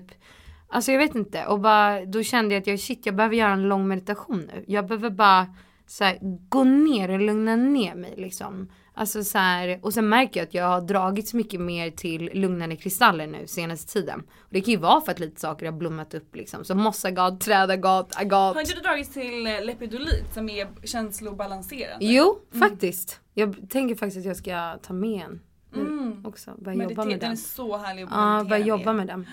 Alltså 0.68 0.92
jag 0.92 0.98
vet 0.98 1.14
inte. 1.14 1.46
Och 1.46 1.60
bara, 1.60 2.04
då 2.04 2.22
kände 2.22 2.54
jag 2.54 2.60
att 2.60 2.66
jag, 2.66 2.80
shit, 2.80 3.06
jag 3.06 3.16
behöver 3.16 3.36
göra 3.36 3.52
en 3.52 3.68
lång 3.68 3.88
meditation 3.88 4.50
nu. 4.54 4.64
Jag 4.66 4.86
behöver 4.86 5.10
bara 5.10 5.46
så 5.86 6.04
här, 6.04 6.18
gå 6.48 6.64
ner 6.64 7.10
och 7.10 7.20
lugna 7.20 7.56
ner 7.56 7.94
mig 7.94 8.14
liksom. 8.16 8.70
Alltså 8.98 9.24
så 9.24 9.38
här, 9.38 9.78
och 9.82 9.94
sen 9.94 10.08
märker 10.08 10.40
jag 10.40 10.46
att 10.46 10.54
jag 10.54 10.64
har 10.68 10.80
dragits 10.80 11.34
mycket 11.34 11.60
mer 11.60 11.90
till 11.90 12.30
lugnande 12.34 12.76
kristaller 12.76 13.26
nu 13.26 13.46
senaste 13.46 13.92
tiden. 13.92 14.20
Och 14.20 14.48
det 14.50 14.60
kan 14.60 14.72
ju 14.72 14.76
vara 14.80 15.00
för 15.00 15.12
att 15.12 15.18
lite 15.18 15.40
saker 15.40 15.66
har 15.66 15.72
blommat 15.72 16.14
upp 16.14 16.36
liksom. 16.36 16.64
Så 16.64 16.74
mossagat, 16.74 17.40
trädagat, 17.40 18.20
agat. 18.20 18.54
Har 18.54 18.60
inte 18.60 18.74
du 18.74 18.80
dragits 18.80 19.12
till 19.12 19.46
eh, 19.46 19.64
Lepidolit 19.64 20.34
som 20.34 20.48
är 20.48 20.68
känslobalanserande? 20.84 22.04
Jo, 22.06 22.38
faktiskt. 22.60 23.20
Jag 23.34 23.70
tänker 23.70 23.94
faktiskt 23.94 24.18
att 24.18 24.24
jag 24.24 24.36
ska 24.36 24.78
ta 24.82 24.92
med 24.92 25.22
en 25.24 25.40
Mm. 25.76 26.26
också. 26.26 26.54
Börja 26.58 26.82
jobba 26.88 27.04
med 27.04 27.14
den 27.14 27.22
är 27.24 27.28
den. 27.28 27.36
så 27.36 27.76
härlig 27.76 28.02
att 28.02 28.08
Ja, 28.12 28.44
börja 28.48 28.66
jobba 28.66 28.92
med. 28.92 29.06
den. 29.06 29.26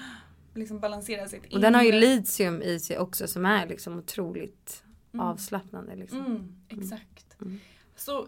Liksom 0.55 0.79
balansera 0.79 1.27
sitt 1.27 1.53
Och 1.53 1.59
den 1.59 1.75
har 1.75 1.81
ju 1.81 1.87
inre. 1.87 1.99
litium 1.99 2.61
i 2.61 2.79
sig 2.79 2.99
också 2.99 3.27
som 3.27 3.45
är 3.45 3.67
liksom 3.67 3.97
otroligt 3.97 4.83
avslappnande 5.17 5.95
liksom. 5.95 6.19
Mm, 6.25 6.55
exakt. 6.69 7.41
Mm. 7.41 7.59
Så 7.95 8.27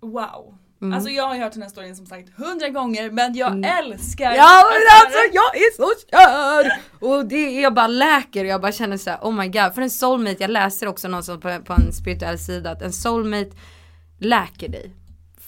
wow. 0.00 0.58
Mm. 0.82 0.92
Alltså 0.94 1.10
jag 1.10 1.26
har 1.28 1.34
ju 1.34 1.40
hört 1.42 1.52
den 1.52 1.62
här 1.62 1.68
storyn 1.68 1.96
som 1.96 2.06
sagt 2.06 2.30
hundra 2.36 2.68
gånger 2.68 3.10
men 3.10 3.34
jag 3.34 3.66
älskar 3.78 4.24
Mm. 4.26 4.36
Ja 4.36 4.60
att 4.60 4.72
men 4.72 4.82
alltså 5.02 5.18
jag 5.32 5.56
är 5.56 5.76
så 5.76 6.06
kär! 6.10 6.80
Och 7.08 7.26
det 7.28 7.36
är 7.58 7.62
jag 7.62 7.74
bara 7.74 7.86
läker 7.86 8.44
och 8.44 8.50
jag 8.50 8.60
bara 8.60 8.72
känner 8.72 8.96
så 8.96 9.10
här: 9.10 9.18
oh 9.22 9.32
my 9.32 9.48
god. 9.48 9.74
För 9.74 9.82
en 9.82 9.90
soulmate, 9.90 10.36
jag 10.38 10.50
läser 10.50 10.86
också 10.86 11.08
någonstans 11.08 11.40
på, 11.40 11.60
på 11.64 11.72
en 11.72 11.92
spirituell 11.92 12.38
sida 12.38 12.70
att 12.70 12.82
en 12.82 12.92
soulmate 12.92 13.50
läker 14.18 14.68
dig. 14.68 14.92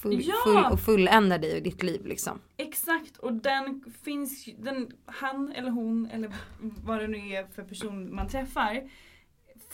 Full, 0.02 0.20
Ja! 0.24 0.34
full, 0.44 0.64
och 0.72 0.80
fulländar 0.80 1.38
dig 1.38 1.56
i 1.56 1.60
ditt 1.60 1.82
liv 1.82 2.06
liksom. 2.06 2.40
Exakt 2.56 3.16
och 3.16 3.32
den 3.32 3.84
finns 4.04 4.46
ju, 4.46 4.54
den, 4.58 4.88
han 5.06 5.52
eller 5.56 5.70
hon 5.70 6.10
eller 6.12 6.30
vad 6.60 7.00
det 7.00 7.08
nu 7.08 7.18
är 7.18 7.46
för 7.54 7.62
person 7.62 8.14
man 8.14 8.28
träffar 8.28 8.82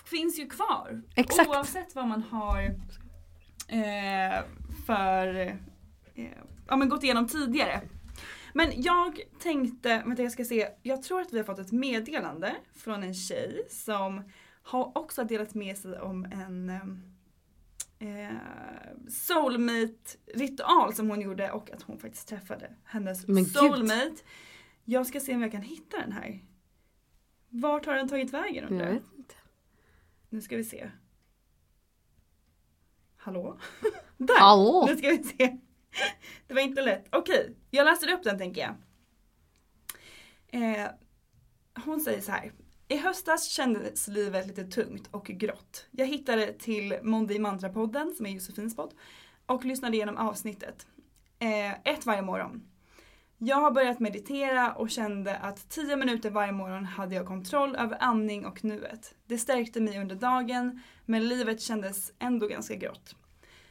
finns 0.05 0.39
ju 0.39 0.47
kvar. 0.49 1.03
Exakt. 1.15 1.49
Oavsett 1.49 1.95
vad 1.95 2.09
man 2.09 2.23
har 2.23 2.75
eh, 3.69 4.45
för 4.87 5.35
eh, 6.15 6.29
ja, 6.69 6.77
men 6.77 6.89
gått 6.89 7.03
igenom 7.05 7.29
tidigare. 7.29 7.81
Men 8.55 8.83
jag 8.83 9.21
tänkte, 9.39 10.03
vänta 10.07 10.23
jag 10.23 10.33
ska 10.33 10.45
se, 10.45 10.69
jag 10.83 11.03
tror 11.03 11.21
att 11.21 11.33
vi 11.33 11.39
har 11.39 11.45
fått 11.45 11.59
ett 11.59 11.73
meddelande 11.73 12.57
från 12.75 13.03
en 13.03 13.15
tjej 13.15 13.67
som 13.71 14.23
har 14.63 14.99
också 14.99 15.25
delat 15.25 15.55
med 15.55 15.79
sig 15.79 16.01
om 16.01 16.25
en 16.25 16.71
eh, 17.99 18.37
soulmate-ritual 19.09 20.95
som 20.95 21.11
hon 21.11 21.21
gjorde 21.21 21.51
och 21.51 21.71
att 21.71 21.83
hon 21.83 21.99
faktiskt 21.99 22.29
träffade 22.29 22.71
hennes 22.85 23.27
Men 23.27 23.45
gud. 23.45 23.53
soulmate. 23.53 24.17
Jag 24.85 25.07
ska 25.07 25.21
se 25.21 25.35
om 25.35 25.43
jag 25.43 25.53
kan 25.53 25.63
hitta 25.63 26.01
den 26.01 26.13
här. 26.13 26.45
Vart 27.49 27.87
har 27.87 27.95
den 27.95 28.09
tagit 28.09 28.31
vägen 28.31 28.65
Jag 28.65 28.71
undrar 28.71 28.91
vet 28.91 29.03
jag? 29.17 29.25
Nu 30.29 30.41
ska 30.41 30.57
vi 30.57 30.65
se. 30.65 30.91
Hallå? 33.29 33.59
Där! 34.17 34.39
Hallå? 34.39 34.85
Nu 34.89 34.97
ska 34.97 35.09
vi 35.09 35.23
se. 35.23 35.57
Det 36.47 36.55
var 36.55 36.61
inte 36.61 36.83
lätt. 36.83 37.07
Okej, 37.13 37.57
jag 37.71 37.85
läser 37.85 38.13
upp 38.13 38.23
den 38.25 38.39
tänker 38.39 38.61
jag. 38.61 38.75
Eh, 40.63 40.87
hon 41.85 42.01
säger 42.01 42.21
så 42.21 42.33
här. 42.33 42.53
I 42.89 42.97
höstas 42.97 43.49
kändes 43.49 44.09
livet 44.09 44.47
lite 44.47 44.65
tungt 44.65 45.09
och 45.11 45.27
grått. 45.27 45.87
Jag 45.91 46.07
hittade 46.07 46.53
till 46.53 46.99
Monday 47.03 47.39
Mantra-podden 47.39 48.15
som 48.17 48.27
är 48.27 48.31
Josefins 48.31 48.77
podd 48.77 48.95
och 49.47 49.65
lyssnade 49.65 49.97
igenom 49.97 50.17
avsnittet. 50.17 50.87
Eh, 51.39 51.73
ett 51.73 52.07
varje 52.07 52.23
morgon. 52.23 52.63
Jag 53.41 53.57
har 53.57 53.71
börjat 53.71 54.01
meditera 54.01 54.73
och 54.73 54.91
kände 54.91 55.37
att 55.37 55.69
10 55.69 55.97
minuter 55.97 56.31
varje 56.31 56.53
morgon 56.53 56.85
hade 56.85 57.15
jag 57.15 57.27
kontroll 57.27 57.77
över 57.77 57.97
andning 58.01 58.47
och 58.47 58.65
nuet. 58.65 59.15
Det 59.27 59.39
stärkte 59.39 59.81
mig 59.81 60.01
under 60.01 60.15
dagen 60.15 60.83
men 61.05 61.29
livet 61.29 61.61
kändes 61.61 62.13
ändå 62.19 62.47
ganska 62.47 62.75
grått. 62.75 63.15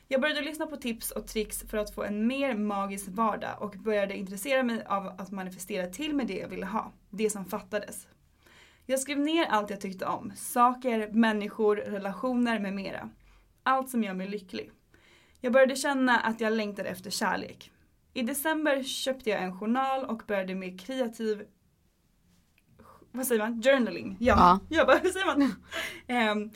Jag 0.07 0.21
började 0.21 0.41
lyssna 0.41 0.67
på 0.67 0.77
tips 0.77 1.11
och 1.11 1.27
tricks 1.27 1.63
för 1.69 1.77
att 1.77 1.95
få 1.95 2.03
en 2.03 2.27
mer 2.27 2.55
magisk 2.55 3.07
vardag 3.07 3.61
och 3.61 3.71
började 3.71 4.17
intressera 4.17 4.63
mig 4.63 4.83
av 4.85 5.07
att 5.07 5.31
manifestera 5.31 5.87
till 5.87 6.15
mig 6.15 6.25
det 6.25 6.37
jag 6.37 6.47
ville 6.47 6.65
ha. 6.65 6.91
Det 7.09 7.29
som 7.29 7.45
fattades. 7.45 8.07
Jag 8.85 8.99
skrev 8.99 9.19
ner 9.19 9.45
allt 9.45 9.69
jag 9.69 9.81
tyckte 9.81 10.05
om. 10.05 10.31
Saker, 10.35 11.11
människor, 11.11 11.75
relationer 11.75 12.59
med 12.59 12.73
mera. 12.73 13.09
Allt 13.63 13.89
som 13.89 14.03
gör 14.03 14.13
mig 14.13 14.27
lycklig. 14.27 14.71
Jag 15.41 15.53
började 15.53 15.75
känna 15.75 16.19
att 16.19 16.41
jag 16.41 16.53
längtade 16.53 16.89
efter 16.89 17.09
kärlek. 17.09 17.71
I 18.17 18.23
december 18.23 18.83
köpte 18.83 19.29
jag 19.29 19.43
en 19.43 19.59
journal 19.59 20.05
och 20.05 20.23
började 20.27 20.55
med 20.55 20.81
kreativ 20.81 21.45
vad 23.11 23.27
säger 23.27 23.41
man? 23.41 23.61
Journaling. 23.61 24.17
Ja. 24.19 24.35
Ja. 24.37 24.59
Jag 24.77 24.87
bara, 24.87 24.97
hur 24.97 25.09
säger 25.09 25.25
man? 25.25 25.55
Ehm, 26.07 26.51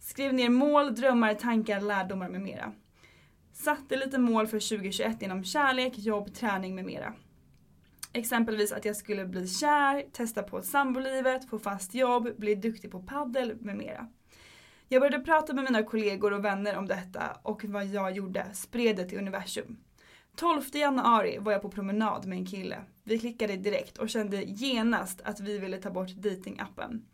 skrev 0.00 0.34
ner 0.34 0.48
mål, 0.48 0.94
drömmar, 0.94 1.34
tankar, 1.34 1.80
lärdomar 1.80 2.28
med 2.28 2.40
mera. 2.40 2.72
Satte 3.52 3.96
lite 3.96 4.18
mål 4.18 4.46
för 4.46 4.76
2021 4.78 5.22
inom 5.22 5.44
kärlek, 5.44 5.98
jobb, 5.98 6.34
träning 6.34 6.74
med 6.74 6.84
mera. 6.84 7.14
Exempelvis 8.12 8.72
att 8.72 8.84
jag 8.84 8.96
skulle 8.96 9.26
bli 9.26 9.48
kär, 9.48 10.04
testa 10.12 10.42
på 10.42 10.62
sambolivet, 10.62 11.50
få 11.50 11.58
fast 11.58 11.94
jobb, 11.94 12.36
bli 12.36 12.54
duktig 12.54 12.90
på 12.90 13.02
paddel 13.02 13.56
med 13.60 13.76
mera. 13.76 14.08
Jag 14.88 15.00
började 15.02 15.24
prata 15.24 15.54
med 15.54 15.64
mina 15.64 15.82
kollegor 15.82 16.32
och 16.32 16.44
vänner 16.44 16.76
om 16.76 16.86
detta 16.86 17.22
och 17.42 17.64
vad 17.64 17.86
jag 17.86 18.12
gjorde, 18.12 18.46
spred 18.52 18.96
det 18.96 19.04
till 19.04 19.18
universum. 19.18 19.76
12 20.38 20.62
januari 20.72 21.38
var 21.38 21.52
jag 21.52 21.62
på 21.62 21.70
promenad 21.70 22.26
med 22.26 22.38
en 22.38 22.46
kille. 22.46 22.76
Vi 23.04 23.18
klickade 23.18 23.56
direkt 23.56 23.98
och 23.98 24.08
kände 24.08 24.42
genast 24.42 25.20
att 25.24 25.40
vi 25.40 25.58
ville 25.58 25.76
ta 25.76 25.90
bort 25.90 26.08
datingappen. 26.08 27.04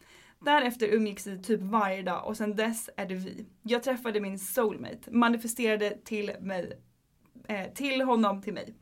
Därefter 0.41 0.87
umgicks 0.87 1.27
vi 1.27 1.43
typ 1.43 1.61
varje 1.61 2.03
dag 2.03 2.27
och 2.27 2.37
sen 2.37 2.57
dess 2.57 2.91
är 2.97 3.07
det 3.07 3.15
vi. 3.15 3.47
Jag 3.63 3.83
träffade 3.83 4.21
min 4.21 4.39
soulmate, 4.39 5.11
manifesterade 5.11 5.99
till 6.05 6.33
mig, 6.41 6.79
eh, 7.49 7.73
till 7.75 8.03
honom 8.03 8.43
till 8.43 8.55
mig. 8.55 8.75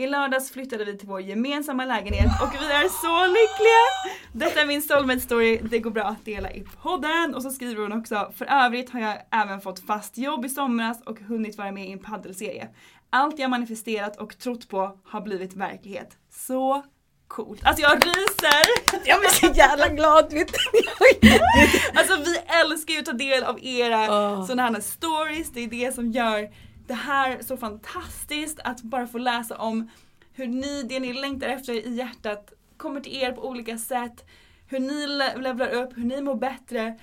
I 0.00 0.06
lördags 0.06 0.50
flyttade 0.50 0.84
vi 0.84 0.98
till 0.98 1.08
vår 1.08 1.20
gemensamma 1.20 1.84
lägenhet 1.84 2.42
och 2.42 2.54
vi 2.54 2.66
är 2.66 2.88
så 2.88 3.26
lyckliga! 3.26 4.18
Detta 4.32 4.60
är 4.60 4.66
min 4.66 4.82
soulmate 4.82 5.20
story, 5.20 5.60
det 5.62 5.78
går 5.78 5.90
bra 5.90 6.04
att 6.04 6.24
dela 6.24 6.50
i 6.50 6.64
podden. 6.82 7.34
Och 7.34 7.42
så 7.42 7.50
skriver 7.50 7.82
hon 7.82 7.92
också, 7.92 8.32
för 8.36 8.44
övrigt 8.44 8.90
har 8.90 9.00
jag 9.00 9.16
även 9.30 9.60
fått 9.60 9.86
fast 9.86 10.18
jobb 10.18 10.44
i 10.44 10.48
somras 10.48 11.02
och 11.02 11.20
hunnit 11.20 11.58
vara 11.58 11.72
med 11.72 11.88
i 11.88 11.92
en 11.92 11.98
paddelserie. 11.98 12.68
Allt 13.10 13.38
jag 13.38 13.50
manifesterat 13.50 14.16
och 14.16 14.38
trott 14.38 14.68
på 14.68 14.98
har 15.04 15.20
blivit 15.20 15.54
verklighet. 15.54 16.16
Så 16.30 16.82
coolt. 17.28 17.60
Alltså 17.64 17.82
jag 17.82 18.06
ryser! 18.06 18.62
Jag 19.08 19.20
blir 19.20 19.28
så 19.30 19.46
jävla 19.54 19.88
glad 19.88 20.32
vet 20.32 20.50
Alltså 21.94 22.16
vi 22.16 22.36
älskar 22.62 22.94
ju 22.94 23.00
att 23.00 23.06
ta 23.06 23.12
del 23.12 23.44
av 23.44 23.58
era 23.64 24.00
Åh. 24.10 24.46
sådana 24.46 24.62
här 24.62 24.80
stories. 24.80 25.50
Det 25.52 25.60
är 25.60 25.68
det 25.68 25.94
som 25.94 26.10
gör 26.12 26.48
det 26.86 26.94
här 26.94 27.38
så 27.42 27.56
fantastiskt. 27.56 28.58
Att 28.64 28.82
bara 28.82 29.06
få 29.06 29.18
läsa 29.18 29.56
om 29.58 29.90
hur 30.32 30.46
ni, 30.46 30.82
det 30.82 31.00
ni 31.00 31.12
längtar 31.12 31.48
efter 31.48 31.72
i 31.72 31.94
hjärtat 31.94 32.52
kommer 32.76 33.00
till 33.00 33.16
er 33.22 33.32
på 33.32 33.48
olika 33.48 33.78
sätt. 33.78 34.24
Hur 34.66 34.78
ni 34.80 35.06
le- 35.06 35.36
levlar 35.36 35.68
upp, 35.68 35.96
hur 35.96 36.04
ni 36.04 36.20
mår 36.22 36.34
bättre. 36.34 36.98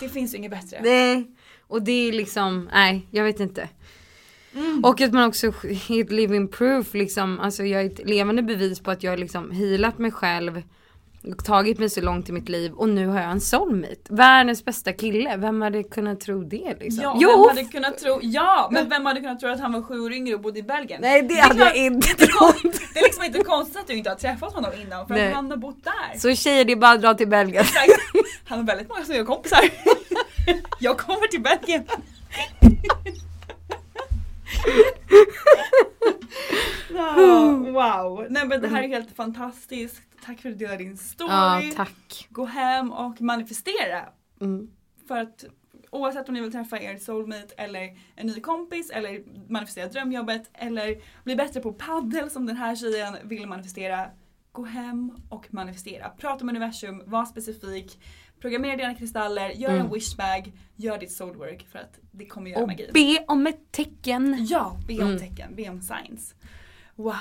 Det 0.00 0.08
finns 0.08 0.34
ju 0.34 0.38
inget 0.38 0.50
bättre. 0.50 0.80
Nej, 0.82 1.30
och 1.60 1.82
det 1.82 2.08
är 2.08 2.12
liksom, 2.12 2.70
nej 2.72 3.06
jag 3.10 3.24
vet 3.24 3.40
inte. 3.40 3.68
Och 4.82 5.00
att 5.00 5.12
man 5.12 5.28
också 5.28 5.46
är 5.46 6.00
ett 6.00 6.12
living 6.12 6.48
proof 6.48 6.94
liksom, 6.94 7.40
alltså 7.40 7.64
jag 7.64 7.82
är 7.82 7.86
ett 7.86 8.08
levande 8.08 8.42
bevis 8.42 8.80
på 8.80 8.90
att 8.90 9.02
jag 9.02 9.12
har 9.12 9.16
liksom 9.16 9.50
healat 9.50 9.98
mig 9.98 10.10
själv. 10.10 10.62
och 11.36 11.44
Tagit 11.44 11.78
mig 11.78 11.90
så 11.90 12.00
långt 12.00 12.28
i 12.28 12.32
mitt 12.32 12.48
liv 12.48 12.72
och 12.72 12.88
nu 12.88 13.06
har 13.06 13.20
jag 13.20 13.30
en 13.30 13.40
soulmate. 13.40 13.96
Världens 14.08 14.64
bästa 14.64 14.92
kille, 14.92 15.36
vem 15.36 15.62
hade 15.62 15.82
kunnat 15.82 16.20
tro 16.20 16.44
det 16.44 16.76
liksom? 16.80 17.02
Ja, 17.02 17.16
jo! 17.20 17.28
vem 17.30 17.56
hade 17.56 17.64
kunnat 17.64 17.98
tro, 17.98 18.18
ja, 18.22 18.68
men 18.72 18.88
vem 18.88 19.06
hade 19.06 19.20
kunnat 19.20 19.40
tro 19.40 19.48
att 19.48 19.60
han 19.60 19.72
var 19.72 19.82
sju 19.82 20.00
år 20.00 20.12
yngre 20.12 20.34
och 20.34 20.40
bodde 20.40 20.58
i 20.58 20.62
Belgien? 20.62 21.00
Nej 21.02 21.22
det 21.22 21.38
är 21.38 21.42
hade 21.42 21.60
jag 21.60 21.76
inte 21.76 22.08
Det 22.18 22.26
trott. 22.26 22.62
det 22.94 22.98
är 23.00 23.02
liksom 23.02 23.24
inte 23.24 23.44
konstigt 23.44 23.76
att 23.80 23.86
du 23.86 23.94
inte 23.94 24.10
har 24.10 24.16
träffat 24.16 24.52
honom 24.52 24.70
innan 24.82 25.06
för 25.06 25.14
Nej. 25.14 25.32
han 25.32 25.50
har 25.50 25.56
bott 25.58 25.84
där. 25.84 26.18
Så 26.18 26.34
tjejer 26.34 26.64
det 26.64 26.72
är 26.72 26.76
bara 26.76 26.90
att 26.92 27.02
dra 27.02 27.14
till 27.14 27.28
Belgien. 27.28 27.62
Exakt. 27.62 27.90
Han 28.44 28.58
har 28.58 28.66
väldigt 28.66 28.88
många 28.88 29.04
som 29.04 29.14
är 29.14 29.24
kompisar. 29.24 29.60
Jag 30.80 30.98
kommer 30.98 31.26
till 31.26 31.42
Belgien. 31.42 31.84
Ja, 36.94 37.14
wow, 37.50 38.26
nej 38.30 38.46
men 38.46 38.60
det 38.60 38.68
här 38.68 38.82
är 38.82 38.88
helt 38.88 39.16
fantastiskt. 39.16 40.02
Tack 40.24 40.40
för 40.40 40.48
att 40.48 40.58
du 40.58 40.64
delade 40.64 40.84
din 40.84 40.96
story. 40.96 41.30
Ja 41.30 41.62
tack. 41.76 42.26
Gå 42.30 42.44
hem 42.44 42.92
och 42.92 43.20
manifestera. 43.20 44.08
Mm. 44.40 44.70
För 45.08 45.16
att 45.16 45.44
oavsett 45.90 46.28
om 46.28 46.34
ni 46.34 46.40
vill 46.40 46.52
träffa 46.52 46.80
er 46.80 46.96
soulmate 46.96 47.54
eller 47.56 47.98
en 48.16 48.26
ny 48.26 48.40
kompis 48.40 48.90
eller 48.90 49.22
manifestera 49.48 49.88
drömjobbet 49.88 50.50
eller 50.54 51.02
bli 51.24 51.36
bättre 51.36 51.60
på 51.60 51.72
paddel 51.72 52.30
som 52.30 52.46
den 52.46 52.56
här 52.56 52.76
tjejen 52.76 53.16
vill 53.24 53.46
manifestera. 53.46 54.10
Gå 54.52 54.64
hem 54.64 55.12
och 55.28 55.46
manifestera. 55.54 56.08
Prata 56.08 56.44
med 56.44 56.56
universum, 56.56 57.02
var 57.06 57.24
specifik. 57.24 57.98
Programmera 58.40 58.76
dina 58.76 58.94
kristaller, 58.94 59.50
gör 59.50 59.70
en 59.70 59.92
wishbag, 59.92 60.52
gör 60.76 60.98
ditt 60.98 61.12
soulwork 61.12 61.66
för 61.72 61.78
att 61.78 61.98
det 62.10 62.26
kommer 62.26 62.50
göra 62.50 62.62
Och 62.62 62.68
magi. 62.68 62.90
be 62.94 63.24
om 63.28 63.46
ett 63.46 63.72
tecken. 63.72 64.46
Ja, 64.50 64.76
be 64.88 64.94
om 64.94 65.00
Mm. 65.08 65.18
tecken, 65.18 65.54
be 65.56 65.68
om 65.68 65.80
signs. 65.82 66.34
Wow. 66.96 67.14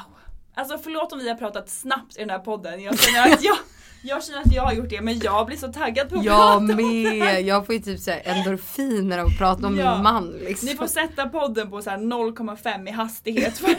Alltså 0.56 0.78
förlåt 0.78 1.14
om 1.14 1.20
vi 1.20 1.30
har 1.30 1.36
pratat 1.36 1.70
snabbt 1.70 2.18
i 2.18 2.20
den 2.20 2.30
här 2.30 2.40
podden. 2.40 2.82
Jag 2.84 3.00
känner 3.00 3.34
att 3.34 3.44
jag, 3.44 3.58
jag, 4.04 4.24
känner 4.24 4.40
att 4.40 4.54
jag 4.54 4.64
har 4.64 4.74
gjort 4.74 4.90
det 4.90 5.02
men 5.02 5.20
jag 5.20 5.46
blir 5.48 5.58
så 5.58 5.68
taggad 5.74 6.10
på 6.10 6.20
att 6.20 6.26
Jag 6.26 6.36
prata 6.38 6.58
om 6.58 6.68
det 6.68 6.74
här. 6.74 7.20
med, 7.20 7.42
jag 7.42 7.66
får 7.66 7.76
ju 7.76 7.82
typ 7.82 8.00
såhär 8.00 8.22
endorfiner 8.26 9.18
av 9.18 9.28
att 9.28 9.38
prata 9.38 9.68
om 9.68 9.78
Ja. 9.78 9.94
min 9.96 10.04
man 10.04 10.28
liksom. 10.30 10.66
Ni 10.70 10.76
får 10.76 10.88
sätta 10.88 11.30
podden 11.30 11.70
på 11.70 11.82
så 11.82 11.90
här 11.90 11.98
0,5 11.98 12.88
i 12.88 12.92
hastighet 12.92 13.58
för 13.58 13.70
att 13.72 13.78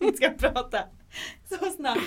vi 0.00 0.12
ska 0.12 0.28
prata 0.30 0.78
så 1.48 1.70
snabbt. 1.70 2.00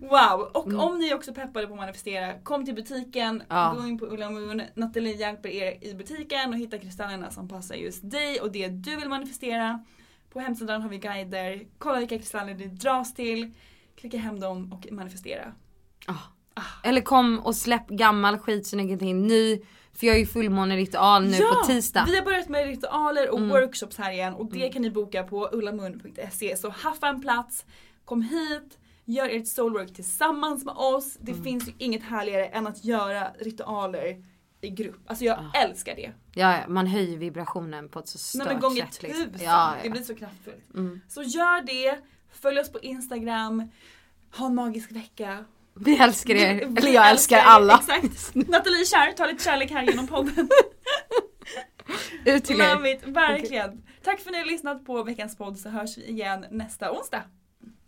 Wow! 0.00 0.50
Och 0.52 0.66
om 0.74 0.98
ni 0.98 1.14
också 1.14 1.34
peppade 1.34 1.66
på 1.66 1.72
att 1.72 1.78
manifestera, 1.78 2.38
kom 2.42 2.64
till 2.64 2.74
butiken, 2.74 3.28
Mm. 3.34 3.46
Ja. 3.48 3.74
gå 3.78 3.86
in 3.86 3.98
på 3.98 4.06
Ulla 4.06 4.30
Moon. 4.30 4.62
Nathalie 4.74 5.14
hjälper 5.14 5.48
er 5.48 5.84
i 5.84 5.94
butiken 5.94 6.52
och 6.52 6.58
hitta 6.58 6.78
kristallerna 6.78 7.30
som 7.30 7.48
passar 7.48 7.74
just 7.74 8.10
dig 8.10 8.40
och 8.40 8.52
det 8.52 8.68
du 8.68 8.96
vill 8.96 9.08
manifestera. 9.08 9.84
På 10.32 10.40
hemsidan 10.40 10.82
har 10.82 10.88
vi 10.88 10.98
guider. 10.98 11.62
Kolla 11.78 11.98
vilka 11.98 12.18
kristaller 12.18 12.54
det 12.54 12.66
dras 12.66 13.14
till. 13.14 13.50
Klicka 13.96 14.18
hem 14.18 14.40
dem 14.40 14.72
och 14.72 14.92
manifestera. 14.92 15.52
Eller 16.84 17.00
kom 17.00 17.38
och 17.38 17.56
släpp 17.56 17.88
gammal 17.88 18.38
skit 18.38 18.66
så 18.66 18.76
ni 18.76 18.88
kan 18.88 18.98
ta 18.98 19.04
in 19.04 19.26
ny. 19.26 19.60
För 19.92 20.06
jag 20.06 20.16
är 20.16 20.20
ju 20.20 20.26
fullmåneritual 20.26 21.24
nu 21.24 21.38
på 21.38 21.54
tisdag. 21.66 22.00
Mm. 22.00 22.10
Vi 22.10 22.18
har 22.18 22.24
börjat 22.24 22.48
med 22.48 22.66
ritualer 22.66 23.30
och 23.34 23.40
workshops 23.40 23.98
här 23.98 24.12
igen 24.12 24.34
och 24.34 24.46
det 24.52 24.68
kan 24.68 24.82
ni 24.82 24.90
boka 24.90 25.22
på 25.22 25.48
ullamun.se. 25.52 26.56
Så 26.56 26.68
haffa 26.68 27.08
en 27.08 27.20
plats, 27.20 27.64
kom 28.04 28.22
hit, 28.22 28.78
gör 29.04 29.28
ert 29.28 29.46
soulwork 29.48 29.94
tillsammans 29.94 30.64
med 30.64 30.74
oss. 30.74 31.16
Det 31.20 31.32
Mm. 31.32 31.44
finns 31.44 31.68
ju 31.68 31.72
inget 31.78 32.02
härligare 32.02 32.46
än 32.46 32.66
att 32.66 32.84
göra 32.84 33.30
ritualer 33.40 34.24
i 34.60 34.70
grupp. 34.70 35.00
Alltså 35.06 35.24
jag 35.24 35.38
älskar 35.62 35.96
det. 35.96 36.12
Ja, 36.34 36.52
ja, 36.52 36.68
man 36.68 36.86
höjer 36.86 37.18
vibrationen 37.18 37.88
på 37.88 37.98
ett 37.98 38.08
så 38.08 38.16
Nej 38.38 38.44
stört 38.46 38.52
men 38.52 38.60
gånger 38.60 38.86
sätt. 38.86 39.02
liksom. 39.02 39.24
tusen. 39.24 39.40
Ja, 39.46 39.50
ja. 39.50 39.70
Mm. 39.72 39.82
Det 39.82 39.90
blir 39.90 40.02
så 40.02 40.14
kraftfullt. 40.14 40.64
Så 41.08 41.22
gör 41.22 41.62
det, 41.66 41.98
följ 42.32 42.60
oss 42.60 42.72
på 42.72 42.78
Instagram, 42.80 43.70
ha 44.36 44.46
en 44.46 44.54
magisk 44.54 44.92
vecka. 44.92 45.44
Vi 45.74 45.96
älskar 45.98 46.34
er. 46.34 46.54
Vi- 46.54 46.76
Eller 46.78 46.90
jag 46.92 47.10
älskar 47.10 47.36
er, 47.36 47.42
alla. 47.42 47.74
Exakt. 47.78 48.34
Nathalie 48.34 48.84
kär, 48.86 49.12
ta 49.12 49.26
lite 49.26 49.44
kärlek 49.44 49.70
här 49.70 49.82
genom 49.82 50.06
podden. 50.06 50.48
Ut 52.24 52.44
till 52.44 52.60
er. 52.60 53.10
Verkligen. 53.12 53.82
Tack 54.02 54.20
för 54.20 54.30
att 54.30 54.32
ni 54.32 54.38
har 54.38 54.46
lyssnat 54.46 54.84
på 54.86 55.02
veckans 55.02 55.36
podd 55.36 55.58
så 55.58 55.68
hörs 55.68 55.98
vi 55.98 56.04
igen 56.08 56.46
nästa 56.50 56.92
onsdag. 56.92 57.22